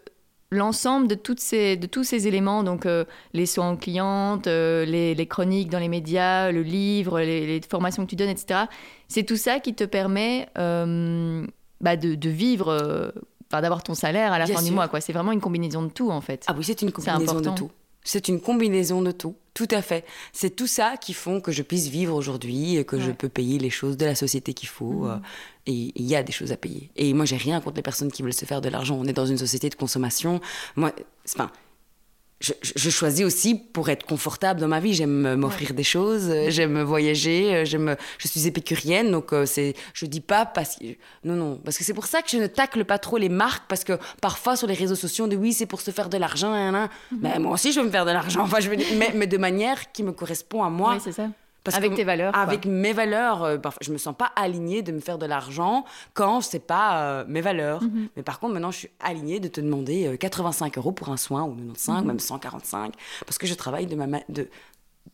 l'ensemble 0.50 1.08
de, 1.08 1.14
toutes 1.14 1.40
ces, 1.40 1.76
de 1.76 1.86
tous 1.86 2.04
ces 2.04 2.26
éléments, 2.26 2.62
donc 2.62 2.86
euh, 2.86 3.04
les 3.34 3.44
soins 3.44 3.72
aux 3.72 3.76
clientes, 3.76 4.46
les, 4.46 5.14
les 5.14 5.26
chroniques 5.26 5.68
dans 5.68 5.78
les 5.78 5.88
médias, 5.88 6.50
le 6.50 6.62
livre, 6.62 7.20
les, 7.20 7.46
les 7.46 7.60
formations 7.68 8.04
que 8.04 8.10
tu 8.10 8.16
donnes, 8.16 8.30
etc. 8.30 8.60
C'est 9.08 9.24
tout 9.24 9.36
ça 9.36 9.60
qui 9.60 9.74
te 9.74 9.84
permet 9.84 10.48
bah, 10.54 11.96
de, 11.96 12.14
de 12.14 12.30
vivre, 12.30 13.12
d'avoir 13.50 13.82
ton 13.82 13.94
salaire 13.94 14.32
à 14.32 14.38
la 14.38 14.46
Bien 14.46 14.56
fin 14.56 14.62
du 14.62 14.70
mois. 14.70 14.88
quoi. 14.88 15.02
C'est 15.02 15.12
vraiment 15.12 15.32
une 15.32 15.40
combinaison 15.42 15.82
de 15.82 15.90
tout, 15.90 16.10
en 16.10 16.22
fait. 16.22 16.44
Ah 16.46 16.54
oui, 16.56 16.64
c'est 16.64 16.80
une 16.80 16.92
combinaison 16.92 17.40
de 17.40 17.50
tout. 17.50 17.70
C'est 18.08 18.28
une 18.28 18.40
combinaison 18.40 19.02
de 19.02 19.10
tout, 19.10 19.34
tout 19.52 19.66
à 19.70 19.82
fait. 19.82 20.04
C'est 20.32 20.50
tout 20.54 20.66
ça 20.66 20.96
qui 20.96 21.12
font 21.12 21.40
que 21.40 21.50
je 21.52 21.62
puisse 21.62 21.88
vivre 21.88 22.14
aujourd'hui 22.14 22.76
et 22.76 22.84
que 22.84 22.98
je 23.00 23.10
peux 23.10 23.28
payer 23.28 23.58
les 23.58 23.70
choses 23.70 23.96
de 23.96 24.04
la 24.04 24.14
société 24.14 24.54
qu'il 24.54 24.68
faut. 24.68 25.06
euh, 25.06 25.16
et 25.66 25.90
il 25.96 26.04
y 26.06 26.14
a 26.14 26.22
des 26.22 26.32
choses 26.32 26.52
à 26.52 26.56
payer. 26.56 26.90
Et 26.94 27.12
moi, 27.12 27.24
j'ai 27.24 27.36
rien 27.36 27.60
contre 27.60 27.74
les 27.76 27.82
personnes 27.82 28.12
qui 28.12 28.22
veulent 28.22 28.32
se 28.32 28.44
faire 28.44 28.60
de 28.60 28.68
l'argent. 28.68 28.96
On 28.96 29.04
est 29.06 29.12
dans 29.12 29.26
une 29.26 29.38
société 29.38 29.68
de 29.68 29.74
consommation. 29.74 30.40
Moi, 30.76 30.92
c'est- 31.24 31.40
enfin, 31.40 31.50
je, 32.62 32.90
choisis 32.90 33.24
aussi 33.24 33.54
pour 33.54 33.88
être 33.88 34.04
confortable 34.06 34.60
dans 34.60 34.68
ma 34.68 34.80
vie. 34.80 34.94
J'aime 34.94 35.34
m'offrir 35.34 35.74
des 35.74 35.82
choses, 35.82 36.28
euh, 36.28 36.46
j'aime 36.50 36.82
voyager, 36.82 37.54
euh, 37.54 37.64
j'aime, 37.64 37.96
je 38.18 38.28
suis 38.28 38.46
épicurienne, 38.46 39.10
donc 39.10 39.32
euh, 39.32 39.46
c'est, 39.46 39.74
je 39.94 40.06
dis 40.06 40.20
pas 40.20 40.46
parce 40.46 40.76
que, 40.76 40.84
non, 41.24 41.34
non, 41.34 41.60
parce 41.64 41.78
que 41.78 41.84
c'est 41.84 41.94
pour 41.94 42.06
ça 42.06 42.22
que 42.22 42.30
je 42.30 42.38
ne 42.38 42.46
tacle 42.46 42.84
pas 42.84 42.98
trop 42.98 43.18
les 43.18 43.28
marques, 43.28 43.64
parce 43.68 43.84
que 43.84 43.98
parfois 44.20 44.56
sur 44.56 44.66
les 44.66 44.74
réseaux 44.74 44.94
sociaux 44.94 45.24
on 45.24 45.28
dit 45.28 45.36
oui 45.36 45.52
c'est 45.52 45.66
pour 45.66 45.80
se 45.80 45.90
faire 45.90 46.08
de 46.08 46.18
l'argent. 46.18 46.46
Mhm. 46.46 46.88
mais 47.20 47.38
moi 47.38 47.52
aussi 47.52 47.72
je 47.72 47.80
veux 47.80 47.86
me 47.86 47.90
faire 47.90 48.04
de 48.04 48.10
l'argent, 48.10 48.42
enfin 48.42 48.60
je 48.60 48.68
veux 48.68 48.76
dire, 48.76 48.86
mais, 48.96 49.12
mais 49.14 49.26
de 49.26 49.38
manière 49.38 49.92
qui 49.92 50.02
me 50.02 50.12
correspond 50.12 50.62
à 50.62 50.70
moi, 50.70 50.98
c'est 51.02 51.12
ça. 51.12 51.28
Avec 51.74 51.94
tes 51.94 52.04
valeurs. 52.04 52.36
Avec 52.36 52.66
mes 52.66 52.92
valeurs. 52.92 53.42
Euh, 53.42 53.58
parfois, 53.58 53.80
je 53.82 53.92
me 53.92 53.98
sens 53.98 54.14
pas 54.16 54.32
alignée 54.36 54.82
de 54.82 54.92
me 54.92 55.00
faire 55.00 55.18
de 55.18 55.26
l'argent 55.26 55.84
quand 56.14 56.40
c'est 56.40 56.66
pas 56.66 57.00
euh, 57.00 57.24
mes 57.28 57.40
valeurs. 57.40 57.82
Mhm. 57.82 58.08
Mais 58.16 58.22
par 58.22 58.40
contre, 58.40 58.54
maintenant, 58.54 58.70
je 58.70 58.78
suis 58.78 58.90
alignée 59.00 59.40
de 59.40 59.48
te 59.48 59.60
demander 59.60 60.16
85 60.18 60.78
euros 60.78 60.92
pour 60.92 61.08
un 61.10 61.16
soin, 61.16 61.44
ou 61.44 61.54
95, 61.54 62.00
mhm. 62.00 62.06
même 62.06 62.18
145, 62.18 62.94
parce 63.24 63.38
que 63.38 63.46
je 63.46 63.54
travaille 63.54 63.86
de 63.86 63.96
ma 63.96 64.06
de, 64.28 64.48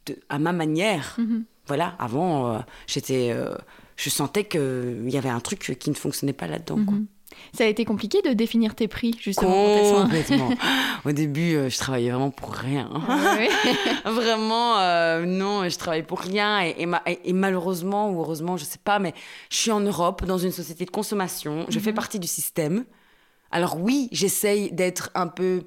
de, 0.06 0.16
à 0.28 0.38
ma 0.38 0.52
manière. 0.52 1.16
Mhm. 1.18 1.44
Voilà, 1.66 1.94
avant, 2.00 2.60
j'étais, 2.88 3.32
je 3.94 4.10
sentais 4.10 4.44
qu'il 4.44 5.08
y 5.08 5.16
avait 5.16 5.28
un 5.28 5.38
truc 5.38 5.76
qui 5.78 5.90
ne 5.90 5.94
fonctionnait 5.94 6.32
pas 6.32 6.48
là-dedans. 6.48 6.78
Ça 7.52 7.64
a 7.64 7.66
été 7.66 7.84
compliqué 7.84 8.22
de 8.22 8.32
définir 8.32 8.74
tes 8.74 8.88
prix, 8.88 9.14
justement. 9.20 10.02
Complètement. 10.02 10.50
Au 11.04 11.12
début, 11.12 11.54
euh, 11.54 11.68
je 11.68 11.78
travaillais 11.78 12.10
vraiment 12.10 12.30
pour 12.30 12.52
rien. 12.52 12.90
Ah 13.08 13.36
vraiment, 14.10 14.78
euh, 14.78 15.24
non, 15.24 15.68
je 15.68 15.76
travaillais 15.76 16.02
pour 16.02 16.20
rien. 16.20 16.62
Et, 16.62 16.86
et, 17.24 17.32
malheureusement, 17.32 18.10
ou 18.10 18.20
heureusement, 18.20 18.56
je 18.56 18.64
sais 18.64 18.80
pas, 18.82 18.98
mais 18.98 19.14
je 19.50 19.56
suis 19.56 19.70
en 19.70 19.80
Europe, 19.80 20.24
dans 20.24 20.38
une 20.38 20.52
société 20.52 20.84
de 20.84 20.90
consommation. 20.90 21.66
Je 21.68 21.78
fais 21.78 21.90
mhm. 21.90 21.96
partie 21.96 22.18
du 22.18 22.28
système. 22.28 22.84
Alors 23.50 23.78
oui, 23.78 24.08
j'essaye 24.12 24.72
d'être 24.72 25.10
un 25.14 25.28
peu 25.28 25.64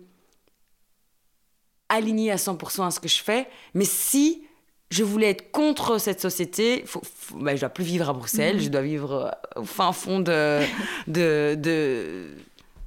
alignée 1.89 2.31
à 2.31 2.37
100% 2.37 2.87
à 2.87 2.91
ce 2.91 2.99
que 2.99 3.07
je 3.07 3.21
fais. 3.21 3.47
Mais 3.73 3.85
si 3.85 4.43
je 4.89 5.03
voulais 5.03 5.29
être 5.29 5.51
contre 5.51 5.99
cette 5.99 6.21
société. 6.21 6.83
Faut, 6.85 7.01
bah, 7.35 7.55
je 7.55 7.61
dois 7.61 7.69
plus 7.69 7.83
vivre 7.83 8.09
à 8.09 8.13
Bruxelles, 8.13 8.57
mhm. 8.57 8.61
je 8.61 8.69
dois 8.69 8.81
vivre 8.81 9.31
euh, 9.57 9.61
au 9.61 9.65
fin 9.65 9.91
fond 9.91 10.19
de, 10.19 10.61
de, 11.07 11.55
de, 11.55 12.27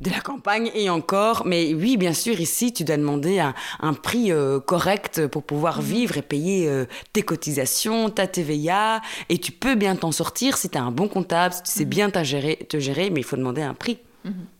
de, 0.00 0.10
la 0.10 0.20
campagne 0.20 0.70
et 0.74 0.90
encore. 0.90 1.44
Mais 1.44 1.74
oui, 1.74 1.96
bien 1.96 2.12
sûr, 2.12 2.40
ici, 2.40 2.72
tu 2.72 2.84
dois 2.84 2.96
demander 2.96 3.40
un, 3.40 3.54
un 3.80 3.94
prix 3.94 4.32
euh, 4.32 4.60
correct 4.60 5.26
pour 5.26 5.42
pouvoir 5.42 5.78
mhm. 5.78 5.84
vivre 5.84 6.16
et 6.16 6.22
payer 6.22 6.68
euh, 6.68 6.86
tes 7.12 7.22
cotisations, 7.22 8.10
ta 8.10 8.26
TVA. 8.26 9.00
Et 9.28 9.38
tu 9.38 9.52
peux 9.52 9.74
bien 9.74 9.96
t'en 9.96 10.12
sortir 10.12 10.56
si 10.56 10.70
tu 10.70 10.78
as 10.78 10.82
un 10.82 10.92
bon 10.92 11.08
comptable, 11.08 11.54
si 11.54 11.62
tu 11.62 11.70
sais 11.70 11.84
mhm. 11.84 11.90
bien 11.90 12.10
te 12.10 12.22
gérer, 12.24 13.10
mais 13.10 13.20
il 13.20 13.24
faut 13.24 13.36
demander 13.36 13.62
un 13.62 13.74
prix. 13.74 13.98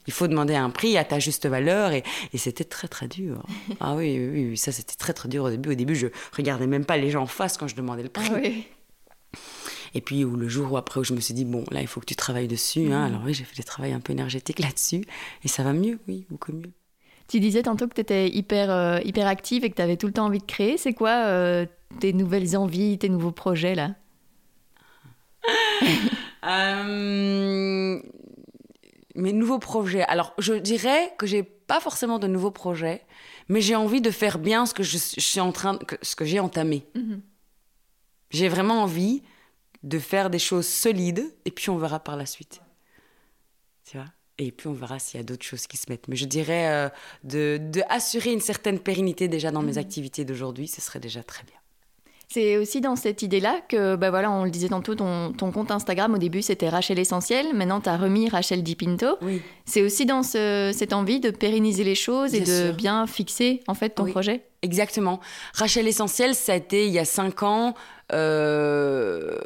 Il 0.07 0.13
faut 0.13 0.27
demander 0.27 0.55
un 0.55 0.71
prix 0.71 0.97
à 0.97 1.05
ta 1.05 1.19
juste 1.19 1.47
valeur 1.47 1.93
et, 1.93 2.03
c'était 2.35 2.65
très 2.65 2.89
très 2.89 3.09
dur. 3.09 3.45
ah 3.81 3.95
oui, 3.95 4.19
oui, 4.19 4.49
oui, 4.51 4.57
ça 4.57 4.73
c'était 4.73 4.95
très 4.95 5.13
très 5.13 5.29
dur 5.29 5.45
au 5.45 5.51
début. 5.51 5.71
Au 5.71 5.75
début, 5.75 5.95
je 5.95 6.07
regardais 6.37 6.67
même 6.67 6.85
pas 6.85 6.97
les 6.97 7.11
gens 7.11 7.23
en 7.23 7.27
face 7.27 7.57
quand 7.57 7.69
je 7.69 7.77
demandais 7.77 8.03
le 8.03 8.09
prix. 8.09 8.31
Ah 8.31 9.39
et 9.95 10.01
puis 10.01 10.23
le 10.23 10.49
jour 10.49 10.73
où 10.73 10.77
après 10.77 11.01
où 11.01 11.05
je 11.05 11.15
me 11.15 11.21
suis 11.21 11.33
dit 11.33 11.47
bon 11.47 11.65
là 11.71 11.81
il 11.81 11.87
faut 11.87 12.01
que 12.01 12.07
tu 12.07 12.15
travailles 12.15 12.49
dessus. 12.49 12.93
Hein. 12.93 13.09
Mhm. 13.09 13.15
Alors 13.15 13.23
oui 13.25 13.35
j'ai 13.35 13.45
fait 13.45 13.57
des 13.57 13.63
travaux 13.63 13.91
un 13.91 14.01
peu 14.01 14.13
énergétiques 14.13 14.59
là-dessus 14.59 15.05
et 15.45 15.49
ça 15.49 15.63
va 15.63 15.73
mieux, 15.73 15.99
oui 16.09 16.27
beaucoup 16.31 16.53
mieux. 16.53 16.73
Tu 17.29 17.41
disais 17.41 17.63
tantôt 17.63 17.87
que 17.87 17.95
tu 17.95 18.01
étais 18.01 18.29
hyper, 18.29 18.71
euh, 18.71 19.01
hyper 19.05 19.27
active 19.27 19.63
et 19.65 19.71
que 19.71 19.77
tu 19.77 19.83
avais 19.83 19.99
tout 19.99 20.07
le 20.07 20.15
temps 20.15 20.27
envie 20.27 20.39
de 20.39 20.47
créer. 20.47 20.79
C'est 20.79 20.95
quoi 20.95 21.11
euh, 21.11 21.67
tes 22.01 22.15
nouvelles 22.15 22.57
envies, 22.57 22.97
tes 22.97 23.11
nouveaux 23.11 23.33
projets 23.33 23.75
là? 23.75 23.95
Euh, 26.45 28.01
mes 29.19 29.33
nouveaux 29.33 29.59
projets. 29.59 30.03
Alors, 30.05 30.33
je 30.39 30.55
dirais 30.55 31.13
que 31.19 31.27
j'ai 31.27 31.43
pas 31.43 31.81
forcément 31.81 32.19
de 32.19 32.27
nouveaux 32.27 32.51
projets, 32.51 33.05
mais 33.49 33.61
j'ai 33.61 33.75
envie 33.75 34.01
de 34.01 34.11
faire 34.11 34.39
bien 34.39 34.65
ce 34.65 34.73
que 34.73 34.83
je, 34.83 34.97
suis 34.97 35.41
en 35.41 35.53
train, 35.53 35.79
ce 36.03 36.17
que 36.17 36.25
j'ai 36.25 36.41
entamé. 36.41 36.87
Mhm. 36.95 37.21
J'ai 38.31 38.49
vraiment 38.49 38.83
envie 38.83 39.23
de 39.83 39.99
faire 39.99 40.31
des 40.31 40.39
choses 40.39 40.67
solides, 40.67 41.25
et 41.45 41.51
puis 41.51 41.71
on 41.71 41.79
verra 41.79 42.01
par 42.01 42.17
la 42.17 42.27
suite. 42.27 42.61
Tu 43.85 43.97
vois? 43.97 44.07
Et 44.39 44.53
puis 44.53 44.69
on 44.69 44.73
verra 44.73 44.99
s'il 44.99 45.19
y 45.19 45.21
a 45.21 45.25
d'autres 45.25 45.45
choses 45.45 45.67
qui 45.67 45.77
se 45.77 45.87
mettent. 45.91 46.09
Mais 46.09 46.17
je 46.17 46.25
dirais 46.25 46.69
euh, 46.69 46.89
de, 47.25 47.59
de, 47.61 47.83
assurer 47.89 48.33
une 48.33 48.41
certaine 48.41 48.79
pérennité 48.79 49.29
déjà 49.29 49.51
dans 49.51 49.63
mes 49.63 49.73
mhm. 49.73 49.79
activités 49.79 50.25
d'aujourd'hui, 50.25 50.69
ce 50.69 50.81
serait 50.81 51.01
déjà 51.01 51.23
très 51.23 51.45
bien. 51.45 51.59
C'est 52.31 52.59
aussi 52.59 52.83
dans 52.83 52.95
cette 52.95 53.23
idée-là 53.23 53.63
que, 53.71 53.97
bah 53.97 54.11
voilà, 54.11 54.31
on 54.31 54.45
le 54.45 54.51
disait 54.51 54.69
tantôt, 54.69 54.95
ton, 54.95 55.33
ton 55.33 55.51
compte 55.51 55.71
Instagram, 55.71 56.13
au 56.13 56.19
début, 56.19 56.43
c'était 56.43 56.69
Rachel 56.69 56.99
Essentiel. 56.99 57.55
Maintenant, 57.55 57.81
tu 57.81 57.89
as 57.89 57.97
remis 57.97 58.29
Rachel 58.29 58.63
Di 58.63 58.77
Pinto. 58.77 59.17
Oui. 59.23 59.41
C'est 59.65 59.81
aussi 59.81 60.05
dans 60.05 60.23
cette 60.23 60.93
envie 60.93 61.21
de 61.21 61.31
pérenniser 61.31 61.85
les 61.85 61.95
choses 61.95 62.35
et 62.35 62.41
de 62.41 62.71
bien 62.73 63.07
fixer, 63.07 63.63
en 63.67 63.73
fait, 63.73 63.91
ton 63.91 64.05
projet 64.05 64.43
Exactement. 64.61 65.21
Rachel 65.55 65.87
Essentiel, 65.87 66.35
ça 66.35 66.53
a 66.53 66.57
été 66.57 66.87
il 66.87 66.93
y 66.93 66.99
a 66.99 67.05
cinq 67.07 67.43
ans. 67.43 67.75
Euh, 68.11 69.37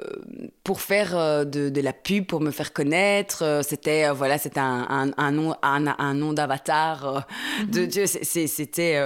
pour 0.63 0.81
faire 0.81 1.19
euh, 1.19 1.45
de, 1.45 1.81
la 1.81 1.93
pub, 1.93 2.27
pour 2.27 2.41
me 2.41 2.53
faire 2.53 2.73
connaître. 2.73 3.43
Euh, 3.43 3.61
c'était 3.63 4.09
voilà, 4.11 4.39
c'était 4.39 4.61
un, 4.61 5.11
un, 5.17 5.33
nom, 5.33 5.57
un, 5.63 6.15
nom 6.15 6.33
d'avatar. 6.33 7.27
de 7.69 7.85
Dieu. 7.85 8.07
C'était 8.07 9.01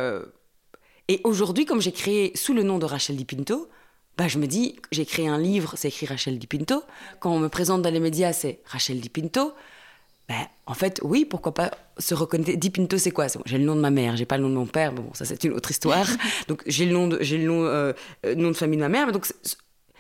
et 1.09 1.21
aujourd'hui, 1.25 1.65
comme 1.65 1.81
j'ai 1.81 1.93
créé 1.93 2.33
sous 2.35 2.55
le 2.55 2.63
nom 2.63 2.79
de 2.79 2.85
Rachel 2.85 3.17
Di 3.17 3.25
Pinto, 3.25 3.69
bah, 4.17 4.29
je 4.29 4.39
me 4.39 4.47
dis, 4.47 4.77
j'ai 4.93 5.05
créé 5.05 5.29
un 5.29 5.39
livre, 5.39 5.75
c'est 5.77 5.89
écrit 5.89 6.07
Rachel 6.07 6.39
Di 6.39 6.47
Pinto. 6.47 6.83
Quand 7.21 7.33
on 7.33 7.39
me 7.39 7.49
présente 7.49 7.83
dans 7.83 7.91
les 7.91 8.01
médias, 8.01 8.33
c'est 8.33 8.61
Rachel 8.65 9.01
Di 9.01 9.09
Pinto. 9.09 9.53
Ben, 10.29 10.47
en 10.67 10.75
fait, 10.75 11.01
oui, 11.05 11.25
pourquoi 11.25 11.55
pas 11.55 11.71
se 11.99 12.15
reconnaître. 12.15 12.59
Di 12.59 12.71
Pinto, 12.71 12.99
c'est 12.99 13.11
quoi? 13.11 13.27
J'ai 13.45 13.59
le 13.59 13.65
nom 13.65 13.77
de 13.77 13.81
ma 13.81 13.91
mère, 13.91 14.17
j'ai 14.17 14.25
pas 14.25 14.39
le 14.39 14.45
nom 14.45 14.49
de 14.49 14.55
mon 14.55 14.67
père. 14.67 14.93
Bon, 14.93 15.13
ça, 15.13 15.25
c'est 15.25 15.45
une 15.45 15.53
autre 15.53 15.71
histoire. 15.71 16.09
donc, 16.49 16.63
j'ai 16.67 16.87
le 16.87 16.93
nom 16.93 17.07
de, 17.07 17.19
j'ai 17.21 17.39
le 17.39 17.45
nom, 17.45 17.65
euh, 17.65 17.93
euh, 18.25 18.35
nom 18.35 18.49
de 18.49 18.57
famille 18.57 18.79
de 18.79 18.83
ma 18.83 18.89
mère. 18.89 19.07
Mais 19.07 19.13
donc, 19.13 19.27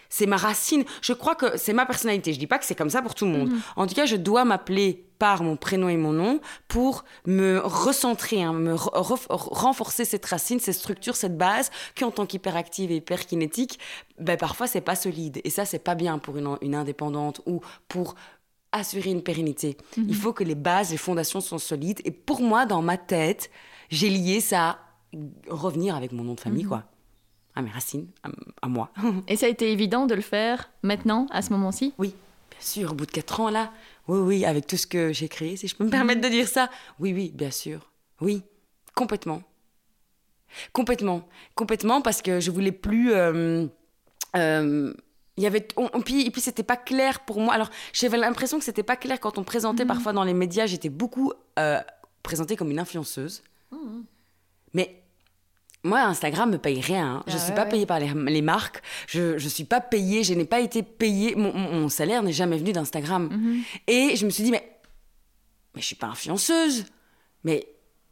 c'est 0.09 0.27
ma 0.27 0.37
racine. 0.37 0.85
Je 1.03 1.13
crois 1.13 1.35
que 1.35 1.57
c'est 1.57 1.73
ma 1.73 1.87
personnalité. 1.87 2.33
Je 2.33 2.39
dis 2.39 2.47
pas 2.47 2.59
que 2.59 2.65
c'est 2.65 2.75
comme 2.75 2.91
ça 2.91 3.03
pour 3.03 3.15
tout 3.15 3.25
le 3.25 3.33
monde. 3.33 3.51
Mhm. 3.51 3.61
En 3.77 3.87
tout 3.87 3.95
cas, 3.95 4.07
je 4.07 4.17
dois 4.17 4.45
m'appeler 4.45 5.07
par 5.19 5.43
mon 5.43 5.57
prénom 5.57 5.89
et 5.89 5.97
mon 5.97 6.13
nom 6.13 6.41
pour 6.69 7.05
me 7.27 7.61
recentrer, 7.65 8.43
hein, 8.43 8.53
me 8.53 8.75
renforcer 8.75 10.05
cette 10.05 10.27
racine, 10.27 10.61
cette 10.61 10.75
structure, 10.75 11.17
cette 11.17 11.39
base 11.39 11.71
qui 11.95 12.05
en 12.05 12.11
tant 12.11 12.27
qu'hyperactive 12.27 12.93
et 12.93 12.97
hyperkinétique, 12.97 13.79
ben 14.19 14.37
parfois 14.37 14.67
c'est 14.67 14.81
pas 14.81 14.95
solide 14.95 15.41
et 15.45 15.51
ça 15.51 15.65
c'est 15.65 15.79
pas 15.79 15.95
bien 15.95 16.19
pour 16.19 16.37
une, 16.37 16.57
une, 16.61 16.75
indépendante 16.75 17.41
ou 17.47 17.61
pour 17.89 18.15
assurer 18.73 19.11
une 19.11 19.23
pérennité. 19.23 19.77
Mhm. 19.97 20.07
Il 20.09 20.15
faut 20.15 20.33
que 20.33 20.45
les 20.45 20.55
bases, 20.55 20.91
les 20.91 20.97
fondations 20.97 21.41
sont 21.41 21.59
solides 21.59 22.01
et 22.05 22.11
pour 22.11 22.43
moi 22.43 22.67
dans 22.67 22.83
ma 22.83 22.99
tête, 22.99 23.51
j'ai 23.89 24.11
lié 24.11 24.41
ça 24.41 24.69
à 24.69 24.79
revenir 25.49 25.97
avec 25.97 26.13
mon 26.13 26.25
nom 26.25 26.35
de 26.35 26.41
famille 26.41 26.65
mhm. 26.65 26.69
quoi 26.69 26.85
à 27.57 27.63
mes 27.63 27.71
racines, 27.71 28.07
à, 28.63 28.69
moi. 28.69 28.91
Et 29.29 29.37
ça 29.37 29.47
a 29.47 29.49
été 29.49 29.73
évident 29.73 30.07
de 30.07 30.15
le 30.15 30.21
faire 30.21 30.71
maintenant, 30.83 31.27
à 31.31 31.43
ce 31.43 31.51
moment-ci? 31.53 31.95
Oui, 31.99 32.15
bien 32.51 32.61
sûr, 32.61 32.93
au 32.93 32.95
bout 32.95 33.07
de 33.07 33.11
quatre 33.11 33.41
ans 33.41 33.51
là. 33.51 33.73
Oui, 34.07 34.19
oui, 34.19 34.45
avec 34.45 34.67
tout 34.67 34.77
ce 34.77 34.87
que 34.87 35.13
j'ai 35.13 35.29
créé, 35.29 35.57
si 35.57 35.67
je 35.67 35.75
peux 35.75 35.85
me 35.85 35.91
permettre 35.91 36.21
de 36.21 36.29
dire 36.29 36.47
ça. 36.47 36.71
Oui, 37.01 37.13
oui, 37.13 37.33
bien 37.35 37.51
sûr. 37.51 37.91
Oui, 38.21 38.43
complètement. 38.95 39.43
Complètement. 40.73 41.27
Complètement 41.55 42.03
parce 42.03 42.23
que 42.23 42.39
je 42.39 42.51
voulais 42.51 42.73
plus... 42.73 43.13
Euh, 43.13 43.67
euh, 44.37 44.93
il 45.39 45.43
y 45.43 45.47
avait 45.47 45.59
et 45.59 46.01
puis 46.03 46.27
et 46.27 46.31
puis 46.31 46.41
c'était 46.41 46.63
pas 46.63 46.79
clair 46.79 47.21
pour 47.21 47.41
moi 47.41 47.53
alors 47.53 47.69
j'avais 47.93 48.17
l'impression 48.17 48.59
que 48.59 48.65
c'était 48.65 48.83
pas 48.83 48.97
clair 48.97 49.21
quand 49.21 49.37
on 49.37 49.45
présentait 49.45 49.85
mhm. 49.85 49.89
parfois 49.89 50.15
dans 50.15 50.25
les 50.25 50.33
médias 50.33 50.65
j'étais 50.65 50.89
beaucoup 50.89 51.31
euh, 51.59 51.79
présentée 52.23 52.57
comme 52.57 52.71
une 52.71 52.79
influenceuse 52.79 53.43
mhm. 53.71 54.05
mais 54.73 55.03
moi, 55.87 56.01
Instagram 56.01 56.51
me 56.51 56.59
paye 56.59 56.81
rien. 56.81 57.17
Hein. 57.17 57.23
Je 57.27 57.33
ne 57.33 57.39
ah 57.39 57.45
suis 57.45 57.55
pas 57.55 57.67
payée 57.67 57.87
par 57.87 57.99
les, 57.99 58.43
marques. 58.43 58.83
Je 59.07 59.35
ne 59.35 59.39
suis 59.39 59.65
pas 59.65 59.81
payée. 59.81 60.25
Je 60.25 60.35
n'ai 60.35 60.45
pas 60.45 60.61
été 60.61 60.83
payée. 60.83 61.35
Mon, 61.37 61.89
salaire 61.89 62.23
n'est 62.23 62.33
jamais 62.33 62.59
venu 62.59 62.73
d'Instagram. 62.73 63.29
Mhm. 63.31 63.63
Et 63.87 64.17
je 64.17 64.27
me 64.27 64.31
suis 64.31 64.45
dit, 64.45 64.51
mais, 64.51 64.79
mais 65.75 65.81
je 65.81 65.87
suis 65.87 65.97
pas 65.97 66.09
influenceuse. 66.09 66.85
Mais 67.45 67.67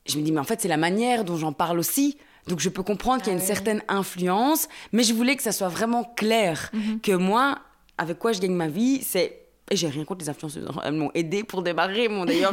je 0.06 0.18
me 0.18 0.22
dis, 0.22 0.32
mais 0.32 0.40
en 0.40 0.44
fait, 0.44 0.60
c'est 0.60 0.68
la 0.68 0.76
manière 0.76 1.24
dont 1.24 1.36
j'en 1.36 1.52
parle 1.52 1.78
aussi. 1.78 2.16
Donc, 2.46 2.60
je 2.60 2.68
peux 2.68 2.82
comprendre 2.82 3.22
qu'il 3.22 3.32
y 3.32 3.36
a 3.36 3.38
une 3.38 3.44
ah 3.44 3.46
certaine 3.46 3.82
influence. 3.88 4.68
Mais 4.92 5.02
je 5.02 5.12
voulais 5.12 5.36
que 5.36 5.42
ça 5.42 5.52
soit 5.52 5.68
vraiment 5.68 6.04
clair. 6.04 6.70
Mhm. 6.72 7.00
Que 7.00 7.12
moi, 7.12 7.58
avec 7.98 8.18
quoi 8.18 8.32
je 8.32 8.40
gagne 8.40 8.54
ma 8.54 8.68
vie, 8.68 9.02
c'est 9.02 9.43
j'ai 9.72 9.88
rien 9.88 10.04
contre 10.04 10.20
les 10.20 10.28
influenceuses. 10.28 10.68
Elles 10.84 10.92
m'ont 10.92 11.10
aidé 11.14 11.42
pour 11.44 11.62
démarrer. 11.62 12.08
D'ailleurs, 12.26 12.52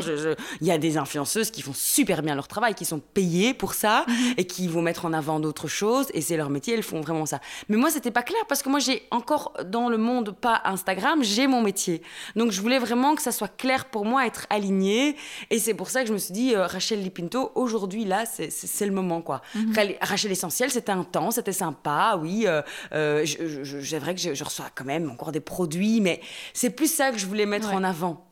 il 0.61 0.67
y 0.67 0.71
a 0.71 0.77
des 0.77 0.97
influenceuses 0.97 1.51
qui 1.51 1.61
font 1.61 1.73
super 1.73 2.21
bien 2.21 2.35
leur 2.35 2.47
travail, 2.47 2.73
qui 2.73 2.85
sont 2.85 2.99
payées 2.99 3.53
pour 3.53 3.73
ça 3.73 4.05
mhm. 4.07 4.33
et 4.37 4.45
qui 4.45 4.67
vont 4.67 4.81
mettre 4.81 5.05
en 5.05 5.13
avant 5.13 5.39
d'autres 5.39 5.67
choses. 5.67 6.07
Et 6.13 6.21
c'est 6.21 6.37
leur 6.37 6.49
métier, 6.49 6.73
elles 6.73 6.83
font 6.83 7.01
vraiment 7.01 7.25
ça. 7.25 7.39
Mais 7.69 7.77
moi, 7.77 7.89
c'était 7.89 8.11
pas 8.11 8.23
clair 8.23 8.41
parce 8.47 8.63
que 8.63 8.69
moi, 8.69 8.79
j'ai 8.79 9.03
encore 9.11 9.53
dans 9.65 9.89
le 9.89 9.97
monde 9.97 10.31
pas 10.31 10.61
Instagram, 10.65 11.23
j'ai 11.23 11.47
mon 11.47 11.61
métier. 11.61 12.01
Donc, 12.35 12.51
je 12.51 12.61
voulais 12.61 12.79
vraiment 12.79 13.15
que 13.15 13.21
ça 13.21 13.31
soit 13.31 13.55
clair 13.55 13.85
pour 13.85 14.05
moi, 14.05 14.25
être 14.25 14.47
alignée. 14.49 15.15
Et 15.49 15.59
c'est 15.59 15.73
pour 15.73 15.89
ça 15.89 16.01
que 16.01 16.07
je 16.07 16.13
me 16.13 16.17
suis 16.17 16.33
dit, 16.33 16.55
euh, 16.55 16.65
Rachel 16.65 17.01
Lipinto, 17.01 17.51
aujourd'hui, 17.55 18.05
là, 18.05 18.23
c'est 18.25 18.85
le 18.85 18.91
moment, 18.91 19.21
quoi. 19.21 19.41
Mhm. 19.55 19.73
Rachel 20.01 20.31
Essentiel, 20.31 20.71
c'était 20.71 20.91
un 20.91 21.03
temps, 21.03 21.31
c'était 21.31 21.51
sympa, 21.51 22.17
oui. 22.21 22.43
Euh, 22.45 22.61
euh, 22.93 23.25
c'est 23.25 23.99
vrai 23.99 24.15
que 24.15 24.21
je, 24.21 24.33
je, 24.33 24.43
reçois 24.43 24.65
quand 24.73 24.85
même 24.85 25.09
encore 25.11 25.31
des 25.31 25.39
produits, 25.39 26.01
mais 26.01 26.21
c'est 26.53 26.69
plus 26.69 27.00
que 27.09 27.17
je 27.17 27.25
voulais 27.25 27.47
mettre 27.47 27.73
en 27.73 27.83
avant 27.83 28.27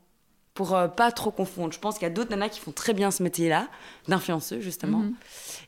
pour 0.54 0.76
euh, 0.76 0.88
pas 0.88 1.12
trop 1.12 1.32
confondre. 1.32 1.74
Je 1.74 1.80
pense 1.80 1.96
qu'il 1.96 2.04
y 2.04 2.12
a 2.12 2.14
d'autres 2.14 2.32
nanas 2.32 2.50
qui 2.50 2.60
font 2.60 2.74
très 2.74 2.94
bien 2.94 3.12
ce 3.12 3.24
métier-là, 3.24 3.70
d'influenceuse 4.08 4.62
justement. 4.62 5.00
Mhm. 5.00 5.16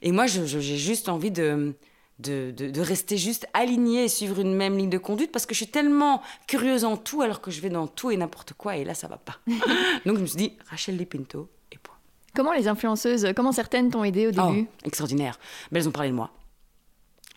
Et 0.01 0.11
moi, 0.11 0.27
j'ai 0.27 0.61
juste 0.77 1.09
envie 1.09 1.31
de 1.31 1.73
de, 2.19 2.51
de, 2.51 2.81
rester 2.81 3.17
juste 3.17 3.47
alignée 3.53 4.03
et 4.03 4.07
suivre 4.07 4.39
une 4.39 4.53
même 4.53 4.77
ligne 4.77 4.91
de 4.91 4.99
conduite 4.99 5.31
parce 5.31 5.47
que 5.47 5.55
je 5.55 5.57
suis 5.63 5.71
tellement 5.71 6.21
curieuse 6.45 6.85
en 6.85 6.95
tout 6.95 7.23
alors 7.23 7.41
que 7.41 7.49
je 7.49 7.61
vais 7.61 7.69
dans 7.69 7.87
tout 7.87 8.11
et 8.11 8.17
n'importe 8.17 8.53
quoi 8.53 8.77
et 8.77 8.83
là, 8.83 8.93
ça 8.93 9.07
va 9.07 9.17
pas. 9.17 9.39
Donc, 10.05 10.17
je 10.17 10.21
me 10.21 10.25
suis 10.27 10.37
dit, 10.37 10.53
Rachel 10.69 10.97
Lipinto 10.97 11.49
et 11.71 11.79
point. 11.79 11.95
Comment 12.35 12.53
les 12.53 12.67
influenceuses, 12.67 13.27
comment 13.35 13.51
certaines 13.51 13.89
t'ont 13.89 14.03
aidé 14.03 14.27
au 14.27 14.31
début? 14.31 14.67
oh, 14.69 14.85
Extraordinaire. 14.85 15.39
Mais 15.71 15.79
elles 15.79 15.87
ont 15.87 15.91
parlé 15.91 16.09
de 16.09 16.15
moi. 16.15 16.31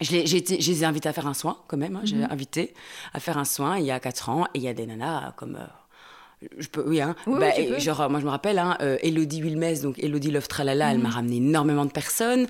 Je 0.00 0.12
les, 0.12 0.26
j'ai 0.26 0.38
été- 0.38 0.60
je 0.60 0.70
les 0.70 0.82
ai 0.82 0.86
invités 0.86 1.08
à 1.08 1.12
faire 1.12 1.26
un 1.26 1.34
soin, 1.34 1.58
quand 1.68 1.76
même. 1.76 1.96
hein. 1.96 2.00
J'ai 2.04 2.22
invité 2.24 2.74
à 3.12 3.20
faire 3.20 3.38
un 3.38 3.44
soin 3.44 3.78
il 3.78 3.84
y 3.86 3.90
a 3.90 4.00
4 4.00 4.28
ans. 4.28 4.46
Et 4.54 4.58
il 4.58 4.62
y 4.62 4.68
a 4.68 4.74
des 4.74 4.86
nanas 4.86 5.32
comme. 5.36 5.56
euh, 5.56 5.66
je 6.58 6.66
peux, 6.68 6.84
oui, 6.86 7.00
hein. 7.00 7.14
Oui, 7.26 7.38
Bah, 7.40 7.46
oui, 7.46 7.52
tu 7.54 7.60
et 7.62 7.68
peux. 7.68 7.78
genre, 7.78 8.10
moi, 8.10 8.20
je 8.20 8.24
me 8.26 8.30
rappelle, 8.30 8.58
hein, 8.58 8.76
euh, 8.82 8.98
Elodie 9.02 9.40
Wilmès, 9.42 9.80
donc 9.80 9.98
Elodie 9.98 10.30
Love 10.30 10.46
Tralala, 10.48 10.90
elle 10.92 10.98
m'a 10.98 11.08
ramené 11.08 11.36
énormément 11.36 11.86
de 11.86 11.90
personnes. 11.92 12.46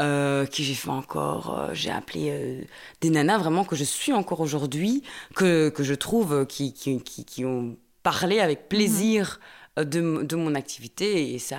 Euh, 0.00 0.46
qui 0.46 0.64
j'ai 0.64 0.74
fait 0.74 0.88
encore. 0.88 1.56
euh, 1.58 1.68
j'ai 1.72 1.90
appelé 1.90 2.66
des 3.02 3.10
nanas 3.10 3.38
vraiment 3.38 3.64
que 3.64 3.76
je 3.76 3.84
suis 3.84 4.12
encore 4.12 4.40
aujourd'hui, 4.40 5.02
que, 5.36 5.68
que 5.68 5.84
je 5.84 5.94
trouve 5.94 6.44
qui, 6.46 6.72
qui, 6.72 7.00
qui, 7.02 7.24
qui 7.24 7.44
ont 7.44 7.76
parlé 8.02 8.40
avec 8.40 8.68
plaisir. 8.68 9.38
euh, 9.40 9.44
De, 9.76 9.98
m- 9.98 10.26
de 10.26 10.36
mon 10.36 10.54
activité 10.54 11.34
et 11.34 11.38
ça, 11.38 11.58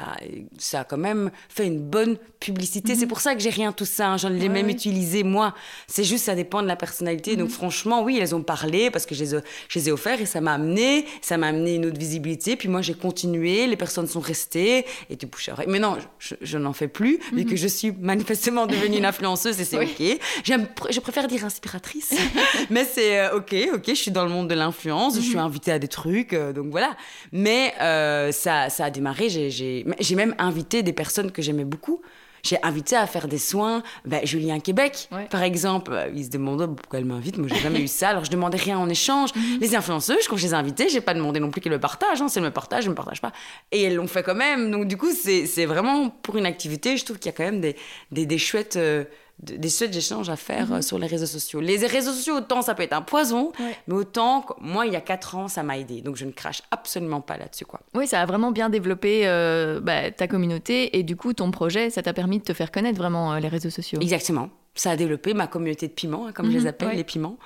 ça 0.58 0.80
a 0.80 0.84
quand 0.84 0.98
même 0.98 1.30
fait 1.50 1.68
une 1.68 1.80
bonne 1.80 2.18
publicité. 2.40 2.96
C'est 2.96 3.06
pour 3.06 3.20
ça 3.22 3.36
que 3.36 3.42
j'ai 3.42 3.52
rien 3.52 3.72
tout 3.72 3.86
ça. 3.86 4.10
hein. 4.10 4.18
J'en 4.18 4.34
ai 4.34 4.40
Ouais, 4.40 4.50
même 4.50 4.70
utilisé 4.70 5.22
moi. 5.24 5.54
C'est 5.88 6.04
juste, 6.04 6.26
ça 6.26 6.34
dépend 6.34 6.64
de 6.64 6.68
la 6.68 6.76
personnalité. 6.76 7.36
Donc 7.36 7.50
franchement, 7.50 8.02
oui, 8.04 8.18
elles 8.20 8.34
ont 8.34 8.42
parlé 8.42 8.90
parce 8.90 9.06
que 9.06 9.14
je 9.14 9.24
les 9.24 9.36
ai, 9.36 9.40
je 9.70 9.78
les 9.80 9.90
ai 9.90 9.92
offerts 9.92 10.20
et 10.20 10.26
ça 10.26 10.42
m'a 10.42 10.54
amené, 10.54 11.06
ça 11.22 11.38
m'a 11.38 11.48
amené 11.48 11.76
une 11.76 11.86
autre 11.86 12.00
visibilité. 12.00 12.56
Puis 12.56 12.70
moi, 12.70 12.82
j'ai 12.82 12.96
continué, 12.96 13.68
les 13.68 13.76
personnes 13.78 14.08
sont 14.08 14.20
restées 14.20 14.86
et 15.12 15.16
du 15.16 15.28
bouche 15.28 15.50
à 15.50 15.54
oreille. 15.54 15.68
Mais 15.70 15.78
non, 15.80 15.98
je, 16.18 16.34
je 16.42 16.58
n'en 16.58 16.74
fais 16.74 16.88
plus 16.88 17.20
vu 17.34 17.46
que 17.46 17.56
je 17.56 17.68
suis 17.68 17.92
manifestement 17.92 18.66
devenue 18.66 18.98
une 18.98 19.06
influenceuse 19.06 19.60
et 19.62 19.64
c'est 19.66 19.78
Oui. 19.80 19.94
ok. 20.00 20.20
J'aime, 20.44 20.68
je 20.90 21.00
préfère 21.02 21.28
dire 21.28 21.46
inspiratrice, 21.46 22.14
mais 22.72 22.84
c'est 22.84 23.20
euh, 23.20 23.38
ok, 23.38 23.56
ok. 23.76 23.84
Je 23.90 23.94
suis 23.94 24.12
dans 24.12 24.24
le 24.24 24.32
monde 24.32 24.48
de 24.48 24.56
l'influence, 24.56 25.16
je 25.18 25.22
suis 25.22 25.38
invitée 25.38 25.72
à 25.72 25.78
des 25.80 25.88
trucs, 25.88 26.34
euh, 26.34 26.52
donc 26.54 26.68
voilà. 26.72 26.96
Mais 27.32 27.74
euh, 27.82 28.07
ça, 28.32 28.70
ça 28.70 28.86
a 28.86 28.90
démarré. 28.90 29.30
J'ai, 29.30 29.86
même 30.16 30.36
invité 30.38 30.84
des 30.84 30.94
personnes 30.94 31.32
que 31.32 31.42
j'aimais 31.42 31.66
beaucoup. 31.66 32.02
J'ai 32.44 32.58
invité 32.64 32.96
à 32.96 33.08
faire 33.08 33.28
des 33.28 33.40
soins, 33.40 33.82
ben, 34.06 34.26
Julien 34.26 34.60
Québec, 34.60 35.10
Ouais. 35.12 35.26
par 35.30 35.42
exemple. 35.44 35.92
Euh, 35.92 36.08
Il 36.16 36.24
se 36.24 36.30
demandait 36.30 36.68
pourquoi 36.68 37.00
elle 37.00 37.06
m'invite. 37.06 37.38
Moi, 37.38 37.48
j'ai 37.52 37.60
jamais 37.62 37.82
eu 37.82 37.88
ça. 37.88 38.10
Alors, 38.10 38.24
je 38.24 38.30
demandais 38.32 38.58
rien 38.58 38.78
en 38.78 38.88
échange. 38.88 39.32
Les 39.60 39.76
influenceuses, 39.76 40.28
quand 40.28 40.38
je 40.38 40.46
les 40.46 40.52
ai 40.52 40.56
invitées, 40.56 40.88
j'ai 40.88 41.02
pas 41.02 41.14
demandé 41.16 41.40
non 41.40 41.50
plus 41.50 41.60
qu'elles 41.62 41.74
me 41.74 41.80
partagent. 41.80 42.22
Hein. 42.22 42.30
Si 42.30 42.38
elles 42.38 42.46
me 42.46 42.52
partagent, 42.52 42.86
je 42.86 42.90
me 42.90 42.96
partage 42.96 43.22
pas. 43.22 43.34
Et 43.72 43.82
elles 43.84 43.96
l'ont 43.96 44.08
fait 44.08 44.24
quand 44.24 44.36
même. 44.36 44.72
Donc, 44.72 44.88
du 44.88 44.96
coup, 44.98 45.12
c'est, 45.12 45.66
vraiment 45.66 46.10
pour 46.10 46.38
une 46.38 46.46
activité. 46.46 46.96
Je 46.96 47.04
trouve 47.06 47.18
qu'il 47.18 47.32
y 47.32 47.34
a 47.34 47.38
quand 47.38 47.44
même 47.44 47.60
des, 47.60 47.76
des, 48.12 48.26
des 48.26 48.38
chouettes. 48.38 48.78
euh, 48.78 49.04
des 49.40 49.70
chouettes 49.70 49.96
échanges 49.96 50.30
à 50.30 50.36
faire 50.36 50.74
euh, 50.74 50.82
sur 50.82 50.98
les 50.98 51.06
réseaux 51.08 51.26
sociaux. 51.28 51.60
Les 51.62 51.78
réseaux 51.86 52.12
sociaux, 52.12 52.38
autant 52.38 52.62
ça 52.62 52.74
peut 52.74 52.84
être 52.84 52.94
un 52.94 53.02
poison, 53.04 53.52
mais 53.88 53.94
autant, 53.94 54.46
moi, 54.60 54.86
il 54.88 54.94
y 54.94 54.96
a 54.96 55.02
4 55.02 55.36
ans, 55.36 55.48
ça 55.48 55.62
m'a 55.64 55.78
aidé. 55.78 56.02
Donc, 56.02 56.16
je 56.16 56.26
ne 56.26 56.32
crache 56.32 56.64
absolument 56.72 57.22
pas 57.22 57.38
là-dessus, 57.38 57.66
quoi. 57.66 57.80
Oui, 57.94 58.08
ça 58.08 58.22
a 58.22 58.26
vraiment 58.26 58.52
bien 58.52 58.70
développé 58.70 59.28
euh, 59.28 59.80
bah, 59.80 60.10
ta 60.12 60.28
communauté 60.28 60.98
et 60.98 61.04
du 61.04 61.16
coup 61.16 61.34
ton 61.34 61.52
projet, 61.52 61.90
ça 61.90 62.02
t'a 62.02 62.14
permis 62.14 62.40
de 62.40 62.44
te 62.44 62.54
faire 62.54 62.72
connaître 62.72 62.98
vraiment 62.98 63.34
euh, 63.34 63.40
les 63.40 63.48
réseaux 63.48 63.70
sociaux. 63.70 64.00
Exactement. 64.02 64.50
Ça 64.76 64.92
a 64.92 64.96
développé 64.96 65.34
ma 65.34 65.48
communauté 65.48 65.88
de 65.88 65.94
piments, 65.94 66.28
hein, 66.28 66.32
comme 66.34 66.48
je 66.48 66.52
Mhm, 66.52 66.58
les 66.64 66.68
appelle, 66.68 66.88
ouais. 66.90 66.96
les 66.96 67.04
piments. 67.04 67.38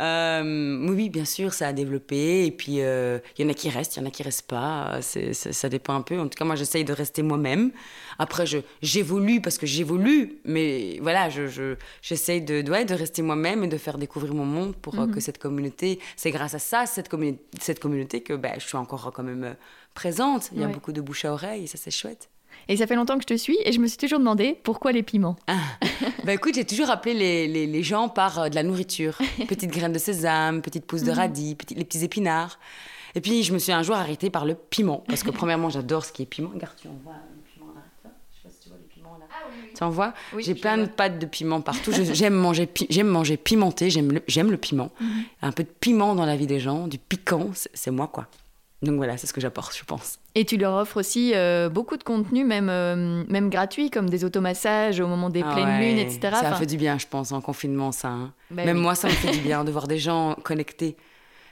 Euh, 0.00 0.86
oui, 0.88 1.10
bien 1.10 1.24
sûr, 1.24 1.52
ça 1.52 1.68
a 1.68 1.72
développé. 1.72 2.46
Et 2.46 2.50
puis, 2.50 2.80
euh, 2.80 3.18
il 3.38 3.44
y 3.44 3.46
en 3.46 3.50
a 3.50 3.54
qui 3.54 3.68
restent, 3.68 3.96
il 3.96 4.00
y 4.00 4.02
en 4.02 4.06
a 4.06 4.10
qui 4.10 4.22
restent 4.22 4.48
pas. 4.48 5.00
Ça 5.02 5.68
dépend 5.68 5.94
un 5.94 6.02
peu. 6.02 6.18
En 6.18 6.28
tout 6.28 6.36
cas, 6.38 6.44
moi, 6.44 6.56
j'essaye 6.56 6.84
de 6.84 6.92
rester 6.92 7.22
moi-même. 7.22 7.72
Après, 8.18 8.46
je, 8.46 8.58
j'évolue 8.80 9.40
parce 9.40 9.58
que 9.58 9.66
j'évolue. 9.66 10.38
Mais 10.44 10.98
voilà, 11.02 11.28
je, 11.30 11.46
je, 11.46 11.76
j'essaye 12.00 12.40
de, 12.42 12.68
ouais, 12.70 12.84
de 12.84 12.94
rester 12.94 13.22
moi-même 13.22 13.64
et 13.64 13.68
de 13.68 13.76
faire 13.78 13.98
découvrir 13.98 14.34
mon 14.34 14.46
monde 14.46 14.74
pour 14.76 14.98
euh, 14.98 15.06
Mhm. 15.06 15.14
que 15.14 15.20
cette 15.20 15.38
communauté... 15.38 15.98
C'est 16.16 16.30
grâce 16.30 16.54
à 16.54 16.58
ça, 16.58 16.86
cette, 16.86 17.10
communi- 17.10 17.38
cette 17.60 17.78
communauté, 17.80 18.22
que 18.22 18.32
ben, 18.34 18.52
je 18.58 18.66
suis 18.66 18.76
encore 18.78 19.12
quand 19.14 19.22
même 19.22 19.44
euh, 19.44 19.54
présente. 19.94 20.50
Il 20.52 20.60
y 20.60 20.64
a 20.64 20.66
Ouais. 20.68 20.72
beaucoup 20.72 20.92
de 20.92 21.00
bouche 21.00 21.24
à 21.26 21.32
oreille 21.32 21.64
et 21.64 21.66
ça, 21.66 21.76
c'est 21.78 21.90
chouette. 21.90 22.28
Et 22.68 22.76
ça 22.76 22.86
fait 22.86 22.94
longtemps 22.94 23.16
que 23.16 23.22
je 23.22 23.26
te 23.26 23.36
suis 23.36 23.56
et 23.64 23.72
je 23.72 23.80
me 23.80 23.86
suis 23.86 23.96
toujours 23.98 24.18
demandé 24.18 24.56
pourquoi 24.62 24.92
les 24.92 25.02
piments. 25.02 25.36
Bah 26.24 26.32
écoute, 26.34 26.54
j'ai 26.54 26.64
toujours 26.64 26.90
appelé 26.90 27.14
les, 27.14 27.48
les, 27.48 27.66
les 27.66 27.82
gens 27.82 28.08
par 28.08 28.38
euh, 28.38 28.48
de 28.48 28.54
la 28.54 28.62
nourriture. 28.62 29.18
Petites 29.48 29.70
graines 29.70 29.92
de 29.92 29.98
sésame, 29.98 30.62
petites 30.62 30.86
pousses 30.86 31.02
de 31.02 31.10
radis, 31.10 31.54
petits- 31.56 31.74
les 31.74 31.84
petits 31.84 32.04
épinards. 32.04 32.58
Et 33.14 33.20
puis 33.20 33.42
je 33.42 33.52
me 33.52 33.58
suis 33.58 33.72
un 33.72 33.82
jour 33.82 33.96
arrêtée 33.96 34.30
par 34.30 34.44
le 34.46 34.54
piment. 34.54 35.02
Parce 35.08 35.22
que 35.22 35.30
premièrement, 35.32 35.68
j'adore 35.70 36.04
ce 36.04 36.12
qui 36.12 36.22
est 36.22 36.26
piment. 36.26 36.50
Regarde, 36.54 36.74
tu 36.80 36.88
en 36.88 36.96
vois 37.02 37.14
le 37.14 37.42
piment 37.52 37.72
là. 37.74 37.80
Je 38.32 38.38
sais 38.38 38.42
pas 38.44 38.50
si 38.50 38.60
tu 38.62 38.68
vois 38.68 38.78
les 38.78 38.88
piments 38.94 39.18
là. 39.18 39.26
Tu 39.76 39.82
en 39.84 39.90
vois? 39.90 40.14
Oui, 40.34 40.42
J'ai 40.44 40.54
plein 40.54 40.78
de 40.78 40.86
pattes 40.86 41.18
de 41.18 41.26
piment 41.26 41.60
partout. 41.60 41.92
J'aime 42.12 42.34
manger, 42.34 42.68
j'aime 42.88 43.08
manger 43.08 43.36
pimenté, 43.36 43.90
j'aime 43.90 44.12
le, 44.12 44.22
le 44.50 44.56
piment. 44.56 44.90
Mhm. 45.00 45.08
Un 45.42 45.52
peu 45.52 45.64
de 45.64 45.68
piment 45.68 46.14
dans 46.14 46.24
la 46.26 46.36
vie 46.36 46.46
des 46.46 46.60
gens, 46.60 46.86
du 46.86 46.98
piquant, 46.98 47.50
c'est 47.74 47.90
moi 47.90 48.06
quoi. 48.06 48.28
Donc 48.82 48.96
voilà, 48.96 49.16
c'est 49.16 49.26
ce 49.28 49.32
que 49.32 49.40
j'apporte, 49.40 49.76
je 49.76 49.84
pense. 49.84 50.18
Et 50.34 50.44
tu 50.44 50.56
leur 50.56 50.74
offres 50.74 50.98
aussi 50.98 51.32
euh, 51.34 51.68
beaucoup 51.68 51.96
de 51.96 52.02
contenu, 52.02 52.44
même, 52.44 52.68
euh, 52.68 53.22
même 53.28 53.48
gratuit, 53.48 53.90
comme 53.90 54.10
des 54.10 54.24
automassages 54.24 54.98
au 54.98 55.06
moment 55.06 55.30
des 55.30 55.42
Ah 55.44 55.52
pleines 55.54 55.68
ouais, 55.68 55.88
lunes, 55.90 55.98
etc. 55.98 56.18
Ça 56.32 56.38
Enfin, 56.48 56.54
fait 56.56 56.66
du 56.66 56.76
bien, 56.76 56.98
je 56.98 57.06
pense, 57.06 57.30
en 57.30 57.40
confinement, 57.40 57.92
ça. 57.92 58.08
hein. 58.08 58.32
bah 58.50 58.64
Même 58.64 58.78
oui. 58.78 58.82
moi, 58.82 58.94
ça 58.96 59.06
me 59.08 59.12
fait 59.12 59.30
du 59.30 59.38
bien 59.40 59.62
de 59.64 59.70
voir 59.70 59.86
des 59.86 59.98
gens 59.98 60.34
connectés. 60.42 60.96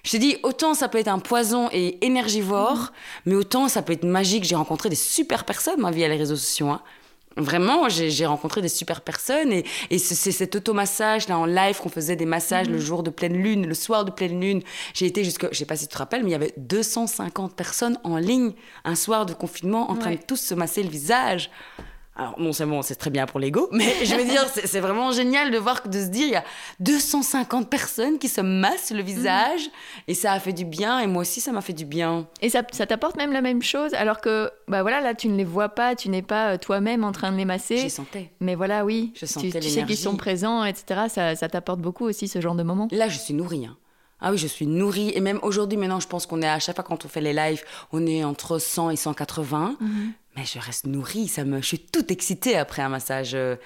Je 0.02 0.12
te 0.12 0.16
dis, 0.16 0.38
autant 0.42 0.74
ça 0.74 0.88
peut 0.88 0.98
être 0.98 1.08
un 1.08 1.18
poison 1.18 1.68
et 1.72 2.04
énergivore, 2.04 2.72
Mhm. 2.80 2.88
mais 3.26 3.34
autant 3.36 3.68
ça 3.68 3.82
peut 3.82 3.92
être 3.92 4.04
magique. 4.04 4.44
J'ai 4.44 4.54
rencontré 4.56 4.88
des 4.88 4.96
super 4.96 5.44
personnes, 5.44 5.78
moi, 5.80 5.90
via 5.90 6.08
les 6.08 6.16
réseaux 6.16 6.36
sociaux. 6.36 6.68
hein. 6.70 6.80
Vraiment, 7.36 7.88
j'ai 7.88 8.26
rencontré 8.26 8.60
des 8.60 8.68
super 8.68 9.02
personnes 9.02 9.52
et, 9.52 9.64
et 9.90 9.98
c'est 9.98 10.32
cet 10.32 10.56
automassage 10.56 11.28
là 11.28 11.38
en 11.38 11.46
live 11.46 11.78
qu'on 11.80 11.88
faisait 11.88 12.16
des 12.16 12.26
massages 12.26 12.66
Mhm. 12.68 12.72
le 12.74 12.80
jour 12.80 13.02
de 13.02 13.10
pleine 13.10 13.34
lune, 13.40 13.66
le 13.66 13.74
soir 13.74 14.04
de 14.04 14.10
pleine 14.10 14.40
lune. 14.40 14.62
J'ai 14.94 15.06
été 15.06 15.22
jusque, 15.22 15.46
je 15.52 15.56
sais 15.56 15.64
pas 15.64 15.76
si 15.76 15.86
tu 15.86 15.92
te 15.92 15.98
rappelles, 15.98 16.22
mais 16.24 16.30
il 16.30 16.32
y 16.32 16.36
avait 16.36 16.52
250 16.56 17.54
personnes 17.54 17.98
en 18.04 18.16
ligne 18.16 18.52
un 18.84 18.96
soir 18.96 19.26
de 19.26 19.32
confinement 19.32 19.90
en 19.90 19.96
train 19.96 20.10
de 20.12 20.18
tous 20.26 20.36
se 20.40 20.54
masser 20.54 20.82
le 20.82 20.88
visage. 20.90 21.50
Alors, 22.20 22.38
non 22.38 22.52
seulement 22.52 22.82
c'est 22.82 22.96
très 22.96 23.08
bien 23.08 23.24
pour 23.24 23.40
l'ego, 23.40 23.68
mais 23.72 24.04
je 24.04 24.14
veux 24.14 24.24
dire, 24.24 24.44
c'est 24.66 24.80
vraiment 24.80 25.10
génial 25.10 25.50
de 25.50 25.56
voir, 25.56 25.80
de 25.88 25.98
se 26.00 26.08
dire, 26.08 26.26
il 26.26 26.32
y 26.32 26.36
a 26.36 26.44
250 26.80 27.70
personnes 27.70 28.18
qui 28.18 28.28
se 28.28 28.42
massent 28.42 28.90
le 28.90 29.02
visage, 29.02 29.70
et 30.06 30.12
ça 30.14 30.32
a 30.32 30.38
fait 30.38 30.52
du 30.52 30.64
bien, 30.66 30.98
et 30.98 31.06
moi 31.06 31.22
aussi, 31.22 31.40
ça 31.40 31.50
m'a 31.50 31.62
fait 31.62 31.72
du 31.72 31.86
bien. 31.86 32.26
Et 32.42 32.50
ça, 32.50 32.62
ça 32.72 32.86
t'apporte 32.86 33.16
même 33.16 33.32
la 33.32 33.40
même 33.40 33.62
chose, 33.62 33.94
alors 33.94 34.20
que 34.20 34.50
bah 34.68 34.82
voilà, 34.82 35.00
là 35.00 35.14
tu 35.14 35.28
ne 35.28 35.36
les 35.36 35.44
vois 35.44 35.70
pas, 35.70 35.94
tu 35.96 36.10
n'es 36.10 36.20
pas 36.20 36.52
euh, 36.52 36.58
toi-même 36.58 37.04
en 37.04 37.12
train 37.12 37.32
de 37.32 37.36
les 37.38 37.46
masser. 37.46 37.78
J'y 37.78 37.90
sentais. 37.90 38.30
Mais 38.40 38.54
voilà, 38.54 38.84
oui, 38.84 39.12
Je 39.14 39.20
tu, 39.20 39.26
sentais 39.26 39.60
tu 39.60 39.68
sais 39.70 39.84
qu'ils 39.84 39.96
sont 39.96 40.16
présents, 40.16 40.62
etc. 40.64 41.06
Ça, 41.08 41.34
ça 41.36 41.48
t'apporte 41.48 41.80
beaucoup 41.80 42.04
aussi 42.04 42.28
ce 42.28 42.40
genre 42.40 42.54
de 42.54 42.62
moment. 42.62 42.88
Là, 42.90 43.08
je 43.08 43.18
suis 43.18 43.32
nourrie. 43.32 43.64
hein. 43.64 43.76
Ah 44.22 44.30
oui, 44.30 44.36
je 44.36 44.46
suis 44.46 44.66
nourrie. 44.66 45.12
Et 45.14 45.20
même 45.20 45.38
aujourd'hui, 45.42 45.78
maintenant, 45.78 45.98
je 46.00 46.06
pense 46.06 46.26
qu'on 46.26 46.42
est 46.42 46.48
à 46.48 46.58
chaque 46.58 46.76
fois 46.76 46.84
quand 46.84 47.06
on 47.06 47.08
fait 47.08 47.22
les 47.22 47.32
lives, 47.32 47.62
on 47.90 48.06
est 48.06 48.22
entre 48.22 48.58
100 48.58 48.90
et 48.90 48.96
180. 48.96 49.76
Mais 50.36 50.44
je 50.44 50.58
reste 50.58 50.86
nourrie. 50.86 51.28
Ça 51.28 51.44
me, 51.44 51.60
je 51.60 51.66
suis 51.66 51.78
toute 51.78 52.10
excitée 52.10 52.56
après 52.56 52.82
un 52.82 52.88
massage 52.88 53.34
euh, 53.34 53.56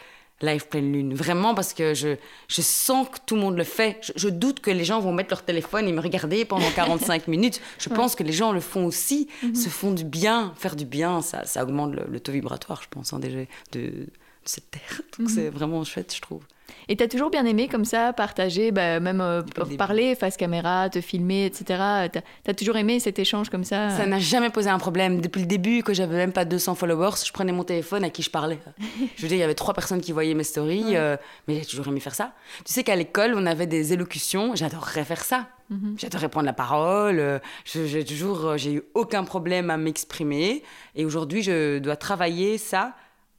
live 0.40 0.66
pleine 0.68 0.92
lune. 0.92 1.14
Vraiment, 1.14 1.54
parce 1.54 1.74
que 1.74 1.94
je, 1.94 2.16
je 2.48 2.62
sens 2.62 3.08
que 3.08 3.18
tout 3.26 3.34
le 3.34 3.42
monde 3.42 3.56
le 3.56 3.64
fait. 3.64 3.98
Je, 4.02 4.12
je 4.16 4.28
doute 4.28 4.60
que 4.60 4.70
les 4.70 4.84
gens 4.84 5.00
vont 5.00 5.12
mettre 5.12 5.30
leur 5.30 5.42
téléphone 5.44 5.86
et 5.88 5.92
me 5.92 6.00
regarder 6.00 6.44
pendant 6.44 6.70
45 6.74 7.28
minutes. 7.28 7.60
Je 7.78 7.88
pense 7.88 8.14
que 8.14 8.22
les 8.22 8.32
gens 8.32 8.52
le 8.52 8.60
font 8.60 8.86
aussi, 8.86 9.28
se 9.54 9.68
font 9.68 9.92
du 9.92 10.04
bien. 10.04 10.52
Faire 10.56 10.76
du 10.76 10.84
bien, 10.86 11.22
ça, 11.22 11.44
ça 11.44 11.62
augmente 11.62 11.94
le, 11.94 12.04
le 12.08 12.20
taux 12.20 12.32
vibratoire, 12.32 12.82
je 12.82 12.88
pense, 12.88 13.12
hein, 13.12 13.18
déjà, 13.18 13.40
de 13.72 14.06
cette 14.48 14.70
terre. 14.70 15.00
Donc 15.18 15.30
c'est 15.30 15.48
vraiment 15.50 15.82
chouette, 15.84 16.12
je 16.14 16.20
trouve. 16.20 16.42
Et 16.88 16.96
t'as 16.96 17.08
toujours 17.08 17.30
bien 17.30 17.44
aimé 17.46 17.68
comme 17.68 17.84
ça, 17.84 18.12
partager, 18.12 18.70
bah, 18.70 18.98
même 19.00 19.20
euh, 19.20 19.42
parler 19.78 20.14
face 20.14 20.36
caméra, 20.36 20.88
te 20.90 21.00
filmer, 21.00 21.46
etc. 21.46 21.64
T'as 22.12 22.20
as 22.46 22.54
toujours 22.54 22.76
aimé 22.76 23.00
cet 23.00 23.18
échange 23.18 23.48
comme 23.48 23.64
ça 23.64 23.90
Ça 23.90 24.06
n'a 24.06 24.18
jamais 24.18 24.50
posé 24.50 24.68
un 24.70 24.78
problème. 24.78 25.20
Depuis 25.20 25.40
le 25.40 25.46
début, 25.46 25.82
que 25.82 25.94
j'avais 25.94 26.16
même 26.16 26.32
pas 26.32 26.44
200 26.44 26.74
followers, 26.74 27.12
je 27.24 27.32
prenais 27.32 27.52
mon 27.52 27.64
téléphone 27.64 28.02
à 28.04 28.10
qui 28.10 28.22
je 28.22 28.30
parlais. 28.30 28.58
Je 29.16 29.22
veux 29.22 29.28
dire, 29.28 29.36
il 29.36 29.40
y 29.40 29.42
avait 29.44 29.54
trois 29.54 29.72
personnes 29.72 30.00
qui 30.00 30.12
voyaient 30.12 30.34
mes 30.34 30.44
stories, 30.44 30.96
euh, 30.96 31.16
mais 31.48 31.54
j'ai 31.60 31.64
toujours 31.66 31.88
aimé 31.88 32.00
faire 32.00 32.14
ça. 32.14 32.32
Tu 32.64 32.72
sais 32.72 32.82
qu'à 32.82 32.96
l'école, 32.96 33.34
on 33.36 33.46
avait 33.46 33.66
des 33.66 33.92
élocutions, 33.92 34.54
j'adorerais 34.54 35.04
faire 35.04 35.22
ça. 35.24 35.48
Mhm. 35.70 35.96
J'adorais 35.98 36.28
prendre 36.28 36.46
la 36.46 36.52
parole. 36.54 37.18
euh, 37.18 37.38
je- 37.64 37.86
J'ai 37.86 38.04
toujours, 38.04 38.44
euh, 38.46 38.56
j'ai 38.58 38.72
eu 38.74 38.82
aucun 38.94 39.24
problème 39.24 39.70
à 39.70 39.76
m'exprimer. 39.76 40.62
Et 40.96 41.04
aujourd'hui, 41.04 41.42
je 41.42 41.78
dois 41.78 41.96
travailler 41.96 42.58
ça 42.58 42.94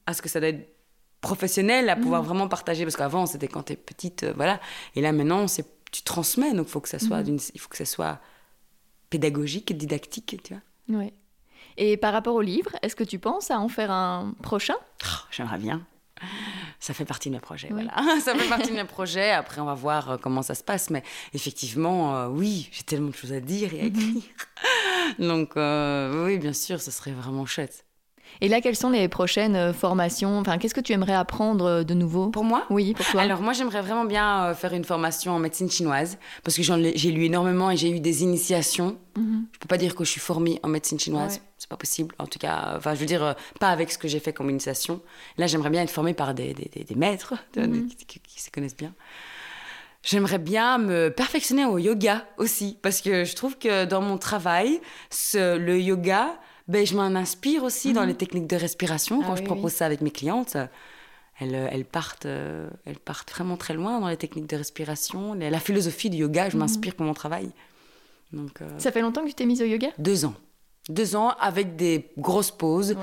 à 0.06 0.14
ce 0.14 0.22
que 0.22 0.28
ça 0.28 0.40
doit 0.40 0.48
être 0.50 0.75
professionnel, 1.26 1.88
à 1.88 1.96
pouvoir 1.96 2.22
vraiment 2.22 2.48
partager. 2.48 2.84
Parce 2.84 2.96
qu'avant, 2.96 3.26
c'était 3.26 3.48
quand 3.48 3.62
t'es 3.64 3.76
petite, 3.76 4.22
euh, 4.22 4.32
voilà. 4.36 4.60
Et 4.94 5.00
là, 5.00 5.12
maintenant, 5.12 5.48
c'est 5.48 5.64
tu 5.92 6.02
transmets, 6.02 6.52
donc 6.52 6.66
faut 6.68 6.80
que 6.80 6.88
ça 6.88 6.98
soit 6.98 7.22
d'une- 7.22 7.38
il 7.54 7.60
faut 7.60 7.68
que 7.68 7.76
ça 7.76 7.84
soit 7.84 8.18
pédagogique 9.10 9.76
didactique, 9.76 10.40
tu 10.42 10.54
vois. 10.54 10.98
Ouais. 11.00 11.12
Et 11.78 11.96
par 11.96 12.12
rapport 12.12 12.34
au 12.34 12.40
livre, 12.42 12.70
est-ce 12.82 12.96
que 12.96 13.04
tu 13.04 13.18
penses 13.18 13.50
à 13.50 13.58
en 13.58 13.68
faire 13.68 13.90
un 13.90 14.34
prochain? 14.42 14.74
Oh, 15.04 15.08
J'aimerais 15.30 15.58
bien. 15.58 15.86
Ça 16.80 16.92
fait 16.94 17.04
partie 17.04 17.28
de 17.30 17.34
mes 17.34 17.40
projets, 17.40 17.68
Oui. 17.72 17.82
voilà. 17.84 18.20
Ça 18.20 18.34
fait 18.34 18.48
partie 18.48 18.70
de 18.70 18.76
mes 18.76 18.84
projets. 18.84 19.30
Après, 19.32 19.60
on 19.60 19.64
va 19.66 19.74
voir 19.74 20.10
euh, 20.10 20.16
comment 20.16 20.42
ça 20.42 20.54
se 20.54 20.62
passe. 20.64 20.90
Mais 20.90 21.02
effectivement, 21.34 22.16
euh, 22.16 22.28
oui, 22.28 22.68
j'ai 22.72 22.82
tellement 22.84 23.10
de 23.10 23.14
choses 23.14 23.32
à 23.32 23.40
dire 23.40 23.72
et 23.74 23.80
à 23.80 23.84
écrire. 23.84 24.22
Donc, 25.18 25.56
euh, 25.56 26.24
oui, 26.26 26.38
bien 26.38 26.52
sûr, 26.52 26.80
ce 26.80 26.90
serait 26.90 27.12
vraiment 27.12 27.46
chouette. 27.46 27.85
Et 28.40 28.48
là, 28.48 28.60
quelles 28.60 28.76
sont 28.76 28.90
les 28.90 29.08
prochaines 29.08 29.56
euh, 29.56 29.72
formations? 29.72 30.38
Enfin, 30.38 30.58
qu'est-ce 30.58 30.74
que 30.74 30.80
tu 30.80 30.92
aimerais 30.92 31.14
apprendre 31.14 31.64
euh, 31.66 31.82
de 31.84 31.94
nouveau? 31.94 32.28
Pour 32.28 32.44
moi? 32.44 32.64
Oui, 32.70 32.94
pour 32.94 33.06
toi. 33.06 33.22
Alors 33.22 33.40
moi, 33.40 33.52
j'aimerais 33.52 33.80
vraiment 33.82 34.04
bien 34.04 34.44
euh, 34.46 34.54
faire 34.54 34.72
une 34.74 34.84
formation 34.84 35.32
en 35.32 35.38
médecine 35.38 35.70
chinoise 35.70 36.18
parce 36.44 36.56
que 36.56 36.62
j'ai 36.62 37.10
lu 37.12 37.24
énormément 37.24 37.70
et 37.70 37.76
j'ai 37.76 37.90
eu 37.90 38.00
des 38.00 38.22
initiations. 38.22 38.98
Mhm. 39.16 39.46
Je 39.52 39.58
peux 39.58 39.68
pas 39.68 39.78
dire 39.78 39.94
que 39.94 40.04
je 40.04 40.10
suis 40.10 40.20
formée 40.20 40.60
en 40.62 40.68
médecine 40.68 40.98
chinoise, 41.00 41.34
Ouais. 41.36 41.40
c'est 41.58 41.68
pas 41.70 41.76
possible. 41.76 42.14
En 42.18 42.26
tout 42.26 42.38
cas, 42.38 42.74
enfin, 42.76 42.94
je 42.94 43.00
veux 43.00 43.06
dire, 43.06 43.34
pas 43.58 43.70
avec 43.70 43.90
ce 43.90 43.98
que 43.98 44.08
j'ai 44.08 44.20
fait 44.20 44.32
comme 44.32 44.50
initiation. 44.50 45.00
Là, 45.38 45.46
j'aimerais 45.46 45.70
bien 45.70 45.82
être 45.82 45.90
formée 45.90 46.14
par 46.14 46.34
des, 46.34 46.52
des, 46.52 46.70
des- 46.74 46.84
des 46.84 46.94
maîtres 46.94 47.34
Mhm. 47.56 47.88
qui, 47.88 47.96
qui- 48.06 48.20
qui 48.20 48.42
se 48.42 48.50
connaissent 48.50 48.76
bien. 48.76 48.92
J'aimerais 50.02 50.38
bien 50.38 50.78
me 50.78 51.08
perfectionner 51.08 51.64
au 51.64 51.78
yoga 51.78 52.24
aussi, 52.38 52.78
parce 52.80 53.00
que 53.00 53.24
je 53.24 53.34
trouve 53.34 53.58
que 53.58 53.86
dans 53.86 54.00
mon 54.00 54.18
travail, 54.18 54.80
ce- 55.10 55.56
le 55.56 55.80
yoga, 55.80 56.38
ben, 56.68 56.86
je 56.86 56.94
m'en 56.96 57.02
inspire 57.14 57.62
aussi 57.64 57.92
dans 57.92 58.02
Mhm. 58.02 58.08
les 58.08 58.14
techniques 58.14 58.46
de 58.46 58.56
respiration. 58.56 59.20
Ah 59.22 59.26
Quand 59.26 59.36
je 59.36 59.42
oui, 59.42 59.46
propose 59.46 59.72
oui. 59.72 59.78
ça 59.78 59.86
avec 59.86 60.00
mes 60.00 60.10
clientes, 60.10 60.56
elles, 61.40 61.54
euh, 61.54 61.68
elles, 61.70 61.84
partent, 61.84 62.26
euh, 62.26 62.68
elles 62.84 62.98
partent 62.98 63.30
vraiment 63.30 63.56
très 63.56 63.74
loin 63.74 64.00
dans 64.00 64.08
les 64.08 64.16
techniques 64.16 64.48
de 64.48 64.56
respiration. 64.56 65.34
La 65.34 65.60
philosophie 65.60 66.10
du 66.10 66.18
yoga, 66.18 66.48
je 66.48 66.56
Mhm. 66.56 66.60
m'inspire 66.60 66.94
pour 66.94 67.06
mon 67.06 67.14
travail. 67.14 67.50
Donc, 68.32 68.60
euh, 68.62 68.68
Ça 68.78 68.90
fait 68.90 69.00
longtemps 69.02 69.22
que 69.22 69.28
tu 69.28 69.34
t'es 69.34 69.46
mise 69.46 69.62
au 69.62 69.66
yoga? 69.66 69.88
deux 69.98 70.24
ans. 70.24 70.34
Deux 70.88 71.16
ans 71.16 71.30
avec 71.40 71.76
des 71.76 72.10
grosses 72.16 72.50
pauses. 72.50 72.96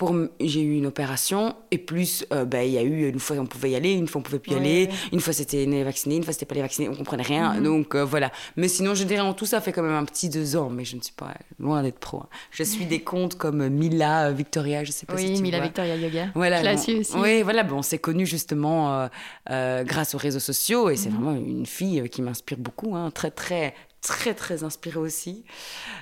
Pour, 0.00 0.16
j'ai 0.40 0.62
eu 0.62 0.78
une 0.78 0.86
opération 0.86 1.54
et 1.70 1.76
plus, 1.76 2.24
euh, 2.32 2.46
ben, 2.46 2.62
il 2.62 2.72
y 2.72 2.78
a 2.78 2.82
eu 2.82 3.06
une 3.10 3.18
fois 3.20 3.36
on 3.36 3.44
pouvait 3.44 3.72
y 3.72 3.76
aller, 3.76 3.92
une 3.92 4.08
fois 4.08 4.20
on 4.20 4.22
pouvait 4.22 4.38
plus 4.38 4.52
y 4.52 4.54
Ouais, 4.54 4.60
aller, 4.62 4.86
ouais. 4.86 4.92
une 5.12 5.20
fois 5.20 5.34
c'était 5.34 5.66
les 5.66 5.84
vaccinés, 5.84 6.16
une 6.16 6.24
fois 6.24 6.32
c'était 6.32 6.46
pas 6.46 6.54
les 6.54 6.62
vaccinés, 6.62 6.88
on 6.88 6.94
comprenait 6.94 7.22
rien. 7.22 7.52
Mhm. 7.52 7.62
Donc 7.64 7.94
euh, 7.94 8.02
voilà. 8.02 8.32
Mais 8.56 8.68
sinon, 8.68 8.94
je 8.94 9.04
dirais 9.04 9.20
en 9.20 9.34
tout, 9.34 9.44
ça 9.44 9.60
fait 9.60 9.72
quand 9.72 9.82
même 9.82 9.92
un 9.92 10.06
petit 10.06 10.30
deux 10.30 10.56
ans, 10.56 10.70
mais 10.70 10.86
je 10.86 10.96
ne 10.96 11.02
suis 11.02 11.12
pas 11.12 11.34
loin 11.58 11.82
d'être 11.82 11.98
pro. 11.98 12.20
hein. 12.20 12.28
Je 12.50 12.62
suis 12.62 12.86
des 12.86 13.00
comptes 13.02 13.36
comme 13.36 13.68
Mila, 13.68 14.28
euh, 14.28 14.32
Victoria, 14.32 14.84
je 14.84 14.90
sais 14.90 15.04
pas 15.04 15.18
si 15.18 15.26
Oui, 15.26 15.34
tu 15.36 15.42
Mila 15.42 15.58
vois. 15.58 15.66
Victoria 15.66 15.96
Yoga. 15.96 16.28
Voilà, 16.34 16.60
je 16.60 16.64
la 16.64 16.74
bon, 16.76 16.80
suis 16.80 16.94
aussi. 17.00 17.16
Oui, 17.18 17.42
voilà, 17.42 17.62
bon, 17.62 17.76
on 17.76 17.82
s'est 17.82 17.98
connus 17.98 18.24
justement 18.26 19.06
euh, 19.50 19.84
grâce 19.84 20.14
aux 20.14 20.18
réseaux 20.18 20.40
sociaux 20.40 20.88
et 20.88 20.96
c'est 20.96 21.10
Mhm. 21.10 21.14
vraiment 21.16 21.36
une 21.36 21.66
fille 21.66 22.08
qui 22.08 22.22
m'inspire 22.22 22.56
beaucoup, 22.56 22.96
hein, 22.96 23.10
très, 23.10 23.30
très, 23.30 23.74
très, 24.00 24.32
très 24.32 24.64
inspirée 24.64 24.98
aussi. 24.98 25.44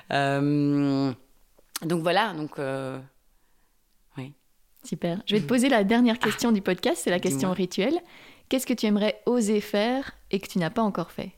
Donc 0.09 2.01
voilà, 2.01 2.33
donc 2.33 2.51
Super. 4.83 5.21
Je 5.25 5.35
vais 5.35 5.41
te 5.41 5.47
poser 5.47 5.69
la 5.69 5.83
dernière 5.83 6.19
question 6.19 6.51
du 6.51 6.61
podcast, 6.61 7.01
c'est 7.03 7.09
la 7.09 7.19
question 7.19 7.51
rituelle. 7.51 7.99
Qu'est-ce 8.47 8.65
que 8.65 8.73
tu 8.73 8.85
aimerais 8.85 9.21
oser 9.25 9.61
faire 9.61 10.11
et 10.31 10.39
que 10.39 10.47
tu 10.47 10.57
n'as 10.59 10.69
pas 10.69 10.81
encore 10.81 11.11
fait? 11.11 11.31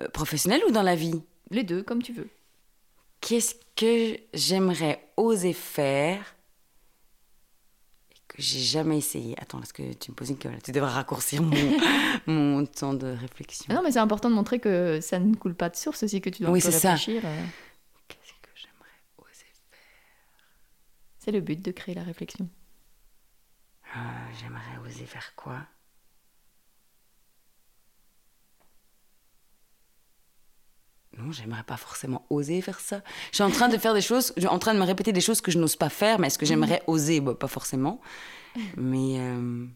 Euh, 0.00 0.08
professionnelle 0.08 0.62
ou 0.68 0.70
dans 0.70 0.82
la 0.82 0.94
vie? 0.96 1.22
Les 1.50 1.64
deux, 1.64 1.82
comme 1.82 2.02
tu 2.02 2.12
veux. 2.12 2.28
Qu'est-ce 3.20 3.54
que 3.76 4.18
j'aimerais 4.34 5.04
oser 5.16 5.52
faire 5.52 6.36
et 8.12 8.16
que 8.28 8.40
j'ai 8.40 8.60
jamais 8.60 8.98
essayé? 8.98 9.34
Attends, 9.40 9.60
est-ce 9.62 9.72
que 9.72 9.92
tu 9.94 10.10
me 10.10 10.16
poses 10.16 10.30
une 10.30 10.38
question 10.38 10.60
Tu 10.62 10.72
devrais 10.72 10.90
raccourcir 10.92 11.42
mon, 11.42 11.56
mon 12.26 12.66
temps 12.66 12.94
de 12.94 13.08
réflexion. 13.08 13.66
Ah 13.70 13.74
non, 13.74 13.82
mais 13.82 13.92
c'est 13.92 13.98
important 13.98 14.30
de 14.30 14.34
montrer 14.34 14.60
que 14.60 15.00
ça 15.00 15.18
ne 15.18 15.34
coule 15.34 15.54
pas 15.54 15.68
de 15.70 15.76
source 15.76 16.02
aussi, 16.02 16.20
que 16.20 16.30
tu 16.30 16.42
dois 16.42 16.50
Oui, 16.52 16.60
un 16.60 16.62
peu 16.66 16.70
c'est 16.70 16.78
ça. 16.78 16.92
réfléchir. 16.94 17.22
euh. 17.24 17.44
Qu'est-ce 18.08 18.32
que 18.40 18.50
j'aimerais 18.54 18.96
oser 19.18 19.46
C'est 21.20 21.30
le 21.30 21.40
but 21.40 21.60
de 21.62 21.70
créer 21.70 21.94
la 21.94 22.02
réflexion. 22.02 22.48
Euh, 23.96 23.98
J'aimerais 24.40 24.78
oser 24.84 25.06
faire 25.06 25.32
quoi? 25.36 25.58
Non, 31.18 31.32
j'aimerais 31.32 31.64
pas 31.64 31.76
forcément 31.76 32.24
oser 32.30 32.62
faire 32.62 32.78
ça. 32.80 33.02
Je 33.30 33.36
suis 33.36 33.44
en 33.44 33.50
train 33.50 33.68
de 33.68 33.76
faire 33.76 33.94
des 33.94 34.00
choses, 34.00 34.32
je 34.36 34.42
suis 34.42 34.48
en 34.48 34.58
train 34.60 34.74
de 34.74 34.78
me 34.78 34.84
répéter 34.84 35.12
des 35.12 35.20
choses 35.20 35.40
que 35.40 35.50
je 35.50 35.58
n'ose 35.58 35.76
pas 35.76 35.88
faire, 35.88 36.18
mais 36.20 36.28
est-ce 36.28 36.38
que 36.38 36.46
j'aimerais 36.46 36.82
oser? 36.86 37.20
Bah, 37.20 37.34
Pas 37.34 37.48
forcément. 37.48 38.00
Mais. 38.76 39.18
euh, 39.18 39.66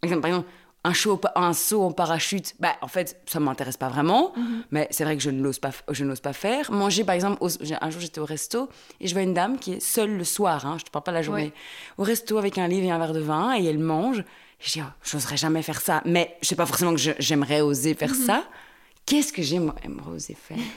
Par 0.00 0.08
exemple, 0.08 0.20
par 0.22 0.28
exemple, 0.30 0.48
un, 0.84 0.92
show, 0.92 1.20
un 1.34 1.52
saut 1.52 1.82
en 1.82 1.92
parachute, 1.92 2.54
bah, 2.60 2.76
en 2.82 2.88
fait, 2.88 3.20
ça 3.26 3.40
m'intéresse 3.40 3.76
pas 3.76 3.88
vraiment, 3.88 4.32
mais 4.70 4.86
c'est 4.90 5.04
vrai 5.04 5.16
que 5.16 5.22
je 5.22 5.30
ne 5.30 5.42
l'ose 5.42 5.58
pas, 5.58 5.70
je 5.90 6.04
n'ose 6.04 6.20
pas 6.20 6.32
faire. 6.32 6.70
Manger, 6.72 7.04
par 7.04 7.14
exemple, 7.14 7.38
au- 7.40 7.48
un 7.80 7.90
jour 7.90 8.00
j'étais 8.00 8.20
au 8.20 8.24
resto 8.24 8.68
et 9.00 9.08
je 9.08 9.12
vois 9.12 9.22
une 9.22 9.34
dame 9.34 9.58
qui 9.58 9.74
est 9.74 9.80
seule 9.80 10.16
le 10.16 10.24
soir, 10.24 10.64
hein, 10.66 10.76
je 10.78 10.84
te 10.84 10.90
parle 10.90 11.02
pas 11.04 11.12
la 11.12 11.22
journée, 11.22 11.44
Ouais. 11.46 11.52
au 11.98 12.02
resto 12.04 12.38
avec 12.38 12.58
un 12.58 12.68
livre 12.68 12.86
et 12.86 12.90
un 12.90 12.98
verre 12.98 13.12
de 13.12 13.20
vin 13.20 13.56
et 13.58 13.64
elle 13.64 13.78
mange. 13.78 14.24
Je 14.60 14.72
dis, 14.72 14.80
oh, 14.82 14.90
j'oserais 15.04 15.36
jamais 15.36 15.62
faire 15.62 15.80
ça, 15.80 16.02
mais 16.04 16.36
je 16.42 16.48
sais 16.48 16.56
pas 16.56 16.66
forcément 16.66 16.94
que 16.94 17.00
j'aimerais 17.18 17.60
oser 17.60 17.94
faire 17.94 18.14
ça. 18.14 18.44
Qu'est-ce 19.06 19.32
que 19.32 19.42
j'aimerais 19.42 19.80
aimerais 19.84 20.10
oser 20.10 20.34
faire? 20.34 20.58